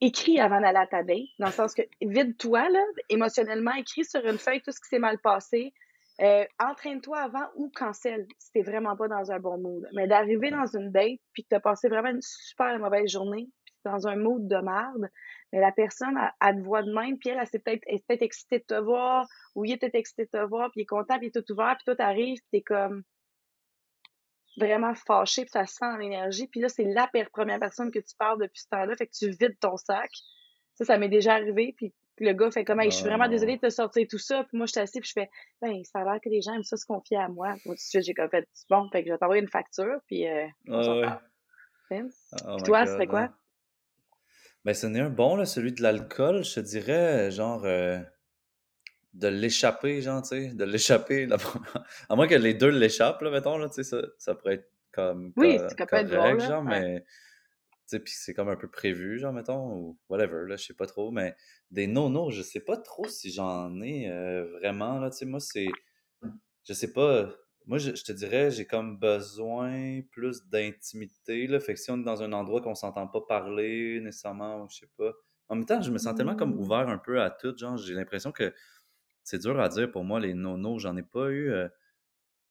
écris 0.00 0.40
avant 0.40 0.60
d'aller 0.60 0.78
à 0.78 0.86
ta 0.86 1.02
date, 1.02 1.26
dans 1.38 1.46
le 1.46 1.52
sens 1.52 1.74
que 1.74 1.82
vide-toi, 2.00 2.68
là, 2.70 2.82
émotionnellement, 3.08 3.72
écris 3.72 4.04
sur 4.04 4.24
une 4.26 4.38
feuille 4.38 4.62
tout 4.62 4.72
ce 4.72 4.80
qui 4.80 4.88
s'est 4.88 4.98
mal 4.98 5.18
passé. 5.18 5.72
Euh, 6.20 6.44
entraîne-toi 6.58 7.18
avant 7.18 7.48
ou 7.54 7.70
cancelle 7.74 8.26
si 8.38 8.52
t'es 8.52 8.60
vraiment 8.60 8.94
pas 8.94 9.08
dans 9.08 9.32
un 9.32 9.40
bon 9.40 9.56
mood. 9.56 9.88
Mais 9.94 10.06
d'arriver 10.06 10.50
dans 10.50 10.66
une 10.66 10.90
date 10.90 11.20
puis 11.32 11.44
que 11.44 11.48
t'as 11.48 11.60
passé 11.60 11.88
vraiment 11.88 12.10
une 12.10 12.20
super 12.20 12.78
mauvaise 12.78 13.10
journée 13.10 13.48
puis 13.64 13.74
dans 13.84 14.06
un 14.06 14.16
mood 14.16 14.46
de 14.46 14.56
merde, 14.56 15.08
mais 15.50 15.60
la 15.60 15.72
personne, 15.72 16.18
elle, 16.18 16.48
elle 16.48 16.56
te 16.56 16.66
voit 16.66 16.82
de 16.82 16.92
même 16.92 17.18
puis 17.18 17.30
elle, 17.30 17.38
elle, 17.38 17.46
s'est 17.46 17.58
peut-être, 17.58 17.82
elle 17.86 17.96
est 17.96 18.06
peut-être 18.06 18.22
excitée 18.22 18.58
de 18.58 18.64
te 18.64 18.78
voir 18.78 19.26
ou 19.54 19.64
il 19.64 19.72
est 19.72 19.78
peut-être 19.78 19.94
excité 19.94 20.24
de 20.24 20.30
te 20.30 20.44
voir 20.46 20.70
puis 20.70 20.80
il 20.80 20.82
est 20.82 20.86
content 20.86 21.16
puis 21.18 21.28
il 21.28 21.30
est 21.34 21.42
tout 21.42 21.52
ouvert 21.52 21.74
puis 21.76 21.84
toi 21.86 21.96
t'arrives 21.96 22.38
puis 22.38 22.60
t'es 22.60 22.62
comme 22.62 23.02
vraiment 24.58 24.94
fâché 24.94 25.42
puis 25.42 25.50
ça 25.50 25.64
se 25.64 25.74
sent 25.76 25.98
l'énergie 25.98 26.48
puis 26.48 26.60
là 26.60 26.68
c'est 26.68 26.84
la 26.84 27.08
première 27.32 27.58
personne 27.58 27.90
que 27.90 27.98
tu 27.98 28.14
parles 28.18 28.40
depuis 28.40 28.60
ce 28.60 28.68
temps-là 28.68 28.94
fait 28.96 29.06
que 29.06 29.16
tu 29.16 29.30
vides 29.30 29.58
ton 29.58 29.76
sac 29.78 30.10
ça 30.74 30.84
ça 30.84 30.98
m'est 30.98 31.08
déjà 31.08 31.34
arrivé 31.34 31.72
puis 31.76 31.94
le 32.20 32.32
gars 32.32 32.50
fait 32.50 32.64
comme 32.64 32.80
hey, 32.80 32.90
je 32.90 32.96
suis 32.96 33.06
vraiment 33.06 33.28
désolée 33.28 33.56
de 33.56 33.60
te 33.60 33.70
sortir 33.70 34.06
tout 34.08 34.18
ça 34.18 34.44
puis 34.44 34.56
moi 34.56 34.66
je 34.66 34.72
suis 34.72 34.80
assise 34.80 35.00
puis 35.00 35.08
je 35.08 35.20
fais 35.20 35.30
ben 35.60 35.82
ça 35.84 36.00
a 36.00 36.04
l'air 36.04 36.20
que 36.22 36.28
les 36.28 36.42
gens 36.42 36.54
aiment 36.54 36.62
ça 36.62 36.76
se 36.76 36.86
confier 36.86 37.16
à 37.16 37.28
moi 37.28 37.48
Moi, 37.48 37.56
tout 37.64 37.72
de 37.74 37.78
suite 37.78 38.04
j'ai 38.04 38.14
comme 38.14 38.28
fait 38.30 38.46
bon 38.68 38.88
fait 38.90 39.02
que 39.02 39.08
je 39.08 39.12
vais 39.12 39.18
t'envoyer 39.18 39.42
une 39.42 39.48
facture 39.48 39.98
puis 40.06 40.28
euh, 40.28 40.46
on 40.68 40.82
s'en 40.82 41.00
parle? 41.00 41.20
Oh 41.92 42.56
my 42.56 42.62
toi, 42.62 42.86
serait 42.86 43.06
quoi? 43.06 43.22
ouais. 43.22 43.28
Ben, 44.64 44.74
ce 44.74 44.86
n'est 44.86 45.00
un 45.00 45.10
bon, 45.10 45.36
là, 45.36 45.46
celui 45.46 45.72
de 45.72 45.82
l'alcool, 45.82 46.44
je 46.44 46.56
te 46.56 46.60
dirais, 46.60 47.30
genre, 47.30 47.64
euh, 47.64 47.98
de 49.14 49.28
l'échapper, 49.28 50.02
genre, 50.02 50.22
tu 50.22 50.28
sais, 50.28 50.54
de 50.54 50.64
l'échapper. 50.64 51.26
À 52.08 52.16
moins 52.16 52.28
que 52.28 52.34
les 52.34 52.54
deux 52.54 52.68
l'échappent, 52.68 53.22
là, 53.22 53.30
mettons, 53.30 53.56
là, 53.56 53.68
tu 53.68 53.76
sais, 53.76 53.84
ça, 53.84 54.02
ça 54.18 54.34
pourrait 54.34 54.54
être 54.54 54.70
comme 54.92 55.32
Oui, 55.36 55.58
ça 55.58 55.86
peut 55.86 55.96
être 55.96 56.10
drôle, 56.10 56.40
genre, 56.40 56.62
mais, 56.62 57.04
puis 57.98 58.12
c'est 58.16 58.34
comme 58.34 58.48
un 58.48 58.56
peu 58.56 58.68
prévu, 58.68 59.18
genre, 59.18 59.32
mettons, 59.32 59.74
ou 59.76 59.98
whatever, 60.08 60.46
là, 60.46 60.56
je 60.56 60.64
sais 60.66 60.74
pas 60.74 60.86
trop, 60.86 61.10
mais 61.10 61.34
des 61.70 61.86
no-no, 61.86 62.30
je 62.30 62.42
sais 62.42 62.60
pas 62.60 62.76
trop 62.76 63.08
si 63.08 63.30
j'en 63.32 63.80
ai 63.82 64.08
euh, 64.10 64.44
vraiment, 64.58 64.98
là, 64.98 65.10
tu 65.10 65.18
sais, 65.18 65.26
moi, 65.26 65.40
c'est, 65.40 65.68
je 66.64 66.72
sais 66.72 66.92
pas, 66.92 67.34
moi, 67.66 67.78
je, 67.78 67.94
je 67.94 68.04
te 68.04 68.12
dirais, 68.12 68.50
j'ai 68.50 68.66
comme 68.66 68.98
besoin 68.98 70.02
plus 70.10 70.46
d'intimité, 70.48 71.46
là, 71.46 71.60
fait 71.60 71.74
que 71.74 71.80
si 71.80 71.90
on 71.90 71.98
est 72.00 72.04
dans 72.04 72.22
un 72.22 72.32
endroit 72.32 72.60
qu'on 72.60 72.74
s'entend 72.74 73.06
pas 73.08 73.20
parler 73.22 74.00
nécessairement, 74.00 74.64
ou 74.64 74.68
je 74.70 74.76
sais 74.78 74.90
pas, 74.96 75.12
en 75.48 75.56
même 75.56 75.66
temps, 75.66 75.82
je 75.82 75.90
me 75.90 75.98
sens 75.98 76.14
tellement 76.14 76.36
comme 76.36 76.52
Mm. 76.52 76.58
ouvert 76.58 76.88
un 76.88 76.98
peu 76.98 77.20
à 77.22 77.30
tout, 77.30 77.56
genre, 77.56 77.76
j'ai 77.76 77.94
l'impression 77.94 78.32
que 78.32 78.54
c'est 79.24 79.40
dur 79.40 79.60
à 79.60 79.68
dire 79.68 79.90
pour 79.90 80.04
moi, 80.04 80.20
les 80.20 80.34
no-no, 80.34 80.78
j'en 80.78 80.96
ai 80.96 81.02
pas 81.02 81.30
eu 81.30 81.50
euh, 81.52 81.68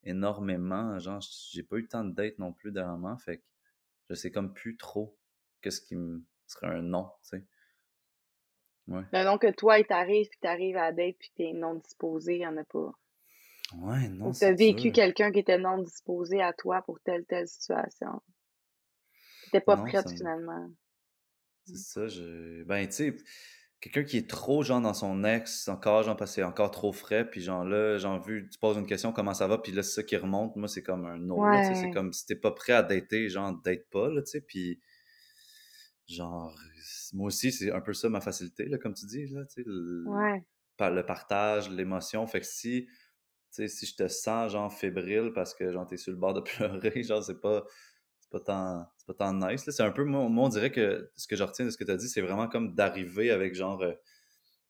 énormément, 0.04 1.00
genre, 1.00 1.22
j'ai 1.52 1.64
pas 1.64 1.78
eu 1.78 1.88
tant 1.88 2.04
de 2.06 2.14
dates 2.14 2.40
non 2.40 2.54
plus 2.54 2.72
dernièrement, 2.72 3.18
fait 3.18 3.40
que 3.40 3.44
je 4.12 4.16
sais 4.16 4.32
comme 4.32 4.54
plus 4.54 4.78
trop 4.78 5.19
qu'est-ce 5.62 5.82
qui 5.82 5.96
me 5.96 6.24
serait 6.48 6.68
un 6.68 6.82
non, 6.82 7.10
tu 7.24 7.30
sais. 7.38 7.46
Ouais. 8.88 9.04
Le 9.14 9.24
nom 9.24 9.38
que 9.38 9.52
toi, 9.52 9.78
il 9.80 9.86
t'arrive, 9.86 10.28
puis 10.30 10.40
t'arrives 10.40 10.78
à 10.78 10.86
la 10.86 10.92
date, 10.92 11.16
puis 11.20 11.32
t'es 11.36 11.54
non 11.54 11.76
disposé, 11.76 12.36
il 12.38 12.42
y 12.42 12.48
en 12.48 12.58
a 12.58 12.64
pas. 12.64 12.92
Ouais, 13.78 14.08
Ou 14.08 14.10
non, 14.10 14.32
que 14.32 14.40
t'as 14.40 14.52
vécu 14.54 14.92
quelqu'un 14.92 15.32
qui 15.32 15.40
était 15.40 15.60
non 15.60 15.78
disposé 15.78 16.42
à 16.42 16.54
toi 16.54 16.82
pour 16.82 17.00
telle, 17.02 17.26
telle 17.26 17.48
situation. 17.48 18.22
T'étais 19.46 19.62
pas 19.62 19.76
Non, 19.76 19.84
prête, 19.86 20.08
ça 20.08 20.16
finalement. 20.16 20.70
C'est 21.66 21.78
ça, 21.78 22.08
je... 22.08 22.64
Ben, 22.64 22.88
tu 22.88 22.94
sais, 22.94 23.16
quelqu'un 23.80 24.04
qui 24.04 24.18
est 24.18 24.30
trop, 24.30 24.64
genre, 24.64 24.82
dans 24.82 24.96
son 24.96 25.24
ex, 25.24 25.68
encore, 25.68 26.02
genre, 26.04 26.18
parce 26.18 26.32
que 26.32 26.36
c'est 26.36 26.44
encore 26.44 26.72
trop 26.72 26.92
frais, 26.92 27.30
puis 27.30 27.42
genre, 27.42 27.64
là, 27.64 27.98
genre, 28.00 28.22
vu, 28.24 28.50
tu 28.50 28.58
poses 28.58 28.78
une 28.78 28.88
question, 28.88 29.14
comment 29.14 29.36
ça 29.36 29.48
va, 29.48 29.60
puis 29.60 29.72
là, 29.72 29.84
c'est 29.84 30.02
ça 30.02 30.04
qui 30.04 30.18
remonte, 30.18 30.56
moi, 30.56 30.68
c'est 30.68 30.82
comme 30.84 31.06
un 31.06 31.20
tu 31.20 31.68
sais, 31.68 31.76
c'est 31.76 31.86
Ouais. 31.86 31.92
comme, 31.92 32.12
si 32.12 32.26
t'es 32.26 32.36
pas 32.36 32.52
prêt 32.52 32.74
à 32.74 32.82
dater, 32.82 33.30
genre, 33.30 33.54
date 33.64 33.88
pas, 33.92 34.10
là, 34.10 34.22
tu 34.24 34.32
sais, 34.32 34.42
puis 34.42 34.82
genre, 36.10 36.56
moi 37.14 37.28
aussi, 37.28 37.52
c'est 37.52 37.72
un 37.72 37.82
peu 37.82 37.94
ça 37.94 38.10
ma 38.10 38.22
facilité, 38.22 38.66
là, 38.66 38.78
comme 38.78 38.94
tu 38.94 39.06
dis, 39.06 39.28
là, 39.28 39.46
tu 39.46 39.56
sais, 39.56 39.64
le, 39.66 40.12
Ouais. 40.12 40.44
par- 40.78 40.92
le 40.92 41.06
partage, 41.06 41.70
l'émotion, 41.70 42.26
fait 42.28 42.42
que 42.42 42.46
si, 42.48 42.88
tu 42.88 42.94
sais, 43.52 43.68
si 43.68 43.86
je 43.86 43.96
te 43.96 44.08
sens, 44.08 44.52
genre, 44.54 44.72
fébrile 44.74 45.32
parce 45.34 45.54
que, 45.54 45.72
genre, 45.72 45.88
t'es 45.88 45.98
sur 45.98 46.12
le 46.12 46.18
bord 46.20 46.34
de 46.34 46.42
pleurer, 46.94 47.04
genre, 47.04 47.24
c'est 47.24 47.42
pas, 47.42 47.66
c'est 48.20 48.30
pas 48.32 48.40
tant, 48.42 48.88
c'est 48.98 49.08
pas 49.08 49.14
tant 49.16 49.34
nice, 49.34 49.66
là. 49.66 49.74
C'est 49.74 49.84
un 49.84 49.92
peu, 49.92 50.04
moi, 50.06 50.30
moi, 50.30 50.46
on 50.46 50.50
dirait 50.50 50.72
que 50.72 51.12
ce 51.16 51.28
que 51.28 51.36
je 51.36 51.44
retiens 51.44 51.66
de 51.66 51.72
ce 51.72 51.78
que 51.78 51.84
tu 51.86 51.92
as 51.92 51.98
dit, 51.98 52.10
c'est 52.10 52.22
vraiment 52.22 52.48
comme 52.50 52.76
d'arriver 52.76 53.32
avec, 53.32 53.56
genre, 53.56 53.82
euh, 53.84 53.94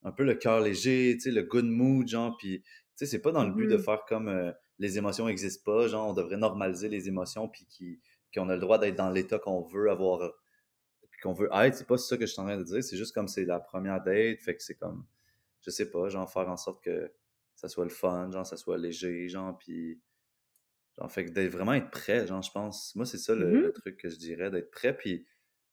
un 0.03 0.11
peu 0.11 0.23
le 0.23 0.35
cœur 0.35 0.61
léger, 0.61 1.13
tu 1.15 1.21
sais, 1.21 1.31
le 1.31 1.43
good 1.43 1.65
mood, 1.65 2.07
genre, 2.07 2.35
puis, 2.37 2.61
tu 2.63 2.69
sais, 2.95 3.05
c'est 3.05 3.21
pas 3.21 3.31
dans 3.31 3.45
le 3.45 3.51
but 3.53 3.67
de 3.67 3.77
Mhm. 3.77 3.83
faire 3.83 4.03
comme 4.07 4.27
euh, 4.29 4.51
les 4.77 4.97
émotions 4.97 5.25
n'existent 5.27 5.63
pas, 5.65 5.87
genre, 5.87 6.09
on 6.09 6.13
devrait 6.13 6.37
normaliser 6.37 6.89
les 6.89 7.07
émotions, 7.07 7.49
puis 7.49 7.65
qui- 7.65 7.99
qu'on 8.33 8.49
a 8.49 8.55
le 8.55 8.61
droit 8.61 8.77
d'être 8.79 8.95
dans 8.95 9.09
l'état 9.09 9.39
qu'on 9.39 9.61
veut 9.63 9.89
avoir, 9.91 10.31
qu'on 11.21 11.33
veut 11.33 11.49
être. 11.53 11.75
C'est 11.75 11.87
pas 11.87 11.97
ça 11.97 12.17
que 12.17 12.25
je 12.25 12.31
suis 12.31 12.41
en 12.41 12.45
train 12.45 12.57
de 12.57 12.63
dire, 12.63 12.83
c'est 12.83 12.97
juste 12.97 13.13
comme 13.13 13.27
c'est 13.27 13.45
la 13.45 13.59
première 13.59 14.01
date, 14.03 14.39
fait 14.41 14.55
que 14.55 14.63
c'est 14.63 14.75
comme, 14.75 15.05
je 15.61 15.69
sais 15.71 15.89
pas, 15.91 16.09
genre, 16.09 16.31
faire 16.31 16.49
en 16.49 16.57
sorte 16.57 16.83
que 16.83 17.11
ça 17.55 17.67
soit 17.69 17.85
le 17.85 17.89
fun, 17.91 18.31
genre, 18.31 18.45
ça 18.45 18.57
soit 18.57 18.77
léger, 18.77 19.27
genre, 19.29 19.57
puis, 19.57 20.01
genre, 20.97 21.11
fait 21.11 21.25
que 21.25 21.31
d'être 21.31 21.51
vraiment 21.51 21.73
être 21.73 21.91
prêt, 21.91 22.27
genre, 22.27 22.41
je 22.41 22.51
pense, 22.51 22.95
moi, 22.95 23.05
c'est 23.05 23.17
ça 23.17 23.35
le, 23.35 23.47
Mhm. 23.51 23.61
le 23.63 23.73
truc 23.73 23.97
que 23.97 24.09
je 24.09 24.17
dirais, 24.17 24.49
d'être 24.51 24.71
prêt, 24.71 24.95
puis 24.95 25.25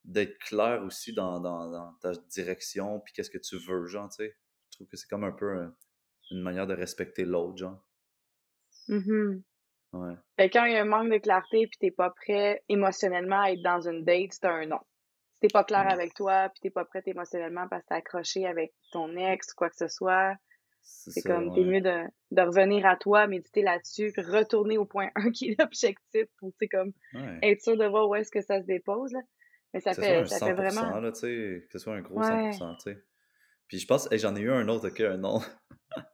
d'être 0.04 0.38
clair 0.38 0.82
aussi 0.84 1.12
dans, 1.12 1.40
dans, 1.40 1.68
dans 1.70 1.92
ta 1.94 2.12
direction, 2.28 3.00
puis 3.00 3.12
qu'est-ce 3.14 3.30
que 3.30 3.38
tu 3.38 3.56
veux, 3.58 3.86
genre, 3.86 4.08
tu 4.08 4.24
sais. 4.24 4.36
Je 4.70 4.76
trouve 4.78 4.88
que 4.88 4.96
c'est 4.96 5.08
comme 5.08 5.24
un 5.24 5.32
peu 5.32 5.50
un- 5.58 5.74
une 6.32 6.42
manière 6.42 6.66
de 6.66 6.74
respecter 6.74 7.24
l'autre, 7.24 7.56
genre. 7.58 7.86
Mhm. 8.88 9.42
Ouais. 9.92 10.14
Fait 10.36 10.48
que 10.50 10.58
quand 10.58 10.64
il 10.66 10.72
y 10.72 10.76
a 10.76 10.82
un 10.82 10.84
manque 10.84 11.10
de 11.10 11.18
clarté 11.18 11.66
puis 11.66 11.78
t'es 11.80 11.90
pas 11.90 12.10
prêt 12.10 12.62
émotionnellement 12.68 13.40
à 13.42 13.50
être 13.52 13.62
dans 13.62 13.80
une 13.88 14.04
date, 14.04 14.32
c'est 14.32 14.44
un 14.44 14.66
non. 14.66 14.80
Si 15.36 15.40
t'es 15.40 15.48
pas 15.52 15.64
clair 15.64 15.86
avec 15.88 16.14
toi 16.14 16.48
puis 16.48 16.60
t'es 16.62 16.70
pas 16.70 16.84
prête 16.86 17.06
émotionnellement 17.06 17.68
parce 17.68 17.82
que 17.82 17.88
t'es 17.88 17.94
accroché 17.96 18.46
avec 18.46 18.72
ton 18.90 19.14
ex 19.16 19.52
ou 19.52 19.54
quoi 19.56 19.68
que 19.68 19.76
ce 19.76 19.88
soit, 19.88 20.34
C'est 20.82 21.20
comme, 21.22 21.52
t'es 21.54 21.62
mieux 21.62 21.82
de, 21.82 22.04
de 22.30 22.42
revenir 22.42 22.86
à 22.86 22.96
toi, 22.96 23.26
méditer 23.26 23.60
là-dessus 23.62 24.12
puis 24.12 24.22
retourner 24.22 24.78
au 24.78 24.86
point 24.86 25.10
1 25.14 25.30
qui 25.32 25.50
est 25.50 25.56
l'objectif 25.60 26.24
pour, 26.38 26.52
c'est 26.58 26.68
comme, 26.68 26.92
Ouais. 27.12 27.38
être 27.42 27.60
sûr 27.62 27.76
de 27.76 27.84
voir 27.86 28.08
où 28.08 28.14
est-ce 28.14 28.30
que 28.30 28.40
ça 28.40 28.60
se 28.62 28.66
dépose, 28.66 29.12
là. 29.12 29.20
Mais 29.74 29.80
ça 29.80 29.94
Que 29.94 30.00
fait, 30.00 30.24
ça 30.26 30.38
100%, 30.38 30.46
fait 30.46 30.52
vraiment, 30.54 31.00
là, 31.00 31.12
tu 31.12 31.20
sais, 31.20 31.66
que 31.66 31.72
ce 31.72 31.78
soit 31.80 31.94
un 31.96 32.00
gros 32.00 32.18
Ouais. 32.20 32.50
100%, 32.52 32.76
tu 32.76 32.92
sais. 32.92 32.98
Puis 33.68 33.78
je 33.78 33.86
pense, 33.86 34.08
j'en 34.12 34.34
ai 34.36 34.40
eu 34.40 34.50
un 34.50 34.66
autre, 34.68 34.88
ok, 34.88 35.00
un 35.00 35.18
nom. 35.18 35.40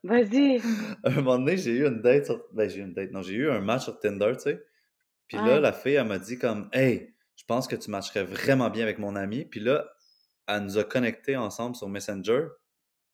vas-y. 0.02 0.58
À 0.58 0.62
un 1.11 1.14
moment 1.16 1.38
donné, 1.38 1.56
j'ai 1.56 1.72
eu 1.72 1.87
une 1.87 2.00
date 2.02 2.26
sur... 2.26 2.42
Ben, 2.52 2.68
j'ai 2.68 2.80
eu 2.80 2.82
une 2.85 2.94
date, 2.94 3.12
non, 3.12 3.22
j'ai 3.22 3.35
eu 3.35 3.50
un 3.50 3.61
match 3.61 3.82
sur 3.85 3.98
Tinder, 4.00 4.32
tu 4.35 4.40
sais. 4.50 4.64
Puis 5.28 5.37
là, 5.38 5.61
la 5.61 5.72
fille, 5.72 5.94
elle 5.94 6.06
m'a 6.06 6.18
dit 6.18 6.38
comme, 6.38 6.68
hey, 6.72 7.12
je 7.37 7.45
pense 7.47 7.66
que 7.66 7.77
tu 7.77 7.90
matcherais 7.90 8.25
vraiment 8.25 8.71
bien 8.71 8.85
avec 8.85 8.99
mon 8.99 9.16
ami. 9.16 9.45
Puis 9.45 9.61
là, 9.61 9.88
elle 10.47 10.62
nous 10.62 10.79
a 10.79 10.85
connectés 10.85 11.37
ensemble 11.37 11.77
sur 11.77 11.88
Messenger. 11.88 12.47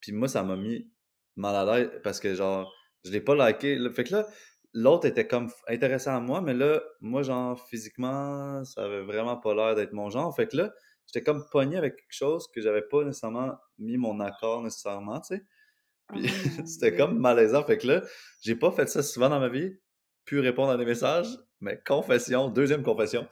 Puis 0.01 0.13
moi, 0.13 0.29
ça 0.29 0.43
m'a 0.43 0.57
mis 0.57 0.91
mal 1.37 1.55
à 1.57 1.65
l'aise 1.65 1.91
parce 2.03 2.21
que, 2.21 2.35
genre, 2.35 2.73
je 3.05 3.11
l'ai 3.11 3.21
pas 3.21 3.35
liké. 3.35 3.79
Fait 3.93 4.05
que 4.05 4.15
là, 4.15 4.27
l'autre 4.73 5.07
était 5.07 5.27
comme 5.27 5.51
intéressant 5.69 6.17
à 6.17 6.21
moi, 6.21 6.41
mais 6.41 6.55
là, 6.55 6.83
moi, 7.01 7.23
genre, 7.23 7.61
physiquement, 7.69 8.65
ça 8.65 8.85
avait 8.85 9.03
vraiment 9.03 9.37
pas 9.37 9.55
l'air 9.55 9.75
d'être 9.75 9.93
mon 9.93 10.11
genre. 10.11 10.35
Fait 10.35 10.47
que 10.47 10.57
là, 10.57 10.73
j'étais 11.07 11.25
comme 11.25 11.45
pogné 11.51 11.77
avec 11.77 11.97
quelque 11.97 12.07
chose 12.13 12.47
que 12.55 12.61
j'avais 12.61 12.83
pas 12.83 13.05
nécessairement 13.05 13.57
mis 13.79 13.97
mon 13.97 14.21
accord 14.21 14.63
nécessairement, 14.63 15.21
tu 15.21 15.37
sais. 15.37 15.43
Puis 16.09 16.31
Oh 16.31 16.61
mon 16.61 16.67
c'était 16.67 16.97
comme 16.97 17.19
malaisant. 17.19 17.65
Fait 17.65 17.79
que 17.79 17.87
là, 17.87 18.03
j'ai 18.43 18.57
pas 18.57 18.71
fait 18.73 18.89
ça 18.89 19.03
souvent 19.03 19.29
dans 19.29 19.41
ma 19.41 19.49
vie. 19.49 19.79
pu 20.25 20.41
répondre 20.41 20.71
à 20.71 20.77
des 20.77 20.85
messages, 20.85 21.39
mais 21.61 21.81
confession, 21.87 22.49
deuxième 22.49 22.83
confession, 22.83 23.27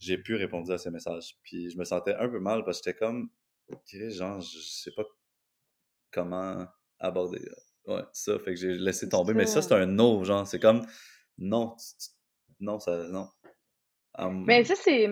j'ai 0.00 0.18
pu 0.18 0.34
répondre 0.34 0.70
à 0.72 0.78
ces 0.78 0.90
messages. 0.90 1.36
Puis 1.42 1.70
je 1.70 1.78
me 1.78 1.84
sentais 1.84 2.14
un 2.14 2.28
peu 2.28 2.40
mal 2.40 2.64
parce 2.64 2.80
que 2.80 2.90
j'étais 2.90 2.98
comme, 2.98 3.30
genre, 4.10 4.40
je 4.40 4.58
sais 4.60 4.92
pas 4.94 5.04
comment 6.12 6.66
aborder. 6.98 7.40
Ouais, 7.86 8.02
ça, 8.12 8.38
fait 8.38 8.54
que 8.54 8.56
j'ai 8.56 8.74
laissé 8.74 9.08
tomber. 9.08 9.34
Mais 9.34 9.46
ça, 9.46 9.62
c'est 9.62 9.74
un 9.74 9.86
no, 9.86 10.24
genre, 10.24 10.46
c'est 10.46 10.60
comme, 10.60 10.84
non, 11.38 11.76
non, 12.60 12.78
ça, 12.78 13.08
non. 13.08 13.28
Mais 14.46 14.64
ça, 14.64 14.74
c'est, 14.76 15.08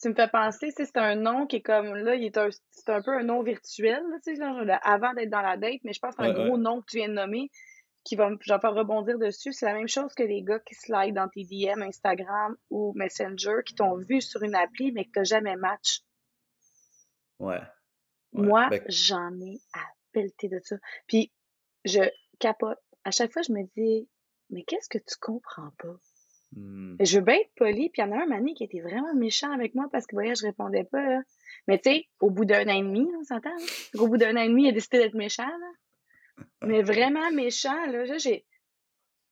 tu 0.00 0.08
me 0.08 0.14
fais 0.14 0.28
penser, 0.28 0.70
c'est 0.76 0.96
un 0.96 1.16
nom 1.16 1.46
qui 1.46 1.56
est 1.56 1.62
comme, 1.62 1.94
là, 1.94 2.14
il 2.14 2.24
est 2.24 2.36
un, 2.38 2.48
c'est 2.70 2.90
un 2.90 3.02
peu 3.02 3.12
un 3.12 3.22
nom 3.22 3.42
virtuel, 3.42 4.02
tu 4.24 4.36
sais, 4.36 4.42
avant 4.82 5.14
d'être 5.14 5.30
dans 5.30 5.42
la 5.42 5.56
date, 5.56 5.80
mais 5.84 5.92
je 5.92 6.00
pense 6.00 6.14
que 6.16 6.22
c'est 6.22 6.30
un 6.30 6.46
gros 6.46 6.58
nom 6.58 6.80
que 6.80 6.86
tu 6.90 6.98
viens 6.98 7.08
de 7.08 7.14
nommer 7.14 7.50
qui 8.04 8.16
va 8.16 8.30
me 8.30 8.38
faire 8.38 8.74
rebondir 8.74 9.18
dessus. 9.18 9.52
C'est 9.52 9.66
la 9.66 9.74
même 9.74 9.88
chose 9.88 10.14
que 10.14 10.22
les 10.22 10.42
gars 10.42 10.58
qui 10.60 10.74
slide 10.74 11.14
dans 11.14 11.28
tes 11.28 11.44
DM 11.44 11.82
Instagram 11.82 12.56
ou 12.70 12.92
Messenger 12.96 13.62
qui 13.64 13.74
t'ont 13.74 13.96
vu 13.96 14.20
sur 14.20 14.42
une 14.42 14.54
appli 14.54 14.92
mais 14.92 15.04
que 15.04 15.10
t'as 15.12 15.24
jamais 15.24 15.56
match. 15.56 16.00
Ouais. 17.38 17.60
Moi, 18.32 18.68
ben 18.70 18.82
j'en 18.88 19.32
ai 19.40 19.60
à 19.74 19.80
pelleter 20.12 20.48
de 20.48 20.60
ça. 20.62 20.76
Puis, 21.06 21.32
je 21.84 22.00
capote. 22.38 22.78
À 23.04 23.10
chaque 23.10 23.32
fois, 23.32 23.42
je 23.42 23.52
me 23.52 23.64
dis, 23.76 24.08
mais 24.50 24.62
qu'est-ce 24.64 24.88
que 24.88 24.98
tu 24.98 25.16
comprends 25.20 25.70
pas? 25.78 25.96
Hmm. 26.52 26.96
Je 27.00 27.18
veux 27.18 27.24
bien 27.24 27.36
être 27.36 27.54
poli, 27.56 27.90
puis 27.90 28.02
il 28.02 28.06
y 28.06 28.08
en 28.08 28.12
a 28.12 28.22
un 28.22 28.26
mani 28.26 28.54
qui 28.54 28.64
était 28.64 28.80
vraiment 28.80 29.14
méchant 29.14 29.52
avec 29.52 29.74
moi 29.74 29.86
parce 29.90 30.06
que, 30.06 30.16
voyez, 30.16 30.34
je 30.34 30.46
répondais 30.46 30.84
pas, 30.84 31.02
là. 31.02 31.22
Mais 31.66 31.78
tu 31.78 31.90
sais, 31.90 32.08
au 32.20 32.30
bout 32.30 32.44
d'un 32.44 32.66
an 32.68 32.78
et 32.78 32.82
demi, 32.82 33.08
on 33.18 33.24
s'entend? 33.24 33.54
Au 33.98 34.08
bout 34.08 34.16
d'un 34.16 34.36
an 34.36 34.42
et 34.42 34.48
demi, 34.48 34.64
il 34.64 34.68
a 34.68 34.72
décidé 34.72 34.98
d'être 34.98 35.14
méchant, 35.14 35.46
là. 35.46 35.72
Mais 36.62 36.82
vraiment 36.82 37.30
méchant, 37.32 37.86
là. 37.86 38.04
j'ai. 38.18 38.44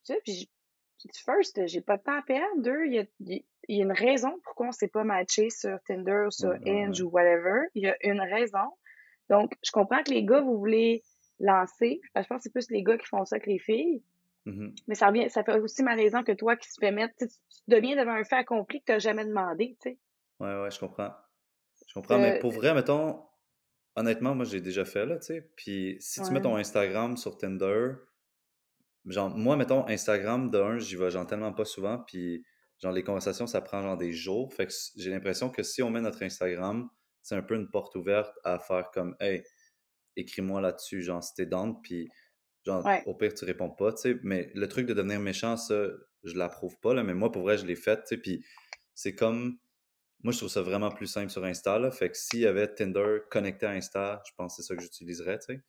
Tu 0.05 0.15
sais, 0.15 0.21
puis 0.25 0.49
first, 1.25 1.67
j'ai 1.67 1.81
pas 1.81 1.97
de 1.97 2.03
temps 2.03 2.19
à 2.19 2.23
perdre. 2.23 2.63
Deux, 2.63 2.87
il 2.87 2.95
y 2.95 2.99
a, 2.99 3.05
y 3.69 3.81
a, 3.81 3.85
une 3.85 3.93
raison 3.93 4.39
pourquoi 4.45 4.69
on 4.69 4.73
s'est 4.73 4.89
pas 4.89 5.05
matché 5.05 5.51
sur 5.51 5.79
Tinder 5.87 6.25
ou 6.27 6.31
sur 6.31 6.53
Hinge 6.67 7.01
ou 7.01 7.09
whatever. 7.09 7.69
Il 7.75 7.85
y 7.85 7.89
a 7.89 7.97
une 8.03 8.21
raison. 8.21 8.73
Donc, 9.31 9.53
je 9.65 9.71
comprends 9.71 10.03
que 10.03 10.11
les 10.11 10.25
gars, 10.25 10.41
vous 10.41 10.59
voulez 10.59 11.03
lancer. 11.39 12.01
Je 12.17 12.23
pense 12.23 12.39
que 12.39 12.43
c'est 12.45 12.53
plus 12.53 12.71
les 12.71 12.83
gars 12.83 12.99
qui 12.99 13.07
font 13.07 13.25
ça 13.25 13.39
que 13.39 13.49
les 13.49 13.59
filles. 13.59 14.03
Mm-hmm. 14.47 14.83
Mais 14.89 14.95
ça 14.95 15.09
revient, 15.09 15.29
ça 15.29 15.45
fait 15.45 15.59
aussi 15.59 15.83
malaisant 15.83 16.23
que 16.23 16.33
toi 16.33 16.57
qui 16.57 16.71
se 16.71 16.77
fais 16.81 16.91
mettre. 16.91 17.15
Tu, 17.19 17.27
deviens 17.69 17.97
devant 17.97 18.15
un 18.15 18.25
fait 18.25 18.37
accompli 18.37 18.81
que 18.81 18.87
tu 18.87 18.93
n'as 18.93 18.99
jamais 18.99 19.25
demandé, 19.25 19.77
tu 19.81 19.91
sais. 19.91 19.99
Ouais, 20.41 20.63
ouais, 20.63 20.71
je 20.71 20.79
comprends. 20.79 21.13
Je 21.87 21.95
comprends, 21.95 22.19
mais 22.19 22.37
euh, 22.37 22.41
pour 22.41 22.53
vrai, 22.53 22.75
mettons, 22.75 23.23
honnêtement, 23.99 24.35
moi, 24.35 24.45
j'ai 24.45 24.61
déjà 24.61 24.85
fait, 24.85 25.05
là, 25.07 25.19
tu 25.19 25.27
sais. 25.27 25.51
Puis 25.57 25.97
si 26.01 26.23
tu 26.23 26.31
mets 26.31 26.41
ton 26.41 26.57
Instagram 26.57 27.17
sur 27.17 27.37
Tinder, 27.37 27.93
genre, 29.07 29.37
moi, 29.37 29.57
mettons, 29.57 29.87
Instagram, 29.89 30.51
d'un, 30.51 30.79
j'y 30.79 30.97
vais 30.97 31.11
genre 31.11 31.27
tellement 31.27 31.53
pas 31.53 31.65
souvent, 31.65 31.99
puis 31.99 32.45
genre, 32.79 32.93
les 32.93 33.03
conversations, 33.03 33.47
ça 33.47 33.61
prend 33.61 33.83
genre 33.83 33.97
des 33.97 34.13
jours. 34.13 34.53
Fait 34.55 34.67
que 34.67 34.73
j'ai 34.97 35.11
l'impression 35.11 35.51
que 35.51 35.63
si 35.63 35.83
on 35.83 35.91
met 35.91 36.01
notre 36.01 36.23
Instagram, 36.23 36.89
c'est 37.23 37.35
un 37.35 37.43
peu 37.43 37.57
une 37.57 37.69
porte 37.69 37.97
ouverte 37.97 38.33
à 38.45 38.59
faire 38.59 38.91
comme, 38.93 39.17
hey, 39.21 39.43
écris-moi 40.17 40.61
là-dessus, 40.61 41.03
genre, 41.03 41.23
si 41.23 41.35
t'es 41.35 41.47
down, 41.47 41.81
puis 41.83 42.09
genre, 42.65 42.87
au 43.07 43.15
pire, 43.15 43.35
tu 43.35 43.45
réponds 43.45 43.71
pas, 43.71 43.93
tu 43.93 44.03
sais. 44.03 44.17
Mais 44.23 44.51
le 44.55 44.69
truc 44.69 44.87
de 44.87 44.95
devenir 44.95 45.19
méchant, 45.19 45.57
ça, 45.57 45.89
je 46.23 46.35
l'approuve 46.37 46.79
pas, 46.81 46.95
là, 46.95 47.03
mais 47.03 47.15
moi, 47.15 47.33
pour 47.33 47.43
vrai, 47.43 47.59
je 47.59 47.67
l'ai 47.67 47.77
fait, 47.77 47.97
tu 48.03 48.07
sais. 48.07 48.17
Puis 48.19 48.45
c'est 48.95 49.15
comme, 49.15 49.59
moi, 50.25 50.33
je 50.33 50.39
trouve 50.39 50.49
ça 50.49 50.63
vraiment 50.63 50.91
plus 50.91 51.07
simple 51.07 51.31
sur 51.31 51.45
Insta, 51.45 51.79
là. 51.79 51.91
Fait 51.91 52.11
que 52.11 52.17
s'il 52.17 52.41
y 52.41 52.47
avait 52.47 52.67
Tinder 52.67 53.19
connecté 53.31 53.67
à 53.67 53.71
Insta, 53.71 54.21
je 54.27 54.33
pense 54.37 54.57
que 54.57 54.63
c'est 54.63 54.69
ça 54.69 54.75
que 54.75 54.83
j'utiliserais, 54.83 55.39
tu 55.39 55.55
sais. 55.55 55.63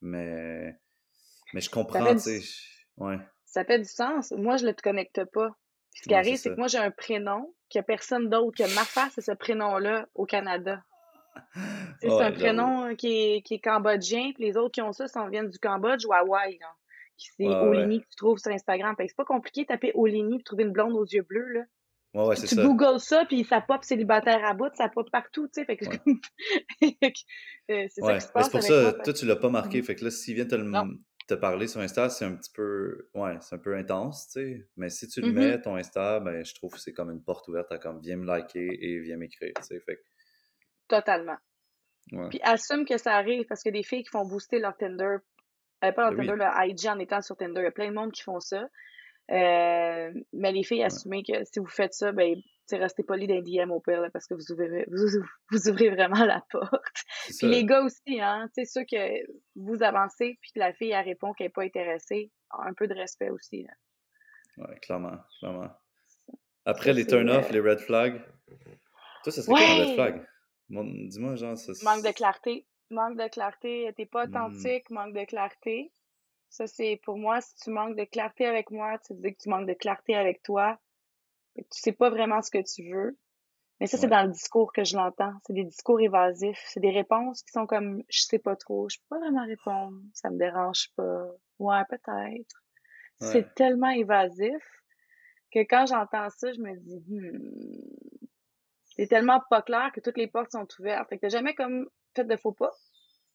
Mais, 0.00 0.78
mais 1.52 1.60
je 1.60 1.68
comprends, 1.68 2.14
tu 2.14 2.20
sais. 2.20 2.40
Ouais. 2.96 3.18
Ça 3.44 3.64
fait 3.64 3.78
du 3.78 3.88
sens. 3.88 4.32
Moi, 4.36 4.56
je 4.56 4.64
ne 4.64 4.70
le 4.70 4.76
connecte 4.80 5.24
pas. 5.32 5.50
ce 5.94 6.02
qui 6.02 6.14
arrive, 6.14 6.36
c'est 6.36 6.50
que 6.50 6.56
moi, 6.56 6.68
j'ai 6.68 6.78
un 6.78 6.92
prénom 6.92 7.52
qu'il 7.68 7.80
n'y 7.80 7.82
a 7.82 7.84
personne 7.84 8.28
d'autre 8.28 8.56
que 8.56 8.74
ma 8.74 8.84
face 8.84 9.18
et 9.18 9.20
ce 9.20 9.32
prénom-là 9.32 10.06
au 10.14 10.26
Canada. 10.26 10.82
c'est 12.00 12.10
un 12.10 12.32
prénom 12.32 12.94
qui 12.94 13.08
est, 13.08 13.42
qui 13.42 13.54
est 13.54 13.60
cambodgien, 13.60 14.32
puis 14.34 14.44
les 14.44 14.56
autres 14.56 14.72
qui 14.72 14.82
ont 14.82 14.92
ça, 14.92 15.08
ça 15.08 15.28
viennent 15.28 15.50
du 15.50 15.58
Cambodge 15.58 16.04
ou 16.06 16.12
Hawaï. 16.12 16.58
C'est 17.16 17.46
Olini 17.46 18.00
que 18.00 18.08
tu 18.08 18.16
trouves 18.16 18.38
sur 18.38 18.52
Instagram. 18.52 18.94
C'est 18.98 19.16
pas 19.16 19.24
compliqué 19.24 19.62
de 19.62 19.66
taper 19.66 19.90
Olini 19.94 20.36
et 20.36 20.42
trouver 20.42 20.62
une 20.64 20.72
blonde 20.72 20.94
aux 20.94 21.04
yeux 21.04 21.22
bleus. 21.22 21.48
Là. 21.52 21.62
Ouais, 22.14 22.24
ouais, 22.24 22.36
tu 22.36 22.46
ça. 22.46 22.62
googles 22.62 23.00
ça, 23.00 23.24
puis 23.26 23.44
ça 23.44 23.60
pop 23.60 23.84
célibataire 23.84 24.42
à 24.44 24.54
bout, 24.54 24.74
ça 24.74 24.88
pop 24.88 25.08
partout, 25.10 25.46
tu 25.48 25.60
sais. 25.60 25.66
Fait 25.66 25.76
que 25.76 25.84
euh, 27.70 27.86
c'est 27.90 28.00
ça 28.00 28.14
qui 28.14 28.20
se 28.20 28.32
passe. 28.32 28.46
C'est 28.46 28.50
pour 28.50 28.62
ça, 28.62 28.92
toi, 29.04 29.12
tu 29.12 29.26
l'as 29.26 29.36
pas 29.36 29.50
marqué. 29.50 29.82
Fait 29.82 29.94
que 29.94 30.04
là, 30.04 30.10
s'il 30.10 30.34
vient 30.34 30.46
te, 30.46 30.56
te 31.28 31.34
parler 31.34 31.68
sur 31.68 31.80
Insta, 31.80 32.08
c'est 32.08 32.24
un 32.24 32.34
petit 32.34 32.50
peu. 32.52 33.10
Ouais, 33.14 33.36
c'est 33.40 33.56
un 33.56 33.58
peu 33.58 33.76
intense, 33.76 34.28
tu 34.28 34.40
sais. 34.40 34.68
Mais 34.76 34.88
si 34.88 35.06
tu 35.06 35.20
le 35.20 35.28
mm-hmm. 35.28 35.32
mets, 35.34 35.60
ton 35.60 35.76
Insta, 35.76 36.20
ben, 36.20 36.42
je 36.44 36.54
trouve 36.54 36.72
que 36.72 36.80
c'est 36.80 36.94
comme 36.94 37.10
une 37.10 37.22
porte 37.22 37.46
ouverte 37.48 37.70
à 37.70 37.78
comme 37.78 38.00
viens 38.00 38.16
me 38.16 38.24
liker 38.24 38.78
et 38.80 39.00
viens 39.00 39.18
m'écrire, 39.18 39.52
tu 39.56 39.62
sais. 39.62 39.80
Fait 39.80 40.00
Totalement. 40.88 41.36
Puis 42.30 42.40
assume 42.42 42.86
que 42.86 42.96
ça 42.96 43.14
arrive 43.14 43.44
parce 43.46 43.62
que 43.62 43.68
des 43.68 43.82
filles 43.82 44.02
qui 44.02 44.10
font 44.10 44.24
booster 44.24 44.58
leur 44.58 44.76
Tinder, 44.78 45.18
euh, 45.84 45.92
pas 45.92 46.10
leur 46.10 46.12
ben 46.12 46.26
Tinder, 46.26 46.36
leur 46.36 46.54
IG 46.64 46.86
en 46.86 46.98
étant 46.98 47.20
sur 47.20 47.36
Tinder. 47.36 47.60
Il 47.60 47.64
y 47.64 47.66
a 47.66 47.70
plein 47.70 47.88
de 47.88 47.94
monde 47.94 48.12
qui 48.12 48.22
font 48.22 48.40
ça. 48.40 48.66
Euh, 49.30 50.12
mais 50.32 50.52
les 50.52 50.62
filles, 50.62 50.82
assumez 50.82 51.22
que 51.22 51.44
si 51.44 51.58
vous 51.58 51.66
faites 51.66 51.92
ça, 51.92 52.12
ben, 52.12 52.34
restez 52.72 53.02
poli 53.02 53.26
d'un 53.26 53.42
DM 53.42 53.70
au 53.70 53.80
pire, 53.80 54.08
parce 54.12 54.26
que 54.26 54.34
vous 54.34 54.52
ouvrez, 54.52 54.86
vous, 55.50 55.68
ouvrez 55.68 55.90
vraiment 55.90 56.24
la 56.24 56.42
porte. 56.50 57.04
Puis 57.38 57.46
les 57.46 57.64
gars 57.64 57.82
aussi, 57.82 58.20
hein, 58.20 58.48
tu 58.54 58.64
sais, 58.64 58.66
ceux 58.66 58.84
que 58.84 59.26
vous 59.56 59.82
avancez, 59.82 60.38
puis 60.40 60.52
que 60.54 60.60
la 60.60 60.72
fille, 60.72 60.92
elle 60.92 61.04
répond 61.04 61.32
qu'elle 61.32 61.48
n'est 61.48 61.52
pas 61.52 61.64
intéressée, 61.64 62.30
un 62.50 62.72
peu 62.72 62.86
de 62.86 62.94
respect 62.94 63.30
aussi. 63.30 63.66
Hein. 63.68 64.64
Ouais, 64.64 64.78
clairement, 64.80 65.18
clairement. 65.38 65.70
Après, 66.64 66.92
les 66.92 67.06
turn-off, 67.06 67.50
les 67.50 67.60
red 67.60 67.80
flags. 67.80 68.20
Toi, 69.24 69.32
ça 69.32 69.42
serait 69.42 69.46
quoi 69.46 69.60
un 69.60 69.84
red 69.84 69.94
flag? 69.94 70.26
Dis-moi, 70.68 71.36
genre, 71.36 71.56
ça... 71.56 71.72
Manque 71.82 72.04
de 72.04 72.12
clarté. 72.12 72.66
Manque 72.90 73.16
de 73.16 73.28
clarté. 73.28 73.92
T'es 73.96 74.06
pas 74.06 74.26
hmm. 74.26 74.30
authentique, 74.30 74.90
manque 74.90 75.14
de 75.14 75.24
clarté. 75.24 75.92
Ça, 76.50 76.66
c'est 76.66 77.00
pour 77.04 77.18
moi, 77.18 77.40
si 77.40 77.54
tu 77.56 77.70
manques 77.70 77.96
de 77.96 78.04
clarté 78.04 78.46
avec 78.46 78.70
moi, 78.70 78.98
tu 79.06 79.14
dis 79.14 79.34
que 79.34 79.42
tu 79.42 79.48
manques 79.48 79.68
de 79.68 79.74
clarté 79.74 80.14
avec 80.14 80.42
toi. 80.42 80.78
Tu 81.56 81.64
sais 81.70 81.92
pas 81.92 82.10
vraiment 82.10 82.40
ce 82.42 82.50
que 82.50 82.62
tu 82.62 82.90
veux. 82.90 83.18
Mais 83.80 83.86
ça, 83.86 83.96
c'est 83.96 84.08
dans 84.08 84.24
le 84.24 84.32
discours 84.32 84.72
que 84.72 84.82
je 84.82 84.96
l'entends. 84.96 85.32
C'est 85.46 85.52
des 85.52 85.64
discours 85.64 86.00
évasifs. 86.00 86.62
C'est 86.66 86.80
des 86.80 86.90
réponses 86.90 87.42
qui 87.42 87.52
sont 87.52 87.66
comme 87.66 88.02
je 88.08 88.20
sais 88.20 88.38
pas 88.38 88.56
trop, 88.56 88.88
je 88.88 88.98
peux 88.98 89.16
pas 89.16 89.18
vraiment 89.18 89.46
répondre, 89.46 89.96
ça 90.14 90.30
me 90.30 90.38
dérange 90.38 90.88
pas. 90.96 91.26
Ouais, 91.58 91.82
peut-être. 91.88 92.62
C'est 93.20 93.52
tellement 93.54 93.90
évasif 93.90 94.62
que 95.52 95.60
quand 95.60 95.86
j'entends 95.86 96.28
ça, 96.30 96.52
je 96.52 96.60
me 96.60 96.76
dis 96.76 97.02
hmm, 97.08 98.28
c'est 98.96 99.06
tellement 99.08 99.40
pas 99.50 99.62
clair 99.62 99.90
que 99.92 100.00
toutes 100.00 100.18
les 100.18 100.28
portes 100.28 100.52
sont 100.52 100.66
ouvertes. 100.78 101.08
Fait 101.08 101.16
que 101.16 101.22
t'as 101.22 101.28
jamais 101.28 101.54
comme 101.54 101.88
fait 102.14 102.24
de 102.24 102.36
faux 102.36 102.52
pas 102.52 102.72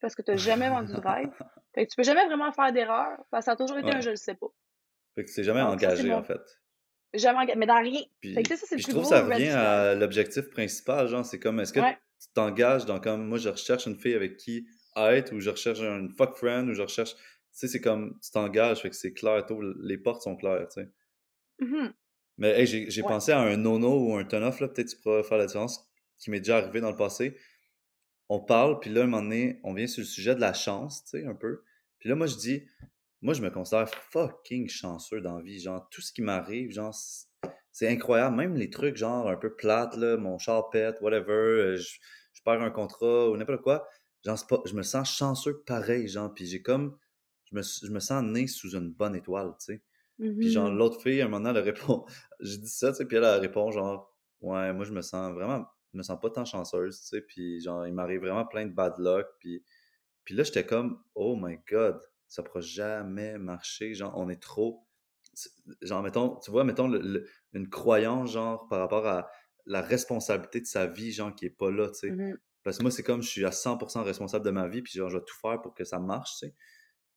parce 0.02 0.16
que 0.16 0.22
tu 0.22 0.32
n'as 0.32 0.38
jamais 0.38 0.70
vendu 0.70 0.94
de 0.94 1.00
rêve. 1.00 1.30
Fait 1.74 1.86
que 1.86 1.92
tu 1.92 1.96
peux 1.96 2.04
jamais 2.04 2.26
vraiment 2.26 2.52
faire 2.52 2.72
d'erreur 2.72 3.18
parce 3.32 3.44
que 3.44 3.46
ça 3.46 3.52
a 3.54 3.56
toujours 3.56 3.78
été 3.78 3.92
un 3.92 4.02
je 4.02 4.12
le 4.12 4.16
sais 4.16 4.36
pas. 4.36 4.48
Fait 5.16 5.24
que 5.24 5.30
tu 5.30 5.36
t'es 5.36 5.44
jamais 5.44 5.62
engagé, 5.62 6.12
en 6.12 6.24
fait. 6.24 6.42
Jamais 7.14 7.40
engagé, 7.40 7.58
mais 7.58 7.66
dans 7.66 7.82
rien. 7.82 8.02
fait 8.24 8.44
que 8.44 8.56
ça, 8.56 8.66
c'est 8.68 8.78
je 8.78 8.88
trouve 8.88 9.04
que 9.04 9.10
ça 9.10 9.24
revient 9.24 9.50
à 9.50 9.96
l'objectif 9.96 10.50
principal, 10.50 11.08
genre, 11.08 11.26
c'est 11.26 11.40
comme, 11.40 11.60
est-ce 11.60 11.74
que 11.74 11.80
tu 11.80 12.28
t'engages 12.34 12.86
dans 12.86 13.00
comme, 13.00 13.28
moi, 13.28 13.38
je 13.38 13.50
recherche 13.50 13.86
une 13.86 13.98
fille 13.98 14.16
avec 14.16 14.38
qui 14.38 14.66
être, 14.96 15.34
ou 15.34 15.40
je 15.40 15.50
recherche 15.50 15.80
une 15.80 16.10
fuck 16.10 16.36
friend, 16.36 16.70
ou 16.70 16.74
je 16.74 16.82
recherche, 16.82 17.16
tu 17.16 17.22
sais, 17.52 17.68
c'est 17.68 17.82
comme, 17.82 18.20
tu 18.24 18.32
t'engages, 18.32 18.82
fait 18.82 18.90
que 18.90 18.96
c'est 18.96 19.14
clair, 19.14 19.46
les 19.82 19.98
portes 19.98 20.22
sont 20.22 20.36
claires, 20.36 20.68
tu 20.70 20.82
sais. 20.82 20.90
Mm-hmm. 21.62 21.92
Mais 22.38 22.62
hey, 22.62 22.66
j'ai 22.90 23.04
pensé 23.04 23.32
à 23.32 23.40
un 23.40 23.58
nono 23.58 24.08
ou 24.08 24.16
un 24.16 24.26
turn-off, 24.26 24.60
là, 24.60 24.68
peut-être 24.68 24.90
tu 24.90 24.98
pourras 24.98 25.24
faire 25.24 25.38
la 25.38 25.46
différence, 25.46 25.88
qui 26.18 26.32
m'est 26.32 26.40
déjà 26.40 26.58
arrivé 26.58 26.82
dans 26.82 26.90
le 26.90 26.98
passé 26.98 27.38
on 28.30 28.40
parle, 28.40 28.80
puis 28.80 28.90
là, 28.90 29.02
un 29.02 29.06
moment 29.06 29.22
donné, 29.22 29.60
on 29.64 29.74
vient 29.74 29.88
sur 29.88 30.02
le 30.02 30.08
sujet 30.08 30.36
de 30.36 30.42
la 30.42 30.54
chance, 30.54 31.04
tu 31.04 31.20
sais, 31.20 31.26
un 31.26 31.36
peu. 31.36 31.64
Puis 32.00 32.10
là, 32.10 32.16
moi, 32.16 32.28
je 32.28 32.36
dis, 32.36 32.64
moi, 33.22 33.34
je 33.34 33.42
me 33.42 33.50
considère 33.50 33.90
fucking 33.90 34.68
chanceux 34.68 35.22
dans 35.22 35.38
la 35.38 35.44
vie. 35.44 35.60
Genre, 35.60 35.88
tout 35.90 36.02
ce 36.02 36.12
qui 36.12 36.22
m'arrive, 36.22 36.72
genre, 36.72 36.94
c'est 37.72 37.88
incroyable. 37.88 38.36
Même 38.36 38.56
les 38.56 38.70
trucs, 38.70 38.98
genre, 38.98 39.30
un 39.30 39.38
peu 39.38 39.56
plates, 39.56 39.96
là, 39.96 40.18
mon 40.18 40.38
char 40.38 40.70
pète, 40.70 41.00
whatever, 41.02 41.32
euh, 41.32 41.78
je, 41.78 42.42
perds 42.44 42.62
un 42.62 42.72
contrat 42.72 43.30
ou 43.30 43.38
n'importe 43.38 43.62
quoi. 43.62 43.88
Genre, 44.26 44.38
pas, 44.48 44.62
je 44.66 44.74
me 44.74 44.84
sens 44.84 45.16
chanceux 45.16 45.64
pareil, 45.66 46.08
genre, 46.08 46.34
puis 46.34 46.46
j'ai 46.46 46.62
comme, 46.62 46.98
je 47.46 47.56
me, 47.56 47.62
je 47.62 47.92
me 47.92 48.00
sens 48.00 48.24
né 48.24 48.48
sous 48.48 48.76
une 48.76 48.92
bonne 48.92 49.16
étoile, 49.16 49.54
tu 49.60 49.74
sais. 49.74 49.84
Puis 50.20 50.52
genre, 50.52 50.70
mm-hmm. 50.70 50.76
l'autre 50.76 51.02
fille, 51.02 51.22
à 51.22 51.26
un 51.26 51.28
moment 51.28 51.46
donné, 51.46 51.60
elle 51.60 51.66
répond, 51.66 52.06
j'ai 52.40 52.58
dit 52.58 52.70
ça, 52.70 52.92
tu 52.92 52.98
sais, 52.98 53.06
puis 53.06 53.18
elle, 53.18 53.24
elle 53.24 53.40
répond, 53.40 53.72
genre, 53.72 54.14
ouais, 54.42 54.74
moi, 54.74 54.86
je 54.86 54.92
me 54.92 55.02
sens 55.02 55.34
vraiment 55.34 55.66
je 55.94 55.98
me 55.98 56.04
sens 56.04 56.20
pas 56.20 56.30
tant 56.30 56.46
chanceuse, 56.46 57.00
tu 57.02 57.08
sais, 57.08 57.22
puis 57.22 57.62
genre, 57.62 57.88
il 57.88 57.94
m'arrive 57.94 58.22
vraiment 58.22 58.46
plein 58.46 58.66
de 58.66 58.74
bad 58.74 58.96
luck, 59.00 59.28
puis, 59.40 59.64
puis 60.26 60.36
là, 60.36 60.44
j'étais 60.44 60.66
comme, 60.66 61.04
oh 61.16 61.36
my 61.40 61.60
god, 61.70 62.00
ça 62.28 62.44
pourra 62.44 62.62
jamais 62.62 63.38
marcher, 63.38 63.94
genre, 63.94 64.14
on 64.18 64.30
est 64.30 64.42
trop, 64.42 64.88
genre, 65.82 66.04
mettons, 66.04 66.38
tu 66.40 66.52
vois, 66.52 66.64
mettons, 66.64 66.92
une 67.54 67.70
croyance, 67.70 68.32
genre, 68.32 68.68
par 68.68 68.80
rapport 68.80 69.06
à 69.08 69.30
la 69.66 69.82
responsabilité 69.82 70.62
de 70.62 70.66
sa 70.66 70.88
vie, 70.88 71.12
genre, 71.12 71.34
qui 71.34 71.46
est 71.46 71.50
pas 71.50 71.72
là, 71.72 71.88
tu 71.90 71.96
sais. 71.96 72.12
Mmh 72.12 72.36
Parce 72.64 72.78
que 72.78 72.84
moi, 72.84 72.92
c'est 72.92 73.04
comme, 73.04 73.22
je 73.22 73.30
suis 73.30 73.46
à 73.46 73.52
100% 73.52 74.04
responsable 74.04 74.46
de 74.46 74.52
ma 74.52 74.68
vie, 74.68 74.82
puis 74.82 74.94
genre, 74.94 75.10
je 75.10 75.18
vais 75.18 75.24
tout 75.26 75.36
faire 75.42 75.62
pour 75.62 75.74
que 75.74 75.84
ça 75.84 76.00
marche, 76.00 76.32
tu 76.40 76.48
sais. 76.48 76.56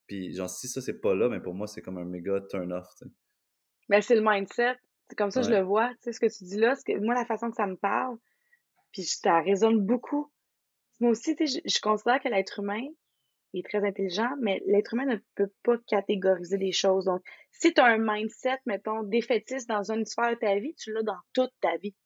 Puis 0.07 0.35
genre, 0.35 0.51
si 0.51 0.68
ça, 0.68 0.81
c'est 0.83 1.01
pas 1.01 1.14
là, 1.14 1.29
mais 1.29 1.41
pour 1.41 1.55
moi, 1.55 1.66
c'est 1.68 1.83
comme 1.83 1.99
un 1.99 2.05
méga 2.05 2.41
turn-off, 2.51 2.89
tu 2.99 3.07
sais. 3.07 3.12
Ben, 3.89 4.01
c'est 4.01 4.14
le 4.16 4.22
mindset. 4.22 4.77
C'est 5.09 5.16
comme 5.16 5.31
ça 5.31 5.41
que 5.41 5.47
je 5.47 5.51
Ouais. 5.51 5.55
le 5.55 5.62
vois. 5.62 5.89
Tu 5.95 5.97
sais, 6.03 6.12
ce 6.12 6.20
que 6.20 6.27
tu 6.27 6.45
dis 6.45 6.57
là, 6.57 6.74
que, 6.77 6.99
moi, 7.05 7.14
la 7.14 7.24
façon 7.24 7.51
que 7.51 7.57
ça 7.57 7.66
me 7.66 7.77
parle, 7.77 8.16
puis 8.97 9.05
ça 9.05 9.40
résonne 9.40 9.80
beaucoup. 9.86 10.32
Moi 11.01 11.12
aussi, 11.12 11.36
tu 11.36 11.47
sais, 11.47 11.61
je, 11.64 11.70
je 11.76 11.80
considère 11.80 12.20
que 12.22 12.28
l'être 12.28 12.61
humain 12.61 12.82
est 13.55 13.66
très 13.66 13.84
intelligent, 13.86 14.30
mais 14.40 14.62
l'être 14.66 14.94
humain 14.94 15.07
ne 15.07 15.16
peut 15.36 15.53
pas 15.64 15.78
catégoriser 15.86 16.59
des 16.59 16.72
choses. 16.72 17.07
Donc, 17.07 17.22
si 17.53 17.74
tu 17.74 17.80
as 17.80 17.86
un 17.86 17.99
mindset, 17.99 18.59
mettons, 18.66 19.03
défaitiste 19.05 19.68
dans 19.68 19.90
une 19.92 20.07
sphère 20.07 20.30
de 20.32 20.36
ta 20.36 20.59
vie, 20.59 20.74
tu 20.76 20.92
l'as 20.92 21.03
dans 21.05 21.18
toute 21.34 21.53
ta 21.62 21.76
vie. 21.78 21.97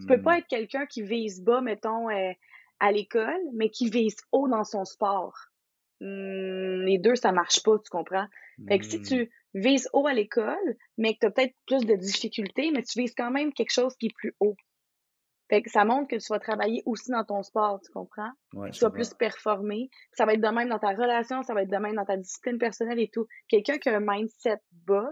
Tu 0.00 0.06
peux 0.06 0.20
pas 0.22 0.38
Hmm. 0.38 0.38
être 0.38 0.48
quelqu'un 0.48 0.86
qui 0.86 1.02
vise 1.02 1.42
bas, 1.42 1.62
mettons, 1.62 2.10
euh, 2.10 2.32
à 2.80 2.92
l'école, 2.92 3.40
mais 3.54 3.70
qui 3.70 3.90
vise 3.90 4.16
haut 4.32 4.48
dans 4.48 4.64
son 4.64 4.84
sport. 4.84 5.34
Hmm, 6.00 6.84
les 6.84 6.98
deux, 6.98 7.16
ça 7.16 7.32
marche 7.32 7.62
pas, 7.62 7.78
tu 7.78 7.90
comprends? 7.90 8.26
Fait 8.68 8.78
que 8.80 8.86
si 8.86 9.00
Hmm. 9.00 9.02
tu 9.02 9.30
vises 9.54 9.88
haut 9.94 10.06
à 10.06 10.14
l'école, 10.14 10.76
mais 10.98 11.14
que 11.14 11.20
tu 11.20 11.26
as 11.26 11.30
peut-être 11.30 11.54
plus 11.66 11.86
de 11.86 11.94
difficultés, 11.96 12.70
mais 12.72 12.82
tu 12.82 12.98
vises 13.00 13.14
quand 13.16 13.30
même 13.30 13.52
quelque 13.52 13.72
chose 13.72 13.96
qui 13.96 14.06
est 14.06 14.14
plus 14.16 14.34
haut. 14.40 14.56
Fait 15.52 15.60
que 15.60 15.70
ça 15.70 15.84
montre 15.84 16.08
que 16.08 16.16
tu 16.16 16.32
vas 16.32 16.38
travailler 16.38 16.82
aussi 16.86 17.10
dans 17.10 17.24
ton 17.24 17.42
sport, 17.42 17.78
tu 17.84 17.92
comprends? 17.92 18.30
Ouais, 18.54 18.70
tu 18.70 18.80
vas 18.80 18.88
plus 18.88 19.12
performer. 19.12 19.90
Ça 20.14 20.24
va 20.24 20.32
être 20.32 20.40
de 20.40 20.48
même 20.48 20.70
dans 20.70 20.78
ta 20.78 20.92
relation, 20.92 21.42
ça 21.42 21.52
va 21.52 21.60
être 21.60 21.70
de 21.70 21.76
même 21.76 21.96
dans 21.96 22.06
ta 22.06 22.16
discipline 22.16 22.56
personnelle 22.56 22.98
et 22.98 23.10
tout. 23.12 23.26
Quelqu'un 23.48 23.76
qui 23.76 23.90
a 23.90 23.98
un 23.98 24.00
mindset 24.00 24.56
bas, 24.86 25.10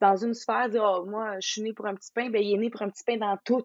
dans 0.00 0.16
une 0.16 0.34
sphère, 0.34 0.70
dire 0.70 0.82
Oh, 0.84 1.06
moi, 1.06 1.38
je 1.38 1.48
suis 1.48 1.62
né 1.62 1.72
pour 1.72 1.86
un 1.86 1.94
petit 1.94 2.10
pain, 2.12 2.30
ben 2.30 2.42
il 2.42 2.52
est 2.52 2.58
né 2.58 2.68
pour 2.68 2.82
un 2.82 2.90
petit 2.90 3.04
pain 3.04 3.16
dans 3.16 3.38
tout. 3.44 3.58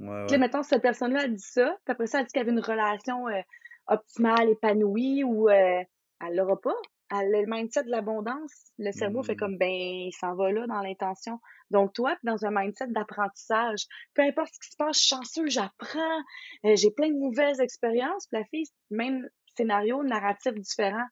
Ouais, 0.00 0.06
Puis 0.06 0.08
là, 0.08 0.24
ouais. 0.32 0.38
mettons, 0.38 0.64
cette 0.64 0.82
personne-là, 0.82 1.26
elle 1.26 1.36
dit 1.36 1.40
ça, 1.40 1.76
puis 1.84 1.92
après 1.92 2.08
ça, 2.08 2.18
elle 2.18 2.26
dit 2.26 2.32
qu'elle 2.32 2.42
avait 2.42 2.50
une 2.50 2.58
relation 2.58 3.28
euh, 3.28 3.40
optimale, 3.86 4.48
épanouie, 4.48 5.22
ou 5.22 5.48
euh, 5.48 5.80
elle 6.26 6.34
l'aura 6.34 6.60
pas. 6.60 6.74
Le 7.10 7.44
mindset 7.46 7.84
de 7.84 7.90
l'abondance. 7.90 8.72
Le 8.78 8.90
cerveau 8.92 9.22
fait 9.22 9.34
Hmm. 9.34 9.38
comme, 9.38 9.58
ben, 9.58 9.68
il 9.70 10.12
s'en 10.12 10.34
va 10.34 10.50
là 10.50 10.66
dans 10.66 10.80
l'intention. 10.80 11.40
Donc, 11.70 11.92
toi, 11.94 12.16
dans 12.24 12.44
un 12.44 12.50
mindset 12.50 12.88
d'apprentissage. 12.88 13.84
Peu 14.14 14.22
importe 14.22 14.52
ce 14.52 14.58
qui 14.60 14.70
se 14.72 14.76
passe, 14.76 14.96
je 14.98 15.04
suis 15.04 15.16
chanceux, 15.16 15.46
j'apprends, 15.48 16.18
euh, 16.64 16.74
j'ai 16.76 16.90
plein 16.90 17.08
de 17.08 17.14
nouvelles 17.18 17.60
expériences. 17.60 18.26
Puis 18.28 18.38
la 18.40 18.44
fille, 18.46 18.66
même 18.90 19.28
scénario, 19.56 20.02
narratif 20.02 20.52
différent. 20.54 21.06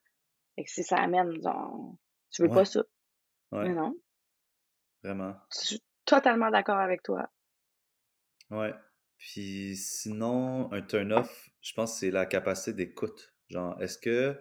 Que 0.57 0.63
si 0.67 0.83
ça 0.83 0.97
amène, 0.97 1.31
genre, 1.41 1.95
tu 2.31 2.41
veux 2.43 2.49
Ouais. 2.49 2.55
pas 2.55 2.65
ça. 2.65 2.83
Mais 3.51 3.59
Ouais, 3.59 3.69
non, 3.73 3.95
vraiment. 5.03 5.35
je 5.53 5.59
suis 5.67 5.83
totalement 6.05 6.49
d'accord 6.49 6.77
avec 6.79 7.03
toi. 7.03 7.29
Ouais. 8.51 8.73
Puis 9.17 9.75
sinon, 9.77 10.71
un 10.73 10.81
turn-off, 10.81 11.49
je 11.61 11.73
pense 11.73 11.93
que 11.93 11.99
c'est 11.99 12.11
la 12.11 12.25
capacité 12.25 12.73
d'écoute. 12.73 13.33
Genre, 13.49 13.81
est-ce 13.81 13.97
que 13.97 14.37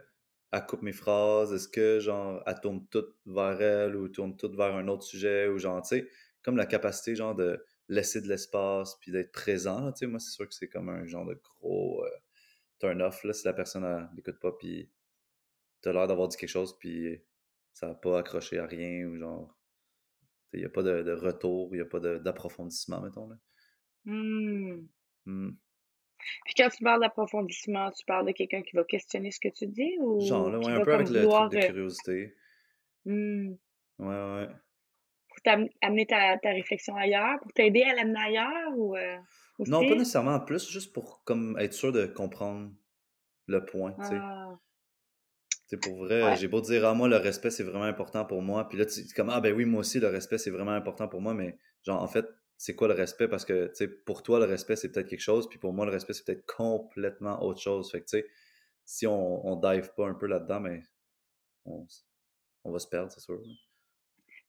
elle 0.55 0.67
coupe 0.67 0.83
mes 0.83 0.93
phrases? 0.93 1.53
Est-ce 1.53 1.69
que, 1.69 2.01
genre, 2.01 2.43
elle 2.47 2.61
tourne 2.61 2.87
toute 2.89 3.17
vers 3.27 3.61
elle 3.61 3.97
ou 3.97 4.09
tourne 4.09 4.37
toute 4.37 4.55
vers 4.55 4.75
un 4.75 4.89
autre 4.89 5.03
sujet? 5.03 5.49
Ou 5.49 5.59
genre, 5.59 5.83
tu 5.83 5.89
sais, 5.89 6.09
comme 6.43 6.57
la 6.57 6.67
capacité, 6.67 7.17
genre, 7.17 7.35
de 7.35 7.65
laisser 7.89 8.21
de 8.21 8.29
l'espace 8.29 8.97
puis 9.01 9.11
d'être 9.13 9.33
présent, 9.33 9.93
tu 9.93 10.01
sais, 10.01 10.07
moi, 10.07 10.21
c'est 10.21 10.31
sûr 10.31 10.49
que 10.49 10.55
c'est 10.55 10.69
comme 10.69 10.89
un 10.89 11.07
genre 11.07 11.27
de 11.27 11.35
gros 11.35 12.05
euh, 12.05 12.11
turn-off, 12.79 13.25
là, 13.25 13.33
si 13.33 13.45
la 13.47 13.53
personne, 13.53 14.09
n'écoute 14.15 14.39
pas 14.39 14.53
puis 14.53 14.91
t'as 15.81 15.93
l'air 15.93 16.07
d'avoir 16.07 16.29
dit 16.29 16.37
quelque 16.37 16.49
chose 16.49 16.79
puis 16.79 17.21
ça 17.75 17.89
n'a 17.89 17.95
pas 17.95 18.19
accroché 18.19 18.59
à 18.59 18.67
rien 18.67 19.07
ou 19.07 19.17
genre, 19.19 19.59
il 20.55 20.61
n'y 20.61 20.67
a 20.67 20.71
pas 20.71 20.83
de, 20.83 21.03
de 21.03 21.13
retour, 21.13 21.69
il 21.73 21.79
n'y 21.79 21.83
a 21.83 21.87
pas 21.87 22.01
d'approfondissement, 22.01 23.01
mettons, 23.03 23.29
là. 23.29 23.37
Hmm. 25.27 25.53
Puis 26.45 26.55
quand 26.57 26.69
tu 26.69 26.83
parles 26.83 27.01
d'approfondissement, 27.01 27.91
tu 27.91 28.05
parles 28.05 28.27
de 28.27 28.33
quelqu'un 28.33 28.63
qui 28.63 28.77
va 28.77 28.85
questionner 28.85 29.31
ce 29.31 29.41
que 29.41 29.49
tu 29.49 29.67
dis 29.67 29.97
Genre, 30.21 30.49
ou 30.49 30.51
là, 30.51 30.59
qui 30.59 30.67
ouais, 30.67 30.73
un 30.73 30.81
peu 30.81 30.95
avec 30.95 31.09
le 31.11 31.27
truc 31.29 31.51
de 31.51 31.57
euh, 31.57 31.67
curiosité. 31.67 32.35
hmm, 33.05 33.53
Ouais, 33.99 34.07
ouais. 34.07 34.49
pour 35.29 35.43
t'am- 35.43 35.69
amener 35.83 36.07
ta, 36.07 36.39
ta 36.39 36.51
réflexion 36.51 36.97
ailleurs, 36.97 37.41
pour 37.41 37.53
t'aider 37.53 37.83
à 37.83 37.95
l'amener 37.95 38.21
ailleurs 38.21 38.77
ou 38.77 38.97
euh, 38.97 39.17
Non, 39.67 39.81
pas 39.85 39.95
nécessairement 39.95 40.41
plus, 40.41 40.71
juste 40.71 40.93
pour 40.93 41.23
comme 41.25 41.57
être 41.59 41.73
sûr 41.73 41.93
de 41.93 42.07
comprendre 42.07 42.71
le 43.47 43.65
point, 43.65 43.93
tu 43.93 44.07
sais. 44.07 44.15
Ah, 44.15 44.57
pour 45.83 45.97
vrai, 46.05 46.31
ouais. 46.31 46.37
j'ai 46.37 46.49
beau 46.49 46.61
dire, 46.61 46.87
ah, 46.87 46.95
moi, 46.95 47.09
le 47.09 47.17
respect, 47.17 47.51
c'est 47.51 47.65
vraiment 47.65 47.85
important 47.85 48.25
pour 48.25 48.43
moi. 48.43 48.69
Puis 48.69 48.79
là, 48.79 48.87
tu 48.87 49.03
comme, 49.15 49.31
ah, 49.31 49.41
ben 49.41 49.53
oui, 49.55 49.65
moi 49.65 49.81
aussi, 49.81 49.99
le 49.99 50.09
respect, 50.09 50.39
c'est 50.39 50.51
vraiment 50.51 50.71
important 50.73 51.09
pour 51.09 51.21
moi. 51.21 51.35
Mais, 51.35 51.57
genre, 51.85 52.03
en 52.03 52.07
fait, 52.09 52.27
c'est 52.57 52.75
quoi 52.75 52.89
le 52.89 52.95
respect? 52.95 53.29
Parce 53.29 53.45
que, 53.45 53.73
pour 54.05 54.23
toi, 54.23 54.39
le 54.39 54.47
respect, 54.47 54.77
c'est 54.77 54.91
peut-être 54.91 55.09
quelque 55.09 55.21
chose. 55.21 55.49
Puis 55.49 55.59
pour 55.59 55.73
moi, 55.73 55.87
le 55.87 55.93
respect, 55.93 56.13
c'est 56.13 56.25
peut-être 56.25 56.47
complètement 56.47 57.43
autre 57.43 57.61
chose. 57.61 57.91
Fait 57.91 58.01
que, 58.01 58.07
tu 58.07 58.19
sais, 58.19 58.27
si 58.85 59.07
on, 59.07 59.57
dive 59.57 59.93
pas 59.97 60.07
un 60.07 60.15
peu 60.15 60.27
là-dedans, 60.27 60.61
mais 60.61 60.83
on, 61.65 61.87
va 62.65 62.79
se 62.79 62.89
perdre, 62.89 63.11
c'est 63.11 63.21
sûr. 63.21 63.41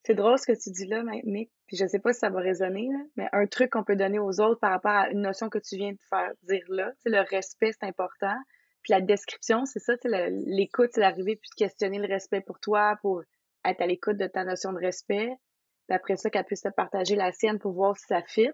C'est 0.03 0.13
drôle 0.15 0.37
ce 0.37 0.45
que 0.45 0.61
tu 0.61 0.69
dis 0.71 0.85
là, 0.85 1.03
Mick, 1.03 1.51
puis 1.65 1.77
je 1.77 1.87
sais 1.87 1.99
pas 1.99 2.13
si 2.13 2.19
ça 2.19 2.29
va 2.29 2.39
résonner, 2.39 2.89
mais 3.15 3.27
un 3.31 3.47
truc 3.47 3.71
qu'on 3.71 3.83
peut 3.83 3.95
donner 3.95 4.19
aux 4.19 4.39
autres 4.39 4.59
par 4.59 4.71
rapport 4.71 4.91
à 4.91 5.09
une 5.09 5.21
notion 5.21 5.49
que 5.49 5.57
tu 5.57 5.77
viens 5.77 5.93
de 5.93 5.99
faire 6.09 6.31
dire 6.43 6.65
là, 6.69 6.91
le 7.05 7.21
respect, 7.21 7.71
c'est 7.71 7.87
important. 7.87 8.35
Puis 8.83 8.91
la 8.91 9.01
description, 9.01 9.65
c'est 9.65 9.79
ça, 9.79 9.93
l'écoute, 10.03 10.91
c'est 10.93 11.01
d'arriver 11.01 11.37
puis 11.37 11.49
de 11.49 11.55
questionner 11.55 11.97
le 11.97 12.07
respect 12.07 12.41
pour 12.41 12.59
toi, 12.59 12.97
pour 13.01 13.23
être 13.65 13.81
à 13.81 13.87
l'écoute 13.87 14.17
de 14.17 14.27
ta 14.27 14.43
notion 14.43 14.73
de 14.73 14.77
respect. 14.77 15.31
Puis 15.88 15.95
après 15.95 16.15
ça, 16.17 16.29
qu'elle 16.29 16.45
puisse 16.45 16.61
te 16.61 16.69
partager 16.69 17.15
la 17.15 17.31
sienne 17.31 17.59
pour 17.59 17.73
voir 17.73 17.95
si 17.97 18.05
ça 18.07 18.21
fit. 18.23 18.49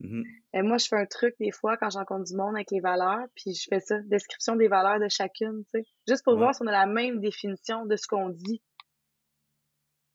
Mhm. 0.00 0.24
Et 0.54 0.62
moi, 0.62 0.76
je 0.78 0.86
fais 0.88 0.96
un 0.96 1.06
truc 1.06 1.34
des 1.38 1.52
fois 1.52 1.76
quand 1.76 1.88
j'en 1.90 2.04
compte 2.04 2.24
du 2.24 2.34
monde 2.36 2.56
avec 2.56 2.70
les 2.72 2.80
valeurs, 2.80 3.26
puis 3.36 3.54
je 3.54 3.66
fais 3.68 3.80
ça, 3.80 4.00
description 4.00 4.56
des 4.56 4.66
valeurs 4.68 4.98
de 4.98 5.08
chacune, 5.08 5.64
tu 5.72 5.80
sais. 5.80 5.86
Juste 6.08 6.24
pour 6.24 6.32
Ouais. 6.34 6.40
voir 6.40 6.54
si 6.54 6.62
on 6.62 6.66
a 6.66 6.72
la 6.72 6.86
même 6.86 7.20
définition 7.20 7.86
de 7.86 7.94
ce 7.96 8.06
qu'on 8.08 8.28
dit. 8.28 8.60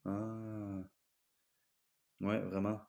Ah. 0.06 0.82
Ouais, 2.22 2.40
vraiment. 2.40 2.82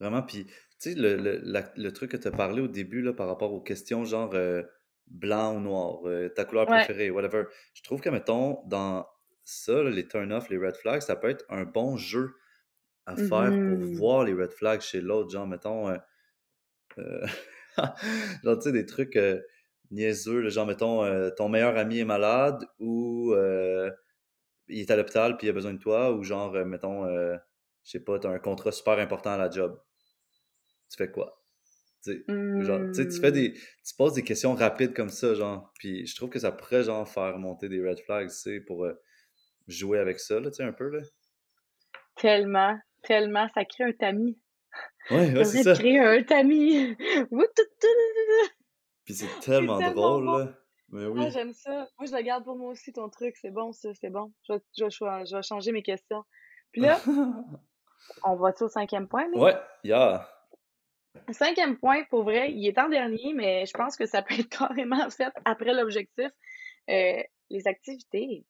Vraiment. 0.00 0.22
Puis, 0.22 0.46
tu 0.46 0.54
sais, 0.78 0.94
le, 0.94 1.16
le, 1.16 1.40
la- 1.44 1.72
le 1.76 1.92
truc 1.92 2.10
que 2.10 2.16
tu 2.16 2.26
as 2.28 2.32
parlé 2.32 2.60
au 2.60 2.68
début 2.68 3.02
là, 3.02 3.12
par 3.12 3.28
rapport 3.28 3.52
aux 3.52 3.60
questions 3.60 4.04
genre 4.04 4.34
euh, 4.34 4.62
blanc 5.06 5.56
ou 5.56 5.60
noir, 5.60 6.00
euh, 6.08 6.28
ta 6.28 6.44
couleur 6.44 6.68
Ouais. 6.68 6.78
préférée, 6.78 7.10
whatever. 7.10 7.44
Je 7.74 7.82
trouve 7.84 8.00
que, 8.00 8.08
mettons, 8.10 8.62
dans 8.66 9.06
ça, 9.44 9.82
là, 9.82 9.90
les 9.90 10.06
turn-off, 10.08 10.48
les 10.48 10.58
red 10.58 10.74
flags, 10.76 11.02
ça 11.02 11.14
peut 11.16 11.28
être 11.28 11.44
un 11.48 11.64
bon 11.64 11.96
jeu 11.96 12.34
à 13.06 13.16
faire 13.16 13.60
pour 13.64 13.80
Mhm. 13.80 13.96
voir 13.96 14.24
les 14.24 14.34
red 14.34 14.52
flags 14.52 14.80
chez 14.82 15.00
l'autre. 15.00 15.30
Genre, 15.30 15.46
mettons, 15.46 15.88
euh, 15.88 15.98
euh, 16.98 17.26
genre, 18.44 18.56
tu 18.58 18.62
sais, 18.62 18.72
des 18.72 18.86
trucs 18.86 19.16
euh, 19.16 19.40
niaiseux, 19.90 20.48
genre, 20.50 20.66
mettons, 20.66 21.04
euh, 21.04 21.30
ton 21.30 21.48
meilleur 21.48 21.76
ami 21.76 21.98
est 22.00 22.04
malade 22.04 22.64
ou 22.78 23.34
il 24.68 24.80
est 24.80 24.90
à 24.90 24.96
l'hôpital 24.96 25.36
puis 25.36 25.46
il 25.46 25.50
a 25.50 25.52
besoin 25.52 25.72
de 25.74 25.78
toi 25.78 26.12
ou 26.12 26.22
genre, 26.24 26.52
mettons, 26.66 27.06
je 27.08 27.38
sais 27.84 28.00
pas, 28.00 28.18
t'as 28.18 28.30
un 28.30 28.38
contrat 28.38 28.72
super 28.72 28.98
important 28.98 29.30
à 29.30 29.36
la 29.38 29.50
job. 29.50 29.80
Tu 30.90 30.96
fais 30.96 31.10
quoi? 31.10 31.42
Tu 32.04 32.12
sais, 32.12 32.26
genre, 32.58 32.90
tu 32.92 33.10
fais 33.20 33.32
Hmm. 33.32 33.32
des... 33.32 33.54
Tu 33.54 33.94
poses 33.98 34.14
des 34.14 34.24
questions 34.24 34.54
rapides 34.54 34.94
comme 34.94 35.10
ça, 35.10 35.34
genre, 35.34 35.72
puis 35.78 36.06
je 36.06 36.16
trouve 36.16 36.30
que 36.30 36.38
ça 36.40 36.52
pourrait, 36.52 36.84
genre, 36.84 37.08
faire 37.08 37.38
monter 37.38 37.68
des 37.68 37.86
red 37.86 38.00
flags, 38.00 38.28
tu 38.30 38.34
sais, 38.36 38.60
pour 38.60 38.86
jouer 39.68 39.98
avec 40.00 40.20
ça, 40.20 40.40
là, 40.40 40.50
tu 40.50 40.56
sais, 40.58 40.64
un 40.64 40.72
peu, 40.72 40.88
là. 40.90 41.00
Tellement, 42.16 42.80
tellement, 43.02 43.48
ça 43.54 43.64
crée 43.64 43.84
un 43.84 43.92
tamis. 43.92 44.38
Ouais, 45.10 45.32
ouais, 45.32 45.44
Ça 45.44 45.52
c'est 45.52 45.62
ça. 45.64 45.74
créer 45.74 45.98
un 46.00 46.22
tamis. 46.22 46.96
Puis 49.04 49.14
c'est 49.14 49.40
tellement 49.40 49.78
tellement 49.78 49.94
drôle, 49.94 50.24
bon. 50.24 50.38
là. 50.38 50.52
Mais 50.90 51.04
Ah, 51.04 51.10
oui. 51.10 51.30
j'aime 51.30 51.52
ça. 51.54 51.88
Moi, 51.98 52.06
je 52.06 52.14
le 52.14 52.22
garde 52.22 52.44
pour 52.44 52.56
moi 52.56 52.70
aussi, 52.72 52.92
ton 52.92 53.08
truc. 53.08 53.36
C'est 53.40 53.50
bon, 53.50 53.72
ça, 53.72 53.88
c'est 53.94 54.10
bon. 54.10 54.32
Je 54.46 54.52
vais, 54.54 54.60
je 54.78 54.84
vais 54.84 54.90
choi- 54.90 55.24
je 55.24 55.36
vais 55.36 55.42
changer 55.42 55.72
mes 55.72 55.82
questions. 55.82 56.22
Puis 56.70 56.82
là, 56.82 57.00
on 58.24 58.36
va-tu 58.36 58.64
au 58.64 58.68
cinquième 58.68 59.08
point, 59.08 59.26
mais? 59.32 59.38
Ouais, 59.38 59.56
yeah. 59.84 60.28
Cinquième 61.30 61.78
point, 61.78 62.04
pour 62.10 62.24
vrai, 62.24 62.52
il 62.52 62.66
est 62.66 62.78
en 62.78 62.88
dernier, 62.88 63.32
mais 63.34 63.66
je 63.66 63.72
pense 63.72 63.96
que 63.96 64.06
ça 64.06 64.22
peut 64.22 64.34
être 64.38 64.48
carrément 64.50 65.08
fait 65.10 65.32
après 65.44 65.72
l'objectif. 65.74 66.30
Euh, 66.90 67.22
les 67.50 67.66
activités. 67.66 68.44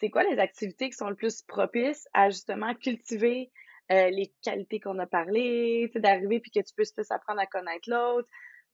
C'est 0.00 0.10
quoi 0.10 0.24
les 0.24 0.38
activités 0.38 0.88
qui 0.90 0.96
sont 0.96 1.08
le 1.08 1.14
plus 1.14 1.42
propices 1.42 2.08
à 2.14 2.30
justement 2.30 2.74
cultiver 2.74 3.50
euh, 3.92 4.08
les 4.10 4.32
qualités 4.42 4.80
qu'on 4.80 4.98
a 4.98 5.06
parlé, 5.06 5.90
d'arriver 5.94 6.40
puis 6.40 6.50
que 6.50 6.60
tu 6.60 6.74
puisses 6.74 6.92
plus 6.92 7.10
apprendre 7.10 7.40
à 7.40 7.46
connaître 7.46 7.88
l'autre? 7.90 8.28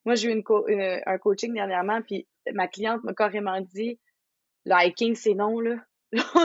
Moi, 0.04 0.14
j'ai 0.14 0.28
eu 0.28 0.32
une 0.32 0.44
co- 0.44 0.68
une- 0.68 1.00
un 1.04 1.18
coaching 1.18 1.52
dernièrement, 1.54 2.00
puis 2.02 2.28
ma 2.52 2.68
cliente 2.68 3.02
m'a 3.02 3.12
carrément 3.14 3.60
dit 3.60 3.98
le 4.64 4.74
hiking, 4.86 5.14
c'est 5.14 5.34
non, 5.34 5.58
là. 5.60 5.76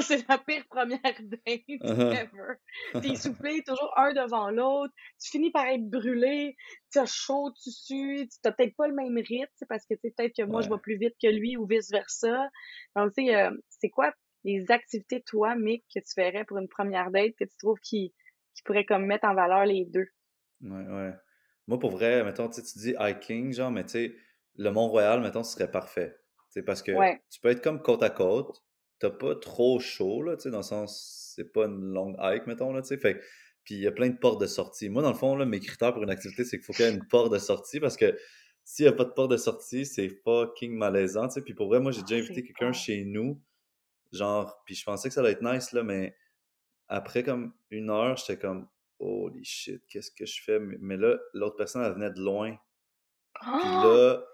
C'est 0.01 0.27
la 0.27 0.37
pire 0.39 0.65
première 0.69 0.99
date 1.03 1.41
Uh-huh. 1.45 2.13
ever. 2.13 2.55
T'es 3.01 3.15
soufflé 3.15 3.61
toujours 3.63 3.93
un 3.97 4.11
devant 4.13 4.49
l'autre. 4.49 4.93
Tu 5.21 5.29
finis 5.29 5.51
par 5.51 5.67
être 5.67 5.87
brûlé. 5.87 6.55
Tu 6.91 6.99
as 6.99 7.05
chaud, 7.05 7.51
tu 7.63 7.69
sues. 7.71 8.27
Tu 8.27 8.37
n'as 8.43 8.51
peut-être 8.51 8.75
pas 8.75 8.87
le 8.87 8.95
même 8.95 9.15
rythme, 9.17 9.65
parce 9.69 9.85
que 9.85 9.93
tu 9.93 10.01
sais, 10.01 10.13
peut-être 10.17 10.35
que 10.35 10.43
moi, 10.43 10.61
je 10.61 10.69
vais 10.69 10.79
plus 10.81 10.97
vite 10.97 11.13
que 11.21 11.27
lui 11.27 11.55
ou 11.57 11.67
vice-versa. 11.67 12.49
Donc, 12.95 13.13
tu 13.15 13.25
sais, 13.27 13.35
euh, 13.35 13.51
c'est 13.69 13.89
quoi 13.89 14.11
les 14.43 14.71
activités, 14.71 15.21
toi, 15.21 15.55
Mick, 15.55 15.85
que 15.93 15.99
tu 15.99 16.13
ferais 16.15 16.45
pour 16.45 16.57
une 16.57 16.69
première 16.69 17.11
date 17.11 17.35
que 17.37 17.45
tu 17.45 17.57
trouves 17.57 17.79
qui, 17.81 18.13
qui 18.55 18.63
pourraient 18.63 18.85
comme 18.85 19.05
mettre 19.05 19.25
en 19.25 19.35
valeur 19.35 19.65
les 19.65 19.85
deux? 19.85 20.07
Ouais, 20.61 20.85
ouais. 20.85 21.13
Moi, 21.67 21.79
pour 21.79 21.91
vrai, 21.91 22.23
mettons, 22.23 22.49
tu 22.49 22.61
dis 22.61 22.93
hiking, 22.99 23.53
genre, 23.53 23.71
mais 23.71 23.83
tu 23.83 23.89
sais, 23.91 24.15
le 24.55 24.69
Mont-Royal, 24.71 25.21
mettons, 25.21 25.43
ce 25.43 25.53
serait 25.53 25.71
parfait. 25.71 26.17
Tu 26.51 26.59
sais, 26.59 26.63
parce 26.63 26.81
que 26.81 26.91
Ouais. 26.91 27.21
tu 27.29 27.39
peux 27.39 27.49
être 27.49 27.63
comme 27.63 27.81
côte 27.81 28.03
à 28.03 28.09
côte, 28.09 28.63
t'as 28.99 29.09
pas 29.09 29.35
trop 29.35 29.79
chaud, 29.79 30.21
là, 30.21 30.35
tu 30.35 30.43
sais, 30.43 30.51
dans 30.51 30.57
le 30.57 30.63
sens, 30.63 31.33
c'est 31.35 31.51
pas 31.51 31.65
une 31.65 31.93
longue 31.93 32.15
hike, 32.19 32.45
mettons, 32.47 32.73
là, 32.73 32.81
tu 32.81 32.89
sais. 32.89 32.97
Fait, 32.97 33.21
puis 33.63 33.75
il 33.75 33.81
y 33.81 33.87
a 33.87 33.91
plein 33.91 34.09
de 34.09 34.17
portes 34.17 34.41
de 34.41 34.47
sortie. 34.47 34.89
Moi, 34.89 35.01
dans 35.01 35.11
le 35.11 35.17
fond, 35.17 35.35
là, 35.35 35.45
mes 35.45 35.59
critères 35.59 35.93
pour 35.93 36.03
une 36.03 36.09
activité, 36.09 36.43
c'est 36.43 36.57
qu'il 36.57 36.65
faut 36.65 36.73
qu'il 36.73 36.85
y 36.85 36.87
ait 36.87 36.91
une 36.91 37.07
porte 37.07 37.31
de 37.31 37.39
sortie 37.39 37.79
parce 37.79 37.97
que 37.97 38.17
s'il 38.63 38.85
n'y 38.85 38.89
a 38.89 38.93
pas 38.93 39.05
de 39.05 39.11
porte 39.11 39.31
de 39.31 39.37
sortie, 39.37 39.85
c'est 39.85 40.09
fucking 40.09 40.73
malaisant, 40.75 41.27
tu 41.27 41.35
sais. 41.35 41.41
Puis 41.41 41.53
pour 41.53 41.67
vrai, 41.67 41.79
moi, 41.79 41.91
j'ai 41.91 42.01
déjà 42.01 42.15
invité 42.17 42.43
quelqu'un 42.43 42.71
chez 42.73 43.03
nous, 43.05 43.41
genre, 44.11 44.61
puis 44.65 44.75
je 44.75 44.83
pensais 44.85 45.09
que 45.09 45.13
ça 45.15 45.21
allait 45.21 45.31
être 45.31 45.43
nice, 45.43 45.71
là, 45.73 45.83
mais 45.83 46.15
après 46.87 47.23
comme 47.23 47.53
une 47.69 47.89
heure, 47.89 48.17
j'étais 48.17 48.37
comme, 48.37 48.67
holy 48.99 49.43
shit, 49.43 49.81
qu'est-ce 49.87 50.11
que 50.11 50.25
je 50.25 50.43
fais? 50.43 50.59
Mais 50.59 50.97
là, 50.97 51.17
l'autre 51.33 51.55
personne, 51.57 51.83
elle 51.83 51.93
venait 51.93 52.11
de 52.11 52.21
loin. 52.21 52.51
Puis 52.51 53.49
Ah! 53.53 53.81
là, 53.85 54.25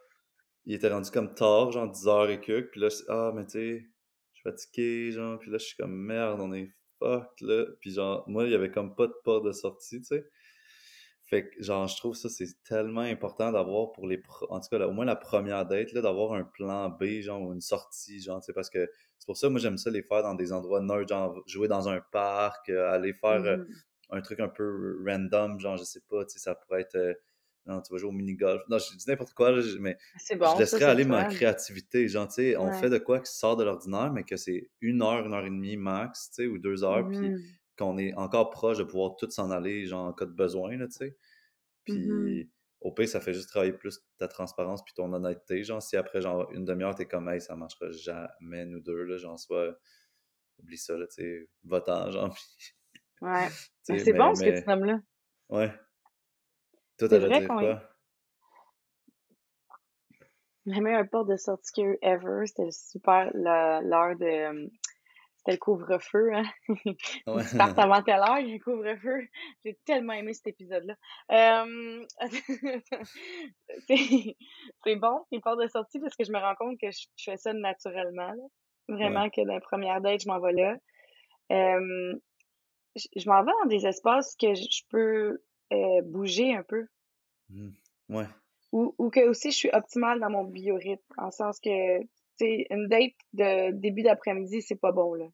il 0.65 0.73
était 0.75 0.89
rendu 0.89 1.09
comme 1.11 1.33
tard, 1.33 1.71
genre 1.71 1.89
10 1.89 2.07
heures 2.07 2.29
et 2.29 2.41
quelques. 2.41 2.71
Puis 2.71 2.81
là, 2.81 2.89
je 2.89 2.97
ah, 3.09 3.31
mais 3.35 3.45
tu 3.45 3.51
sais, 3.51 3.79
je 4.33 4.39
suis 4.39 4.43
fatigué, 4.43 5.11
genre. 5.11 5.39
Puis 5.39 5.49
là, 5.51 5.57
je 5.57 5.65
suis 5.65 5.77
comme, 5.77 5.93
merde, 5.95 6.39
on 6.41 6.53
est 6.53 6.71
fuck, 6.99 7.29
là. 7.41 7.65
Puis 7.79 7.91
genre, 7.93 8.23
moi, 8.27 8.45
il 8.45 8.51
y 8.51 8.55
avait 8.55 8.71
comme 8.71 8.95
pas 8.95 9.07
de 9.07 9.13
porte 9.23 9.45
de 9.45 9.51
sortie, 9.53 9.99
tu 10.01 10.05
sais. 10.07 10.29
Fait 11.29 11.49
que, 11.49 11.61
genre, 11.61 11.87
je 11.87 11.97
trouve 11.97 12.15
ça, 12.15 12.29
c'est 12.29 12.47
tellement 12.63 13.01
important 13.01 13.51
d'avoir 13.51 13.91
pour 13.91 14.07
les... 14.07 14.17
pro- 14.17 14.47
En 14.49 14.61
tout 14.61 14.69
cas, 14.69 14.77
là, 14.77 14.87
au 14.87 14.93
moins 14.93 15.03
la 15.05 15.17
première 15.17 15.65
date, 15.65 15.91
là, 15.91 16.01
d'avoir 16.01 16.33
un 16.33 16.43
plan 16.45 16.89
B, 16.89 17.19
genre, 17.21 17.41
ou 17.41 17.53
une 17.53 17.59
sortie, 17.61 18.21
genre, 18.21 18.39
tu 18.39 18.45
sais, 18.45 18.53
parce 18.53 18.69
que 18.69 18.89
c'est 19.19 19.25
pour 19.25 19.35
ça, 19.37 19.49
moi, 19.49 19.59
j'aime 19.59 19.77
ça 19.77 19.89
les 19.89 20.03
faire 20.03 20.23
dans 20.23 20.35
des 20.35 20.53
endroits 20.53 20.79
neutres, 20.81 21.09
genre, 21.09 21.41
jouer 21.45 21.67
dans 21.67 21.89
un 21.89 21.99
parc, 21.99 22.69
euh, 22.69 22.89
aller 22.91 23.11
faire 23.13 23.43
euh, 23.43 23.57
Mhm. 23.57 23.67
un 24.11 24.21
truc 24.21 24.39
un 24.39 24.47
peu 24.47 24.97
random, 25.05 25.59
genre, 25.59 25.75
je 25.77 25.83
sais 25.83 26.01
pas, 26.09 26.23
tu 26.25 26.33
sais, 26.33 26.39
ça 26.39 26.55
pourrait 26.55 26.81
être... 26.81 26.95
euh, 26.95 27.13
non, 27.65 27.81
tu 27.81 27.91
vas 27.91 27.99
jouer 27.99 28.07
au 28.09 28.13
mini-golf. 28.13 28.61
Non, 28.69 28.77
je 28.79 28.95
dis 28.95 29.03
n'importe 29.09 29.33
quoi, 29.33 29.51
là, 29.51 29.59
je- 29.59 29.77
mais 29.79 29.97
je 30.31 30.37
bon, 30.37 30.45
ça, 30.47 30.59
laisserais 30.59 30.85
aller 30.85 31.03
le 31.03 31.09
ma 31.09 31.25
créativité. 31.25 32.07
Genre, 32.07 32.25
tu 32.29 32.35
sais, 32.35 32.55
on 32.55 32.67
Ouais. 32.67 32.71
fait 32.71 32.89
de 32.89 32.97
quoi 32.97 33.19
qui 33.19 33.29
sort 33.33 33.57
de 33.57 33.65
l'ordinaire, 33.65 34.13
mais 34.13 34.23
que 34.23 34.37
c'est 34.37 34.69
une 34.79 35.01
heure, 35.01 35.25
une 35.25 35.33
heure 35.33 35.45
et 35.45 35.49
demie 35.49 35.75
max, 35.75 36.29
tu 36.29 36.43
sais, 36.43 36.47
ou 36.47 36.57
deux 36.59 36.85
heures, 36.85 37.09
puis 37.09 37.31
Mhm. 37.31 37.41
Qu'on 37.77 37.97
est 37.97 38.13
encore 38.15 38.49
proche 38.49 38.77
de 38.77 38.83
pouvoir 38.83 39.15
tout 39.15 39.29
s'en 39.29 39.51
aller, 39.51 39.85
genre, 39.85 40.05
en 40.07 40.13
cas 40.13 40.25
de 40.25 40.31
besoin, 40.31 40.77
là, 40.77 40.87
tu 40.87 40.93
sais. 40.93 41.17
Puis, 41.85 42.49
au 42.81 42.91
pire, 42.91 43.07
ça 43.07 43.19
fait 43.21 43.33
juste 43.33 43.49
travailler 43.49 43.73
plus 43.73 43.99
ta 44.17 44.27
transparence 44.27 44.83
puis 44.83 44.93
ton 44.93 45.11
honnêteté. 45.13 45.63
Genre, 45.63 45.81
si 45.81 45.97
après, 45.97 46.21
genre, 46.21 46.51
une 46.51 46.65
demi-heure, 46.65 46.95
t'es 46.95 47.05
comme, 47.07 47.29
hey, 47.29 47.41
ça 47.41 47.55
marchera 47.55 47.91
jamais, 47.91 48.65
nous 48.65 48.79
deux, 48.79 49.03
là, 49.03 49.17
genre, 49.17 49.39
soit, 49.39 49.77
oublie 50.59 50.77
ça, 50.77 50.97
là, 50.97 51.07
tu 51.07 51.15
sais, 51.15 51.49
va-t'en, 51.63 52.11
genre, 52.11 52.33
puis, 52.33 52.73
Ouais. 53.19 53.47
c'est 53.81 53.93
mais, 54.11 54.13
bon 54.13 54.35
ce 54.35 54.43
que 54.43 54.61
tu 54.61 54.67
nommes 54.69 54.85
là. 54.85 54.99
ouais. 55.49 55.73
Toi, 56.99 57.07
vrai 57.07 57.39
dire 57.39 57.47
qu'on 57.47 57.59
est. 57.59 57.63
quoi? 57.63 57.89
La 60.65 60.81
meilleure 60.81 61.09
porte 61.09 61.29
de 61.29 61.37
sortie 61.37 61.71
qu'il 61.71 61.83
y 61.85 61.87
a 61.87 61.89
eu 61.91 61.97
ever, 62.01 62.45
c'était 62.45 62.69
super 62.71 63.31
l'heure 63.33 64.15
de. 64.17 64.69
C'était 65.47 65.55
le 65.55 65.59
couvre-feu, 65.59 66.33
hein. 66.33 66.43
Ouais. 67.25 67.45
tu 67.49 67.55
partes 67.55 67.79
avant 67.79 68.03
telle 68.03 68.19
heure, 68.19 68.39
il 68.39 68.49
y 68.49 68.51
a 68.51 68.55
un 68.55 68.59
couvre-feu. 68.59 69.29
J'ai 69.63 69.79
tellement 69.85 70.11
aimé 70.11 70.33
cet 70.33 70.47
épisode-là. 70.47 70.93
Euh... 71.31 72.05
c'est 73.87 74.95
bon, 74.97 75.25
les 75.31 75.39
portes 75.39 75.61
de 75.61 75.67
sortie, 75.67 76.01
parce 76.01 76.17
que 76.17 76.25
je 76.25 76.33
me 76.33 76.37
rends 76.37 76.55
compte 76.55 76.77
que 76.81 76.91
je, 76.91 77.07
fais 77.23 77.37
ça 77.37 77.53
naturellement. 77.53 78.27
là. 78.27 78.33
Ouais. 78.89 78.95
Vraiment 78.95 79.29
que 79.29 79.39
dans 79.45 79.53
la 79.53 79.61
première 79.61 80.01
date, 80.01 80.23
je 80.23 80.27
m'en 80.27 80.41
vais 80.41 80.51
là. 80.51 80.75
Euh, 81.53 82.19
je, 83.15 83.29
m'en 83.29 83.41
vais 83.41 83.53
dans 83.63 83.69
des 83.69 83.87
espaces 83.87 84.35
que 84.35 84.53
je, 84.53 84.81
peux 84.89 85.41
euh, 85.71 86.01
bouger 86.03 86.55
un 86.55 86.63
peu. 86.63 86.87
Hmm. 87.49 87.71
Ouais. 88.09 88.27
Ou, 88.73 88.93
ou 88.97 89.09
que 89.09 89.25
aussi 89.29 89.51
je 89.51 89.57
suis 89.57 89.69
optimale 89.71 90.19
dans 90.19 90.29
mon 90.29 90.43
biorhythme. 90.43 91.13
En 91.17 91.31
sens 91.31 91.61
que, 91.61 92.01
tu 92.01 92.07
sais, 92.35 92.67
une 92.69 92.89
date 92.89 93.13
de 93.31 93.71
début 93.71 94.03
d'après-midi, 94.03 94.61
c'est 94.61 94.75
pas 94.75 94.91
bon, 94.91 95.13
là. 95.13 95.27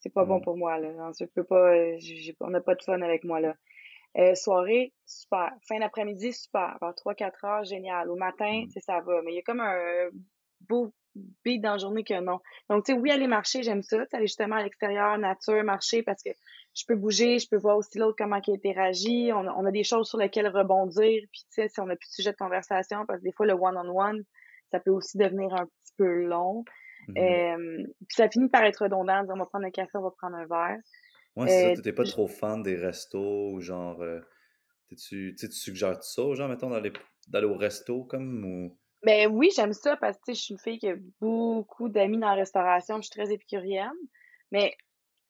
C'est 0.00 0.12
pas 0.12 0.24
bon 0.24 0.40
pour 0.40 0.56
moi, 0.56 0.78
là. 0.78 0.88
Je 1.18 1.24
peux 1.26 1.44
pas, 1.44 1.74
euh, 1.74 1.96
j'ai- 1.98 2.36
on 2.40 2.50
n'a 2.50 2.60
pas 2.60 2.74
de 2.74 2.82
fun 2.82 3.00
avec 3.02 3.24
moi, 3.24 3.40
là. 3.40 3.54
Euh, 4.16 4.34
soirée, 4.34 4.92
super. 5.06 5.52
Fin 5.68 5.80
d'après-midi, 5.80 6.32
super. 6.32 6.76
Vers 6.80 6.94
3-4 6.94 7.44
heures, 7.44 7.64
génial. 7.64 8.10
Au 8.10 8.16
matin, 8.16 8.64
sais, 8.70 8.80
ça 8.80 9.00
va. 9.00 9.22
Mais 9.22 9.32
il 9.32 9.36
y 9.36 9.38
a 9.38 9.42
comme 9.42 9.60
un 9.60 10.08
beau 10.68 10.92
beat 11.44 11.60
dans 11.62 11.72
la 11.72 11.78
journée 11.78 12.04
que 12.04 12.18
non. 12.20 12.40
Donc, 12.70 12.84
tu 12.84 12.92
sais, 12.92 12.98
oui, 12.98 13.10
aller 13.10 13.26
marcher, 13.26 13.62
j'aime 13.62 13.82
ça. 13.82 14.04
Aller 14.12 14.26
justement 14.26 14.56
à 14.56 14.62
l'extérieur, 14.62 15.18
nature, 15.18 15.62
marcher, 15.64 16.02
parce 16.02 16.22
que 16.22 16.30
je 16.74 16.84
peux 16.86 16.94
bouger, 16.96 17.38
je 17.38 17.48
peux 17.48 17.56
voir 17.58 17.76
aussi 17.76 17.98
l'autre 17.98 18.16
comment 18.18 18.40
il 18.46 18.54
interagit. 18.54 19.30
On 19.32 19.46
a, 19.46 19.52
on 19.52 19.64
a 19.66 19.70
des 19.70 19.84
choses 19.84 20.08
sur 20.08 20.18
lesquelles 20.18 20.48
rebondir. 20.48 21.22
Puis, 21.32 21.42
tu 21.42 21.62
sais, 21.62 21.68
si 21.68 21.80
on 21.80 21.86
n'a 21.86 21.96
plus 21.96 22.08
de 22.08 22.12
sujet 22.14 22.32
de 22.32 22.36
conversation, 22.36 23.04
parce 23.06 23.18
que 23.20 23.24
des 23.24 23.32
fois, 23.32 23.46
le 23.46 23.54
one-on-one, 23.54 24.24
ça 24.70 24.80
peut 24.80 24.90
aussi 24.90 25.18
devenir 25.18 25.52
un 25.54 25.66
petit 25.66 25.92
peu 25.96 26.24
long. 26.24 26.64
Mhm. 27.08 27.18
Euh, 27.18 27.84
puis 28.06 28.14
ça 28.14 28.28
finit 28.28 28.48
par 28.48 28.64
être 28.64 28.82
redondant, 28.84 29.22
dire 29.24 29.34
on 29.34 29.38
va 29.38 29.46
prendre 29.46 29.66
un 29.66 29.70
café, 29.70 29.90
on 29.94 30.02
va 30.02 30.10
prendre 30.10 30.36
un 30.36 30.46
verre. 30.46 30.78
Ouais, 31.36 31.48
c'est 31.48 31.72
Euh, 31.72 31.76
ça, 31.76 31.82
t'es 31.82 31.92
pas 31.92 32.04
trop 32.04 32.26
fan 32.26 32.62
des 32.62 32.76
restos 32.76 33.52
ou 33.52 33.60
genre. 33.60 34.00
euh, 34.02 34.20
tu 34.96 35.34
tu 35.38 35.52
suggères 35.52 36.02
ça 36.02 36.22
aux 36.22 36.34
gens, 36.34 36.48
mettons, 36.48 36.70
d'aller, 36.70 36.92
d'aller 37.28 37.46
au 37.46 37.56
resto 37.56 38.04
comme 38.04 38.44
ou? 38.44 38.78
Ben 39.04 39.30
oui, 39.30 39.50
j'aime 39.54 39.72
ça 39.72 39.96
parce 39.96 40.18
que 40.26 40.34
je 40.34 40.40
suis 40.40 40.54
une 40.54 40.60
fille 40.60 40.78
qui 40.78 40.88
a 40.88 40.96
beaucoup 41.20 41.88
d'amis 41.88 42.18
dans 42.18 42.28
la 42.28 42.34
restauration, 42.34 42.96
je 42.96 43.02
suis 43.02 43.10
très 43.10 43.32
épicurienne. 43.32 43.92
Mais 44.50 44.76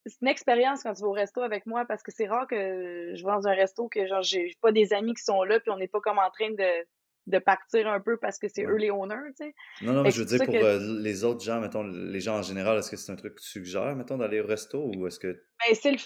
c'est 0.07 0.23
une 0.23 0.29
expérience 0.29 0.83
quand 0.83 0.95
tu 0.95 1.03
vas 1.03 1.09
au 1.09 1.13
resto 1.13 1.43
avec 1.43 1.67
moi 1.67 1.85
parce 1.85 2.03
que 2.03 2.11
c'est 2.11 2.27
rare 2.29 2.47
que 2.47 3.13
je 3.15 3.25
vais 3.25 3.31
dans 3.31 3.47
un 3.47 3.55
resto 3.55 3.89
que 3.89 4.07
genre 4.07 4.23
j'ai 4.23 4.53
pas 4.63 4.73
des 4.73 4.93
amis 4.95 5.15
qui 5.15 5.23
sont 5.23 5.43
là 5.45 5.61
puis 5.61 5.71
on 5.71 5.77
n'est 5.77 5.89
pas 5.89 6.01
comme 6.01 6.19
en 6.19 6.31
train 6.31 6.51
de, 6.51 6.87
de 7.29 7.39
partir 7.39 7.87
un 7.89 8.01
peu 8.01 8.17
parce 8.17 8.39
que 8.39 8.49
c'est 8.49 8.65
eux 8.65 8.77
les 8.77 8.91
owners, 8.91 9.33
tu 9.39 9.45
sais. 9.47 9.55
Non, 9.83 9.93
non, 9.93 10.03
mais 10.03 10.11
je 10.11 10.21
veux 10.21 10.25
dire 10.27 10.45
pour 10.45 10.53
que 10.55 10.59
euh, 10.59 11.01
les 11.01 11.25
autres 11.25 11.45
gens, 11.45 11.61
mettons, 11.61 11.85
les 11.85 12.21
gens 12.21 12.39
en 12.39 12.43
général, 12.43 12.79
est-ce 12.79 12.91
que 12.91 12.97
c'est 12.97 13.13
un 13.13 13.17
truc 13.17 13.35
que 13.37 13.41
tu 13.41 13.49
suggères, 13.49 13.95
mettons, 13.95 14.17
d'aller 14.17 14.41
au 14.41 14.47
resto 14.47 14.91
ou 14.97 15.07
est-ce 15.07 15.19
que. 15.19 15.29
ben 15.29 15.75
c'est 15.75 15.93
le 15.93 15.99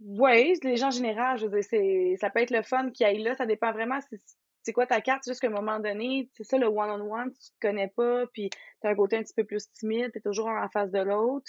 ouais, 0.00 0.52
les 0.62 0.76
gens 0.76 0.88
en 0.88 0.90
général, 0.92 1.38
je 1.38 1.46
veux 1.46 1.60
dire, 1.60 1.68
c'est 1.68 2.16
ça 2.20 2.30
peut 2.30 2.40
être 2.40 2.50
le 2.50 2.62
fun 2.62 2.90
qui 2.90 3.04
aille 3.04 3.22
là, 3.22 3.34
ça 3.34 3.46
dépend 3.46 3.72
vraiment 3.72 3.98
c'est 4.08 4.20
c'est 4.62 4.72
quoi 4.72 4.86
ta 4.86 5.00
carte, 5.00 5.22
juste 5.24 5.40
qu'à 5.40 5.46
un 5.46 5.50
moment 5.50 5.78
donné, 5.78 6.28
c'est 6.34 6.42
ça 6.42 6.58
le 6.58 6.66
one-on-one, 6.66 7.30
tu 7.32 7.50
te 7.52 7.60
connais 7.60 7.86
pas, 7.86 8.26
puis 8.32 8.50
t'as 8.80 8.90
un 8.90 8.96
côté 8.96 9.16
un 9.16 9.22
petit 9.22 9.32
peu 9.34 9.44
plus 9.44 9.70
timide, 9.72 10.10
t'es 10.12 10.20
toujours 10.20 10.48
en 10.48 10.68
face 10.68 10.90
de 10.90 10.98
l'autre. 10.98 11.46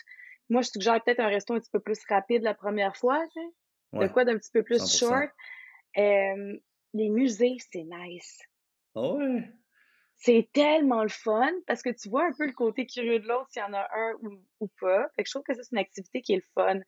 Moi, 0.49 0.61
je 0.61 0.69
suggère 0.69 1.03
peut-être 1.03 1.19
un 1.19 1.27
resto 1.27 1.55
un 1.55 1.59
petit 1.59 1.71
peu 1.71 1.79
plus 1.79 1.97
rapide 2.07 2.43
la 2.43 2.53
première 2.53 2.95
fois, 2.95 3.19
tu 3.33 3.41
sais. 3.41 3.47
De 3.93 3.97
Ouais, 3.99 4.09
quoi 4.11 4.23
d'un 4.23 4.37
petit 4.37 4.51
peu 4.51 4.61
plus 4.61 4.83
100%. 4.83 4.99
short. 4.99 5.29
Euh, 5.97 6.59
les 6.93 7.09
musées, 7.09 7.57
c'est 7.71 7.85
nice. 7.89 8.37
Ah 8.97 9.13
ouais? 9.13 9.53
C'est 10.15 10.49
tellement 10.51 11.03
le 11.03 11.09
fun 11.09 11.51
parce 11.67 11.81
que 11.83 11.89
tu 11.91 12.09
vois 12.09 12.25
un 12.25 12.33
peu 12.33 12.47
le 12.47 12.53
côté 12.53 12.87
curieux 12.87 13.19
de 13.19 13.27
l'autre 13.27 13.47
s'il 13.51 13.61
y 13.61 13.65
en 13.65 13.73
a 13.73 13.87
un 13.95 14.13
ou, 14.23 14.43
ou 14.61 14.67
pas. 14.81 15.07
Fait 15.15 15.23
que 15.23 15.27
je 15.29 15.33
trouve 15.33 15.43
que 15.43 15.53
ça, 15.53 15.61
c'est 15.63 15.71
une 15.73 15.77
activité 15.77 16.21
qui 16.21 16.33
est 16.33 16.37
le 16.37 16.41
fun. 16.55 16.79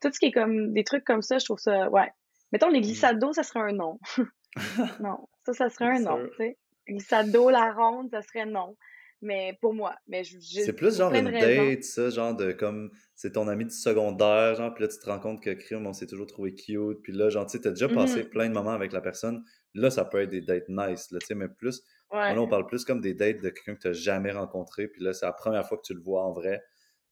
Tout 0.00 0.12
ce 0.12 0.18
qui 0.18 0.26
est 0.26 0.32
comme 0.32 0.72
des 0.74 0.84
trucs 0.84 1.04
comme 1.04 1.22
ça, 1.22 1.38
je 1.38 1.44
trouve 1.46 1.58
ça, 1.58 1.88
ouais. 1.90 2.10
Mettons, 2.52 2.68
les 2.68 2.80
Hmm. 2.80 2.82
glissades 2.82 3.18
d'eau, 3.18 3.32
ça 3.32 3.42
serait 3.42 3.60
un 3.60 3.72
non. 3.72 3.98
non. 5.00 5.28
Ça, 5.46 5.52
ça 5.54 5.70
serait 5.70 5.96
un 5.96 6.00
non, 6.00 6.28
tu 6.36 6.44
sais. 6.44 6.58
Glissade 6.88 7.30
d'eau, 7.32 7.50
la 7.50 7.72
ronde, 7.72 8.10
ça 8.10 8.22
serait 8.22 8.46
non. 8.46 8.76
Mais 9.22 9.56
pour 9.62 9.74
moi, 9.74 9.96
mais 10.06 10.22
C'est 10.24 10.74
plus 10.74 10.96
genre 10.98 11.14
une 11.14 11.32
date, 11.32 11.82
ça, 11.84 12.10
genre 12.10 12.34
de 12.36 12.52
comme 12.52 12.90
c'est 13.14 13.32
ton 13.32 13.48
ami 13.48 13.64
du 13.64 13.70
secondaire, 13.74 14.54
genre, 14.54 14.72
puis 14.74 14.84
là 14.84 14.88
tu 14.88 14.98
te 14.98 15.06
rends 15.06 15.18
compte 15.20 15.42
que 15.42 15.50
crime, 15.50 15.86
on 15.86 15.92
s'est 15.92 16.06
toujours 16.06 16.26
trouvé 16.26 16.54
cute, 16.54 17.00
puis 17.02 17.12
là, 17.12 17.30
genre, 17.30 17.46
tu 17.46 17.52
sais, 17.52 17.60
t'as 17.60 17.70
déjà 17.70 17.88
passé 17.88 18.22
Mhm. 18.22 18.30
plein 18.30 18.48
de 18.48 18.54
moments 18.54 18.72
avec 18.72 18.92
la 18.92 19.00
personne, 19.00 19.44
là, 19.74 19.90
ça 19.90 20.04
peut 20.04 20.20
être 20.22 20.30
des 20.30 20.40
dates 20.40 20.68
nice, 20.68 21.10
là, 21.10 21.20
tu 21.20 21.26
sais, 21.28 21.34
mais 21.34 21.48
plus, 21.48 21.82
moi, 22.26 22.36
Ouais, 22.36 22.36
là, 22.36 22.42
on 22.42 22.48
parle 22.48 22.66
plus 22.66 22.84
comme 22.84 23.00
des 23.00 23.14
dates 23.14 23.40
de 23.40 23.50
quelqu'un 23.50 23.74
que 23.74 23.80
t'as 23.80 23.92
jamais 23.92 24.32
rencontré, 24.32 24.88
puis 24.88 25.02
là, 25.02 25.12
c'est 25.12 25.26
la 25.26 25.32
première 25.32 25.66
fois 25.66 25.76
que 25.78 25.82
tu 25.82 25.94
le 25.94 26.00
vois 26.00 26.24
en 26.24 26.32
vrai. 26.32 26.62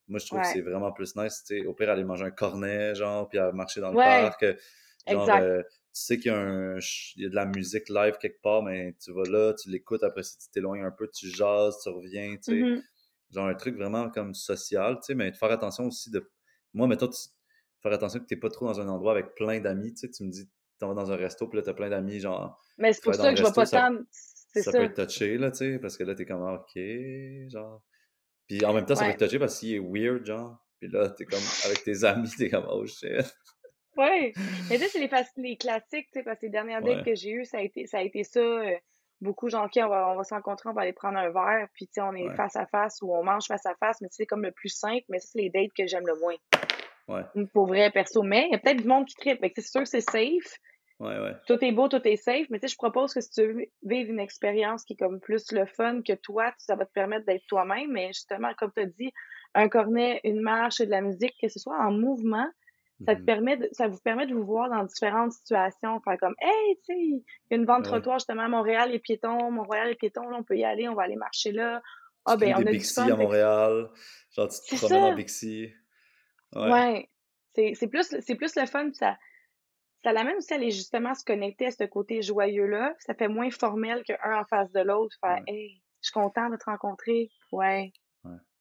Moi, 0.07 0.19
je 0.19 0.25
trouve 0.27 0.41
que 0.41 0.47
c'est 0.47 0.61
vraiment 0.61 0.91
plus 0.91 1.15
nice, 1.15 1.43
tu 1.47 1.61
sais, 1.61 1.65
au 1.65 1.73
pire, 1.73 1.89
aller 1.89 2.03
manger 2.03 2.25
un 2.25 2.31
cornet, 2.31 2.95
genre, 2.95 3.29
puis 3.29 3.39
à 3.39 3.51
marcher 3.53 3.81
dans 3.81 3.91
le 3.91 3.97
ouais, 3.97 4.01
parc, 4.01 4.43
euh, 4.43 4.55
genre, 5.07 5.33
euh, 5.33 5.61
tu 5.63 5.69
sais 5.93 6.17
qu'il 6.19 6.31
y 6.31 6.35
a, 6.35 6.39
un, 6.39 6.79
il 7.15 7.23
y 7.23 7.25
a 7.25 7.29
de 7.29 7.35
la 7.35 7.45
musique 7.45 7.89
live 7.89 8.17
quelque 8.19 8.41
part, 8.41 8.63
mais 8.63 8.95
tu 9.03 9.13
vas 9.13 9.25
là, 9.25 9.53
tu 9.53 9.69
l'écoutes, 9.69 10.03
après 10.03 10.23
ça, 10.23 10.37
tu 10.41 10.49
t'éloignes 10.51 10.83
un 10.83 10.91
peu, 10.91 11.09
tu 11.13 11.27
jases, 11.29 11.77
tu 11.83 11.89
reviens, 11.89 12.35
tu 12.37 12.41
sais 12.43 12.69
Mhm. 12.71 12.83
genre 13.31 13.47
un 13.47 13.55
truc 13.55 13.75
vraiment 13.75 14.09
comme 14.09 14.33
social, 14.33 14.95
tu 14.97 15.07
sais, 15.07 15.15
mais 15.15 15.31
de 15.31 15.35
faire 15.37 15.51
attention 15.51 15.87
aussi 15.87 16.11
de. 16.11 16.31
Moi, 16.73 16.87
mettons, 16.87 17.07
tu... 17.07 17.19
faire 17.81 17.93
attention 17.93 18.19
que 18.19 18.25
t'es 18.25 18.37
pas 18.37 18.49
trop 18.49 18.65
dans 18.67 18.79
un 18.79 18.87
endroit 18.87 19.11
avec 19.13 19.35
plein 19.35 19.59
d'amis, 19.59 19.93
tu 19.93 20.01
sais, 20.01 20.09
tu 20.11 20.23
me 20.23 20.29
dis, 20.31 20.49
t'en 20.79 20.87
vas 20.87 20.93
dans 20.93 21.11
un 21.11 21.15
resto, 21.15 21.47
puis 21.47 21.57
là, 21.57 21.63
t'as 21.63 21.73
plein 21.73 21.89
d'amis, 21.89 22.19
genre, 22.19 22.59
Mais 22.77 22.93
c'est 22.93 23.03
pour 23.03 23.15
ça 23.15 23.31
que 23.31 23.37
je 23.37 23.43
resto, 23.43 23.61
pas 23.61 23.67
tant. 23.67 23.97
Ça 24.55 24.71
peut 24.71 24.83
être 24.83 25.05
touché, 25.05 25.37
là, 25.37 25.49
tu 25.51 25.57
sais, 25.57 25.79
parce 25.79 25.97
que 25.97 26.03
là, 26.03 26.13
t'es 26.13 26.25
comme, 26.25 26.43
ok, 26.43 26.79
genre. 27.49 27.81
Puis 28.47 28.63
en 28.65 28.73
même 28.73 28.85
temps, 28.85 28.95
ça 28.95 29.05
peut 29.05 29.11
être 29.11 29.25
touché 29.25 29.39
parce 29.39 29.59
qu'il 29.59 29.73
est 29.73 29.79
weird, 29.79 30.25
genre, 30.25 30.57
puis 30.79 30.89
là, 30.89 31.09
t'es 31.09 31.25
comme, 31.25 31.39
avec 31.65 31.83
tes 31.83 32.03
amis, 32.03 32.29
t'es 32.37 32.49
comme, 32.49 32.67
oh 32.69 32.85
shit. 32.85 33.25
Ouais. 33.95 34.33
Mais 34.69 34.77
tu 34.77 34.83
sais, 34.83 34.89
c'est 34.89 34.99
les, 34.99 35.09
les 35.37 35.57
classiques, 35.57 36.07
tu 36.11 36.19
sais, 36.19 36.23
parce 36.23 36.39
que 36.39 36.47
les 36.47 36.51
dernières 36.51 36.81
dates 36.81 36.97
Ouais, 36.97 37.03
que 37.03 37.15
j'ai 37.15 37.31
eues, 37.31 37.45
ça 37.45 37.59
a 37.59 37.61
été 37.61 37.85
ça, 37.85 37.99
a 37.99 38.01
été 38.01 38.23
ça 38.23 38.39
euh, 38.39 38.75
beaucoup 39.21 39.49
genre, 39.49 39.65
OK, 39.65 39.73
on 39.77 39.87
va, 39.87 40.09
on 40.09 40.15
va 40.15 40.23
se 40.23 40.33
rencontrer, 40.33 40.69
on 40.69 40.73
va 40.73 40.81
aller 40.81 40.93
prendre 40.93 41.17
un 41.17 41.29
verre, 41.29 41.67
puis 41.73 41.87
tu 41.87 41.93
sais, 41.93 42.01
on 42.01 42.13
est 42.13 42.27
ouais, 42.27 42.35
face 42.35 42.55
à 42.55 42.65
face 42.65 43.01
ou 43.01 43.13
on 43.15 43.23
mange 43.23 43.45
face 43.45 43.65
à 43.65 43.75
face, 43.75 44.01
mais 44.01 44.09
tu 44.09 44.15
sais, 44.15 44.23
c'est 44.23 44.25
comme 44.25 44.43
le 44.43 44.51
plus 44.51 44.69
simple, 44.69 45.05
mais 45.09 45.19
ça, 45.19 45.29
c'est 45.31 45.39
les 45.39 45.49
dates 45.49 45.73
que 45.77 45.87
j'aime 45.87 46.07
le 46.07 46.19
moins. 46.19 46.35
Ouais, 47.07 47.23
Pour 47.53 47.67
vrai, 47.67 47.91
perso. 47.91 48.23
Mais 48.23 48.45
il 48.47 48.51
y 48.51 48.55
a 48.55 48.59
peut-être 48.59 48.81
du 48.81 48.87
monde 48.87 49.05
qui 49.05 49.15
tripe. 49.15 49.39
C'est 49.55 49.61
sûr 49.61 49.81
que 49.81 49.89
c'est 49.89 50.01
safe. 50.01 50.57
ouais, 50.99 51.19
ouais. 51.19 51.33
Tout 51.47 51.57
est 51.63 51.71
beau, 51.71 51.87
tout 51.87 52.01
est 52.07 52.15
safe. 52.15 52.47
Mais 52.49 52.59
tu 52.59 52.67
sais, 52.67 52.71
je 52.73 52.77
propose 52.77 53.13
que 53.13 53.21
si 53.21 53.29
tu 53.31 53.41
veux 53.45 53.65
vivre 53.83 54.11
une 54.11 54.19
expérience 54.19 54.83
qui 54.83 54.93
est 54.93 54.97
comme 54.97 55.19
plus 55.19 55.51
le 55.51 55.65
fun 55.65 56.01
que 56.01 56.13
toi, 56.13 56.53
ça 56.57 56.75
va 56.75 56.85
te 56.85 56.91
permettre 56.91 57.25
d'être 57.25 57.45
toi-même. 57.47 57.91
Mais 57.91 58.07
justement, 58.07 58.51
comme 58.57 58.71
tu 58.75 58.81
as 58.83 58.85
dit, 58.85 59.11
un 59.53 59.69
cornet, 59.69 60.21
une 60.23 60.41
marche, 60.41 60.79
de 60.79 60.89
la 60.89 61.01
musique, 61.01 61.33
que 61.41 61.49
ce 61.49 61.59
soit 61.59 61.77
en 61.77 61.91
mouvement, 61.91 62.47
Ça, 63.05 63.15
te 63.15 63.19
Mhm. 63.19 63.25
permet 63.25 63.57
de- 63.57 63.67
ça 63.73 63.87
vous 63.89 63.99
permet 63.99 64.27
de 64.27 64.33
vous 64.33 64.45
voir 64.45 64.69
dans 64.69 64.83
différentes 64.85 65.33
situations, 65.33 65.99
faire 66.07 66.17
comme, 66.19 66.35
hey, 66.39 66.75
tu 66.77 66.81
sais, 66.85 66.93
il 66.97 67.23
y 67.51 67.53
a 67.53 67.57
une 67.57 67.65
vente 67.65 67.79
Ouais. 67.79 67.89
trottoir 67.89 68.19
justement 68.19 68.43
à 68.43 68.47
Montréal, 68.47 68.91
les 68.91 68.99
piétons, 68.99 69.51
Montréal, 69.51 69.89
les 69.89 69.95
piétons, 69.95 70.29
là, 70.29 70.37
on 70.39 70.43
peut 70.43 70.55
y 70.55 70.63
aller, 70.63 70.87
on 70.87 70.93
va 70.93 71.03
aller 71.03 71.17
marcher 71.17 71.51
là. 71.51 71.81
Ah, 72.23 72.35
Tu 72.35 72.41
ben, 72.45 72.53
on 72.55 72.59
a 72.59 72.63
du 72.63 72.71
Bixi 72.71 72.93
fun. 72.93 73.09
à 73.09 73.15
Montréal. 73.17 73.89
Genre, 74.31 74.47
tu 74.47 74.75
te 74.75 74.75
promènes 74.79 75.03
en. 75.03 75.15
Bixi. 75.15 75.73
Ouais. 76.55 76.71
Ouais. 76.71 77.09
C'est, 77.75 77.87
plus, 77.87 78.15
c'est 78.19 78.35
plus 78.35 78.55
le 78.55 78.65
fun, 78.65 78.89
ça, 78.93 79.17
ça 80.03 80.11
l'amène 80.11 80.37
aussi 80.37 80.53
à 80.53 80.55
aller 80.57 80.71
justement 80.71 81.13
se 81.13 81.23
connecter 81.23 81.67
à 81.67 81.71
ce 81.71 81.83
côté 81.83 82.21
joyeux-là. 82.21 82.95
Ça 82.99 83.13
fait 83.13 83.27
moins 83.27 83.49
formel 83.51 84.03
qu'un 84.03 84.17
en 84.41 84.43
face 84.45 84.71
de 84.71 84.79
l'autre. 84.81 85.15
Faire, 85.21 85.35
Ouais. 85.47 85.53
hey, 85.53 85.81
je 86.01 86.07
suis 86.07 86.13
content 86.13 86.49
de 86.49 86.57
te 86.57 86.65
rencontrer. 86.65 87.29
Ouais. 87.51 87.91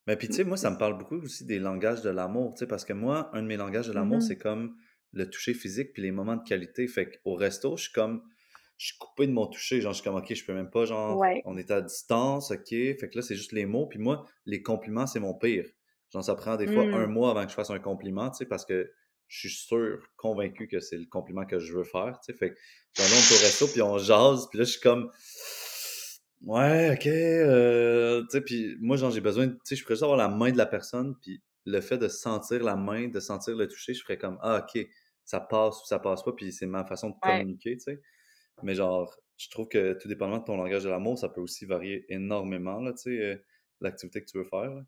Mais 0.07 0.17
puis, 0.17 0.27
tu 0.29 0.35
sais, 0.35 0.45
moi, 0.45 0.57
ça 0.57 0.69
me 0.71 0.79
parle 0.79 0.99
beaucoup 0.99 1.17
aussi 1.17 1.47
des 1.47 1.61
langages 1.61 2.03
de 2.03 2.11
l'amour, 2.11 2.55
tu 2.55 2.59
sais, 2.59 2.67
parce 2.67 2.85
que 2.85 2.93
moi, 2.93 3.31
un 3.35 3.43
de 3.43 3.47
mes 3.47 3.57
langages 3.57 3.87
de 3.87 3.93
l'amour, 3.93 4.17
Mhm. 4.17 4.21
c'est 4.23 4.37
comme 4.39 4.77
le 5.13 5.31
toucher 5.31 5.55
physique 5.55 5.93
puis 5.93 6.03
les 6.03 6.11
moments 6.11 6.35
de 6.37 6.43
qualité. 6.43 6.89
Fait 6.89 7.09
qu'au 7.23 7.35
resto, 7.35 7.77
je 7.77 7.85
suis 7.85 7.93
comme, 7.93 8.23
je 8.79 8.87
suis 8.89 8.99
coupé 8.99 9.29
de 9.29 9.33
mon 9.33 9.47
toucher. 9.47 9.81
Genre, 9.81 9.93
je 9.93 10.01
suis 10.01 10.05
comme, 10.05 10.17
OK, 10.19 10.35
je 10.35 10.45
peux 10.45 10.55
même 10.55 10.71
pas, 10.71 10.85
genre, 10.87 11.17
Ouais. 11.19 11.41
on 11.45 11.57
est 11.57 11.71
à 11.71 11.81
distance, 11.81 12.51
OK. 12.51 12.69
Fait 12.71 12.97
que 13.11 13.17
là, 13.17 13.23
c'est 13.23 13.37
juste 13.37 13.53
les 13.53 13.65
mots. 13.65 13.87
Puis 13.87 14.01
moi, 14.01 14.27
les 14.45 14.61
compliments, 14.63 15.07
c'est 15.07 15.21
mon 15.21 15.35
pire. 15.35 15.67
Genre, 16.13 16.25
ça 16.25 16.35
prend 16.35 16.57
des 16.57 16.67
fois 16.69 16.91
Mm. 16.91 16.93
un 16.93 17.07
mois 17.07 17.31
avant 17.31 17.45
que 17.45 17.51
je 17.51 17.55
fasse 17.55 17.71
un 17.71 17.79
compliment, 17.79 18.31
tu 18.31 18.39
sais, 18.39 18.47
parce 18.47 18.65
que 18.65 18.93
je 19.29 19.49
suis 19.49 19.51
sûr, 19.67 20.07
convaincu 20.17 20.69
que 20.69 20.81
c'est 20.81 20.99
le 20.99 21.07
compliment 21.07 21.47
que 21.47 21.59
je 21.59 21.73
veux 21.73 21.85
faire, 21.85 22.19
tu 22.25 22.33
sais. 22.33 22.39
Fait 22.39 22.51
que, 22.51 22.57
on 22.99 23.03
est 23.05 23.33
au 23.33 23.39
resto, 23.39 23.67
puis 23.69 23.83
on 23.83 23.99
jase, 23.99 24.47
puis 24.51 24.59
là, 24.59 24.65
je 24.65 24.73
suis 24.73 24.81
comme, 24.81 25.11
Ouais, 26.43 26.91
ok. 26.95 27.07
euh, 27.07 28.23
tu 28.23 28.29
sais, 28.31 28.41
puis 28.41 28.77
moi, 28.81 28.97
genre, 28.97 29.11
j'ai 29.11 29.21
besoin, 29.21 29.49
tu 29.49 29.57
sais, 29.65 29.77
je 29.77 29.83
pourrais 29.83 29.95
juste 29.95 30.03
avoir 30.03 30.19
la 30.19 30.29
main 30.29 30.51
de 30.51 30.59
la 30.59 30.67
personne, 30.67 31.17
puis 31.21 31.43
le 31.65 31.81
fait 31.81 31.99
de 31.99 32.09
sentir 32.09 32.63
la 32.65 32.77
main, 32.77 33.09
de 33.09 33.21
sentir 33.21 33.57
le 33.57 33.69
toucher, 33.69 33.95
je 33.95 34.03
ferais 34.03 34.19
comme, 34.19 34.39
ah, 34.43 34.67
ok, 34.67 34.85
ça 35.25 35.41
passe 35.41 35.83
ou 35.83 35.87
ça 35.87 35.99
passe 36.01 36.23
pas, 36.25 36.33
puis 36.33 36.53
c'est 36.53 36.67
ma 36.67 36.85
façon 36.85 37.11
de 37.11 37.17
Ouais. 37.23 37.23
communiquer, 37.23 37.77
tu 37.77 37.81
sais. 37.85 38.03
Mais 38.63 38.75
genre, 38.75 39.15
je 39.39 39.51
trouve 39.51 39.69
que 39.69 39.95
tout 39.95 40.09
dépendamment 40.09 40.41
de 40.41 40.45
ton 40.47 40.57
langage 40.57 40.85
de 40.85 40.91
l'amour, 40.91 41.19
ça 41.19 41.29
peut 41.31 41.41
aussi 41.43 41.67
varier 41.67 42.07
énormément, 42.13 42.81
là, 42.81 42.93
tu 42.93 42.99
sais, 43.17 43.23
euh, 43.23 43.37
l'activité 43.81 44.23
que 44.23 44.31
tu 44.31 44.39
veux 44.39 44.45
faire, 44.45 44.75
là. 44.75 44.83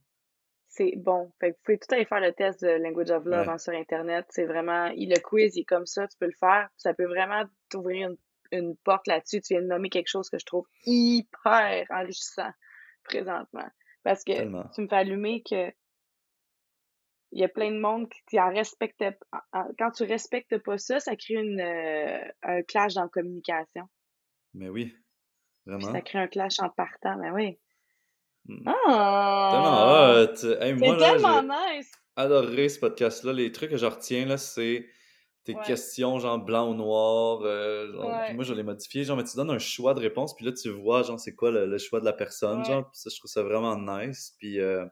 C'est 0.77 0.95
bon. 0.97 1.31
Fait 1.39 1.53
que 1.53 1.57
vous 1.57 1.63
pouvez 1.65 1.79
tout 1.79 1.95
aller 1.95 2.05
faire 2.05 2.21
le 2.21 2.33
test 2.33 2.61
de 2.63 2.69
Language 2.69 3.11
of 3.11 3.25
Love 3.27 3.47
Ouais. 3.47 3.53
hein, 3.53 3.59
sur 3.59 3.73
Internet. 3.75 4.27
C'est 4.31 4.45
vraiment, 4.45 4.89
le 4.89 5.21
quiz, 5.21 5.57
il 5.57 5.61
est 5.61 5.65
comme 5.65 5.87
ça, 5.87 6.09
tu 6.09 6.17
peux 6.19 6.27
le 6.27 6.33
faire. 6.33 6.69
Ça 6.77 6.95
peut 6.95 7.07
vraiment 7.07 7.45
t'ouvrir 7.71 8.09
une, 8.11 8.17
une 8.59 8.77
porte 8.79 9.07
là-dessus. 9.07 9.41
Tu 9.41 9.55
viens 9.55 9.63
de 9.63 9.69
nommer 9.69 9.89
quelque 9.89 10.09
chose 10.09 10.29
que 10.29 10.39
je 10.39 10.45
trouve 10.45 10.67
hyper 10.85 11.87
enrichissant 11.91 12.51
présentement. 13.05 13.69
Parce 14.03 14.25
que 14.25 14.33
Tellement. 14.33 14.69
tu 14.75 14.81
me 14.81 14.89
fais 14.89 14.97
allumer 14.97 15.43
que 15.49 15.71
il 17.37 17.41
y 17.41 17.45
a 17.45 17.49
plein 17.49 17.71
de 17.73 17.79
monde 17.81 18.09
qui, 18.29 18.39
en 18.41 18.49
respecte 18.53 19.03
quand 19.79 19.91
tu 19.93 20.05
respectes 20.05 20.57
pas 20.59 20.79
ça, 20.79 21.01
ça 21.01 21.17
crée 21.17 21.35
une, 21.35 21.61
euh, 21.61 22.21
un 22.43 22.63
clash 22.63 22.95
dans 22.95 23.03
la 23.03 23.09
communication. 23.09 23.89
Mais 24.55 24.69
oui, 24.69 24.87
Puis 24.87 25.01
vraiment. 25.67 25.93
ça 25.93 26.01
crée 26.01 26.19
un 26.21 26.29
clash 26.29 26.61
en 26.61 26.69
partant, 26.69 27.17
mais 27.19 27.31
oui. 27.33 27.59
Mm. 28.47 28.63
Ah! 28.67 29.49
Tellement 29.53 30.57
hot. 30.59 30.63
Hey, 30.63 30.77
C'est 30.79 30.99
tellement 30.99 31.43
nice! 31.43 31.91
adoré 32.17 32.69
ce 32.69 32.79
podcast-là. 32.79 33.33
Les 33.33 33.51
trucs 33.53 33.71
que 33.71 33.77
je 33.77 33.87
retiens, 33.87 34.27
là, 34.27 34.37
c'est 34.39 34.87
tes 35.45 35.55
Ouais. 35.55 35.63
questions, 35.67 36.19
genre 36.19 36.39
blanc 36.39 36.71
ou 36.71 36.75
noir. 36.75 37.41
euh, 37.43 37.93
genre, 37.93 38.07
Ouais. 38.07 38.27
Puis 38.27 38.35
moi, 38.35 38.45
je 38.45 38.51
vais 38.53 38.57
les 38.59 38.63
modifier. 38.63 39.05
Genre, 39.05 39.17
mais 39.17 39.25
tu 39.25 39.37
donnes 39.37 39.51
un 39.51 39.59
choix 39.59 39.95
de 39.95 40.01
réponse, 40.01 40.35
puis 40.35 40.45
là, 40.47 40.53
tu 40.53 40.71
vois, 40.71 41.03
genre, 41.03 41.19
c'est 41.21 41.35
quoi 41.35 41.51
le, 41.51 41.67
le 41.67 41.79
choix 41.79 42.01
de 42.01 42.05
la 42.05 42.13
personne. 42.13 42.59
Ouais. 42.59 42.65
Genre, 42.65 42.89
ça, 42.93 43.11
je 43.13 43.19
trouve 43.19 43.31
ça 43.31 43.43
vraiment 43.43 43.77
nice. 43.77 44.35
Puis, 44.39 44.61
euh, 44.61 44.87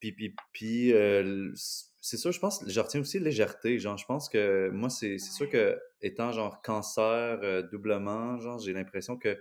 puis, 0.00 0.12
puis, 0.12 0.34
puis, 0.52 0.92
euh, 0.92 1.50
c'est 1.54 2.16
sûr, 2.18 2.30
je 2.32 2.38
pense, 2.38 2.62
je 2.66 2.80
retiens 2.80 3.00
aussi 3.00 3.18
légèreté. 3.18 3.78
Genre, 3.78 3.96
je 3.98 4.04
pense 4.06 4.28
que 4.28 4.70
moi, 4.70 4.90
c'est 4.90 5.18
c'est 5.18 5.32
sûr 5.32 5.48
que, 5.50 5.78
étant 6.00 6.32
genre 6.32 6.62
cancer 6.62 7.40
euh, 7.42 7.62
doublement, 7.62 8.38
genre, 8.38 8.58
j'ai 8.58 8.72
l'impression 8.72 9.16
que, 9.16 9.36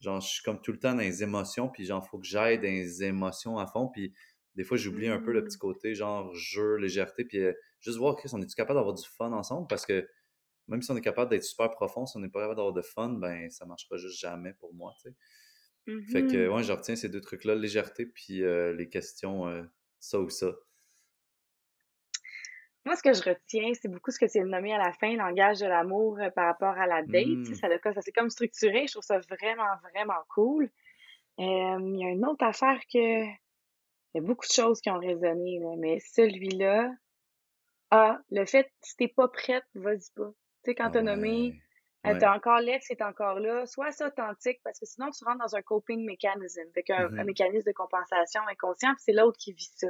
genre, 0.00 0.20
je 0.20 0.28
suis 0.28 0.42
comme 0.42 0.60
tout 0.60 0.72
le 0.72 0.78
temps 0.78 0.94
dans 0.94 1.00
les 1.00 1.22
émotions, 1.22 1.68
puis 1.68 1.84
genre, 1.84 2.06
faut 2.06 2.18
que 2.18 2.26
j'aille 2.26 2.58
dans 2.58 2.64
les 2.64 3.04
émotions 3.04 3.58
à 3.58 3.66
fond, 3.66 3.88
puis 3.88 4.14
des 4.54 4.64
fois, 4.64 4.76
j'oublie 4.76 5.08
un 5.08 5.18
peu 5.18 5.32
le 5.32 5.44
Mm. 5.44 5.44
petit 5.44 5.58
côté, 5.58 5.94
genre, 5.94 6.34
jeu, 6.34 6.76
légèreté, 6.76 7.24
puis 7.24 7.38
euh, 7.38 7.52
juste 7.80 7.98
voir, 7.98 8.16
Chris, 8.16 8.30
on 8.32 8.42
est-tu 8.42 8.54
capable 8.54 8.78
d'avoir 8.78 8.94
du 8.94 9.04
fun 9.06 9.32
ensemble? 9.32 9.66
Parce 9.68 9.86
que 9.86 10.08
même 10.68 10.82
si 10.82 10.90
on 10.92 10.96
est 10.96 11.00
capable 11.02 11.30
d'être 11.30 11.44
super 11.44 11.70
profond, 11.70 12.06
si 12.06 12.16
on 12.16 12.20
n'est 12.20 12.28
pas 12.30 12.40
capable 12.40 12.56
d'avoir 12.56 12.74
de 12.74 12.82
fun, 12.82 13.10
ben, 13.10 13.50
ça 13.50 13.66
marchera 13.66 13.96
juste 13.98 14.18
jamais 14.20 14.54
pour 14.54 14.74
moi, 14.74 14.94
tu 15.02 15.10
sais. 15.10 15.16
Fait 16.06 16.26
que, 16.26 16.48
Mhm. 16.48 16.54
ouais, 16.54 16.62
je 16.64 16.72
retiens 16.72 16.96
ces 16.96 17.08
deux 17.08 17.20
trucs-là, 17.20 17.54
légèreté, 17.54 18.06
puis 18.06 18.42
euh, 18.42 18.72
les 18.74 18.88
questions, 18.88 19.46
euh, 19.48 19.64
ça 20.00 20.20
ou 20.20 20.28
ça. 20.30 20.54
Moi, 22.88 22.96
ce 22.96 23.02
que 23.02 23.12
je 23.12 23.22
retiens, 23.22 23.70
c'est 23.74 23.88
beaucoup 23.88 24.10
ce 24.10 24.18
que 24.18 24.26
c'est 24.28 24.40
nommé 24.40 24.72
à 24.72 24.78
la 24.78 24.92
fin, 24.94 25.14
langage 25.14 25.58
de 25.60 25.66
l'amour 25.66 26.18
euh, 26.20 26.30
par 26.30 26.46
rapport 26.46 26.78
à 26.78 26.86
la 26.86 27.02
date. 27.02 27.26
tu 27.44 27.44
sais, 27.54 27.66
Mm. 27.68 27.78
Ça, 27.82 27.92
ça 27.92 28.00
s'est 28.00 28.12
comme 28.12 28.30
structuré. 28.30 28.86
Je 28.86 28.92
trouve 28.92 29.04
ça 29.04 29.18
vraiment, 29.18 29.76
vraiment 29.92 30.22
cool. 30.30 30.64
Euh, 31.38 31.78
Il 31.80 31.98
y 32.00 32.04
a 32.06 32.08
une 32.08 32.24
autre 32.24 32.44
affaire 32.46 32.80
que... 32.90 33.24
Il 33.24 34.14
y 34.14 34.18
a 34.18 34.22
beaucoup 34.22 34.46
de 34.46 34.52
choses 34.52 34.80
qui 34.80 34.88
ont 34.88 34.98
résonné, 34.98 35.58
là, 35.60 35.74
mais 35.76 36.00
celui-là... 36.00 36.90
Ah, 37.90 38.18
le 38.30 38.46
fait, 38.46 38.70
si 38.80 38.96
t'es 38.96 39.08
pas 39.08 39.28
prête, 39.28 39.64
vas-y 39.74 40.10
pas. 40.16 40.30
Tu 40.64 40.70
sais, 40.70 40.74
quand 40.74 40.90
t'as 40.90 41.02
nommé, 41.02 41.60
Ouais, 42.04 42.10
euh, 42.10 42.12
ouais. 42.14 42.18
t'as 42.18 42.34
encore 42.34 42.60
l'ex 42.60 42.90
est 42.90 43.02
encore 43.02 43.38
là, 43.38 43.66
sois 43.66 43.88
assez 43.88 44.04
authentique, 44.04 44.60
parce 44.64 44.78
que 44.78 44.86
sinon, 44.86 45.10
tu 45.10 45.22
rentres 45.24 45.40
dans 45.40 45.56
un 45.56 45.62
coping 45.62 46.04
mécanisme, 46.06 46.60
un, 46.90 46.94
un 46.94 47.08
Mhm. 47.10 47.24
mécanisme 47.24 47.66
de 47.66 47.72
compensation 47.74 48.40
inconscient, 48.48 48.94
puis 48.94 49.02
c'est 49.04 49.12
l'autre 49.12 49.36
qui 49.38 49.52
vit 49.52 49.70
ça. 49.76 49.88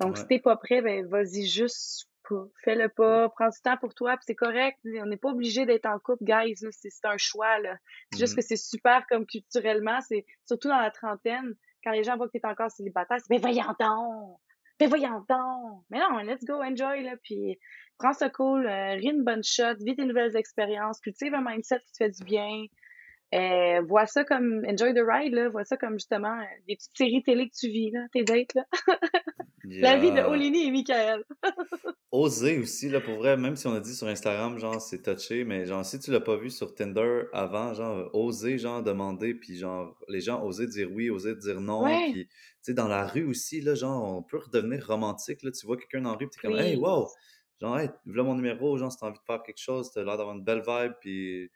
Donc, 0.00 0.16
si 0.18 0.26
t'es 0.26 0.38
pas 0.38 0.56
prêt, 0.56 0.80
ben 0.82 1.06
vas-y 1.06 1.46
juste 1.46 2.08
pas. 2.28 2.44
Fais-le 2.64 2.88
pas. 2.88 3.28
Prends 3.30 3.48
du 3.48 3.60
temps 3.62 3.76
pour 3.78 3.94
toi, 3.94 4.12
puis 4.16 4.24
c'est 4.26 4.34
correct. 4.34 4.78
On 4.84 5.06
n'est 5.06 5.16
pas 5.16 5.30
obligé 5.30 5.66
d'être 5.66 5.86
en 5.86 5.98
couple, 5.98 6.24
guys. 6.24 6.54
là. 6.62 6.68
C'est 6.72 6.90
c'est 6.90 7.06
un 7.06 7.16
choix. 7.16 7.58
là. 7.60 7.76
C'est 8.12 8.18
juste 8.20 8.34
Mhm. 8.34 8.36
que 8.40 8.42
c'est 8.46 8.56
super 8.56 9.04
comme 9.08 9.26
culturellement. 9.26 10.00
C'est 10.02 10.24
surtout 10.46 10.68
dans 10.68 10.78
la 10.80 10.90
trentaine, 10.90 11.54
quand 11.84 11.92
les 11.92 12.04
gens 12.04 12.16
voient 12.16 12.26
que 12.28 12.38
t'es 12.38 12.46
encore 12.46 12.70
célibataire, 12.70 13.18
c'est 13.20 13.28
ben 13.30 13.40
voyons 13.40 13.74
donc! 13.80 14.38
Ben 14.78 14.88
voyons 14.88 15.24
donc! 15.28 15.84
Mais 15.90 15.98
non, 15.98 16.18
let's 16.18 16.44
go, 16.44 16.54
enjoy, 16.62 17.02
là, 17.02 17.16
puis 17.22 17.58
prends 17.98 18.12
ça 18.12 18.28
cool, 18.30 18.66
euh, 18.66 18.92
ris 18.94 19.08
une 19.10 19.24
bonne 19.24 19.42
shot, 19.42 19.74
vis 19.80 19.96
tes 19.96 20.04
nouvelles 20.04 20.36
expériences, 20.36 21.00
cultive 21.00 21.34
un 21.34 21.42
mindset 21.42 21.80
qui 21.80 21.92
te 21.92 21.96
fait 21.98 22.10
du 22.10 22.22
bien. 22.24 22.66
Euh, 23.34 23.80
vois 23.82 24.06
ça 24.06 24.24
comme 24.24 24.64
enjoy 24.66 24.94
the 24.94 25.02
ride, 25.06 25.34
là. 25.34 25.48
Vois 25.48 25.64
ça 25.64 25.76
comme 25.76 25.94
justement 25.94 26.38
euh, 26.40 26.44
des 26.68 26.76
petites 26.76 26.96
séries 26.96 27.22
télé 27.24 27.48
que 27.48 27.54
tu 27.58 27.68
vis, 27.68 27.90
là, 27.90 28.06
tes 28.12 28.22
dates, 28.24 28.54
là. 28.54 28.64
La 29.80 29.96
vie 29.98 30.10
de 30.10 30.16
Yeah. 30.16 30.28
Olini 30.30 30.66
et 30.66 30.70
Michael. 30.70 31.24
Oser 32.10 32.58
aussi, 32.58 32.88
là, 32.88 33.02
pour 33.02 33.16
vrai, 33.16 33.36
même 33.36 33.54
si 33.54 33.66
on 33.66 33.74
a 33.74 33.80
dit 33.80 33.94
sur 33.94 34.06
Instagram, 34.06 34.58
genre, 34.58 34.80
c'est 34.80 35.02
touché, 35.02 35.44
mais 35.44 35.66
genre, 35.66 35.84
si 35.84 36.00
tu 36.00 36.10
l'as 36.10 36.20
pas 36.20 36.36
vu 36.38 36.48
sur 36.48 36.74
Tinder 36.74 37.24
avant, 37.34 37.74
genre, 37.74 37.98
euh, 37.98 38.08
oser, 38.14 38.56
genre, 38.56 38.82
demander, 38.82 39.34
puis 39.34 39.58
genre, 39.58 39.94
les 40.08 40.22
gens 40.22 40.42
oser 40.42 40.66
dire 40.66 40.90
oui, 40.90 41.10
oser 41.10 41.36
dire 41.36 41.60
non, 41.60 41.82
Ouais. 41.82 42.10
puis, 42.10 42.26
tu 42.26 42.32
sais, 42.62 42.72
dans 42.74 42.88
la 42.88 43.06
rue 43.06 43.24
aussi, 43.24 43.60
là, 43.60 43.74
genre, 43.74 44.02
on 44.16 44.22
peut 44.22 44.38
redevenir 44.38 44.86
romantique, 44.86 45.42
là, 45.42 45.50
tu 45.50 45.66
vois 45.66 45.76
quelqu'un 45.76 46.00
dans 46.00 46.12
la 46.12 46.16
rue, 46.16 46.28
puis 46.28 46.40
t'es 46.40 46.48
comme, 46.48 46.58
hey, 46.58 46.76
wow! 46.76 47.08
Genre, 47.60 47.78
hey, 47.78 47.90
voilà 48.06 48.22
mon 48.22 48.34
numéro, 48.36 48.78
genre, 48.78 48.90
si 48.90 48.96
t'as 48.98 49.08
envie 49.08 49.18
de 49.18 49.24
faire 49.26 49.42
quelque 49.42 49.60
chose, 49.60 49.90
t'as 49.92 50.02
l'air 50.02 50.16
d'avoir 50.16 50.34
une 50.34 50.44
belle 50.44 50.62
vibe, 50.66 50.92
puis, 51.02 51.50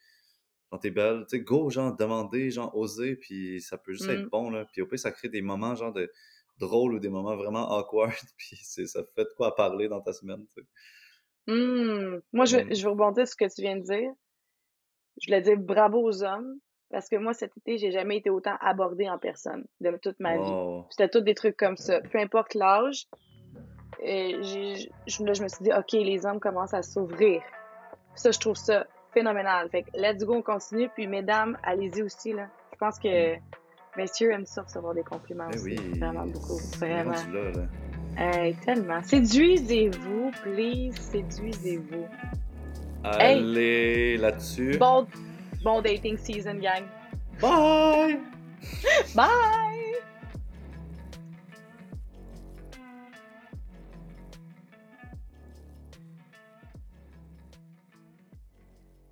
genre, 0.70 0.80
t'es 0.80 0.90
belle, 0.90 1.24
tu 1.30 1.38
sais, 1.38 1.42
go, 1.42 1.70
genre, 1.70 1.96
demander, 1.96 2.50
genre, 2.50 2.76
oser, 2.76 3.16
puis 3.16 3.58
ça 3.62 3.78
peut 3.78 3.94
juste 3.94 4.10
être 4.10 4.26
Mm. 4.26 4.28
bon, 4.30 4.50
là, 4.50 4.66
puis 4.70 4.82
au 4.82 4.86
pire, 4.86 4.98
ça 4.98 5.12
crée 5.12 5.30
des 5.30 5.40
moments, 5.40 5.74
genre, 5.76 5.94
de 5.94 6.10
drôles 6.58 6.94
ou 6.94 6.98
des 6.98 7.08
moments 7.08 7.36
vraiment 7.36 7.70
awkward, 7.76 8.12
puis 8.36 8.56
c'est, 8.62 8.86
ça 8.86 9.02
fait 9.14 9.24
de 9.24 9.30
quoi 9.36 9.48
à 9.48 9.52
parler 9.52 9.88
dans 9.88 10.00
ta 10.00 10.12
semaine, 10.12 10.46
tu 10.54 10.60
sais. 10.60 10.66
Hmm. 11.48 12.20
Moi, 12.32 12.44
je, 12.44 12.58
je 12.72 12.82
vais 12.82 12.88
rebondir 12.88 13.26
sur 13.26 13.32
ce 13.32 13.36
que 13.36 13.52
tu 13.52 13.62
viens 13.62 13.76
de 13.76 13.82
dire. 13.82 14.12
Je 15.20 15.26
voulais 15.28 15.42
dire 15.42 15.58
bravo 15.58 15.98
aux 15.98 16.22
hommes, 16.22 16.58
parce 16.92 17.08
que 17.08 17.16
moi, 17.16 17.32
cet 17.32 17.56
été, 17.56 17.78
j'ai 17.78 17.90
jamais 17.90 18.18
été 18.18 18.30
autant 18.30 18.56
abordée 18.60 19.08
en 19.08 19.18
personne 19.18 19.64
de 19.80 19.96
toute 20.02 20.20
ma 20.20 20.36
vie. 20.36 20.84
C'était 20.90 21.08
tout 21.08 21.20
des 21.20 21.34
trucs 21.34 21.56
comme 21.56 21.76
ça. 21.76 22.00
Peu 22.00 22.18
importe 22.18 22.54
l'âge, 22.54 23.06
je, 24.00 25.24
là, 25.24 25.32
je 25.32 25.42
me 25.42 25.48
suis 25.48 25.64
dit, 25.64 25.72
OK, 25.72 25.92
les 25.92 26.26
hommes 26.26 26.38
commencent 26.38 26.74
à 26.74 26.82
s'ouvrir. 26.82 27.42
Ça, 28.14 28.30
je 28.30 28.38
trouve 28.38 28.56
ça 28.56 28.86
phénoménal. 29.14 29.70
Fait 29.70 29.84
que 29.84 29.90
let's 29.94 30.22
go, 30.22 30.34
on 30.34 30.42
continue. 30.42 30.90
Puis, 30.90 31.06
mesdames, 31.06 31.58
allez-y 31.62 32.02
aussi, 32.02 32.34
là. 32.34 32.48
Je 32.72 32.78
pense 32.78 32.98
que 32.98 33.36
messieurs 33.96 34.32
aiment 34.32 34.46
ça 34.46 34.62
recevoir 34.62 34.94
des 34.94 35.02
compliments 35.02 35.48
Eh 35.52 35.56
aussi. 35.56 35.64
oui. 35.64 35.98
Vraiment 35.98 36.26
beaucoup. 36.26 36.58
Vraiment. 36.78 37.14
Hey, 38.16 38.54
tellement. 38.64 39.02
Séduisez-vous, 39.02 40.30
please. 40.42 40.94
Séduisez-vous. 40.96 42.06
Allez, 43.04 44.16
là-dessus. 44.18 44.76
Bon, 44.78 45.06
bon 45.64 45.80
dating 45.80 46.16
season, 46.18 46.54
gang. 46.54 46.84
Bye! 47.40 48.20
Bye! 49.14 49.71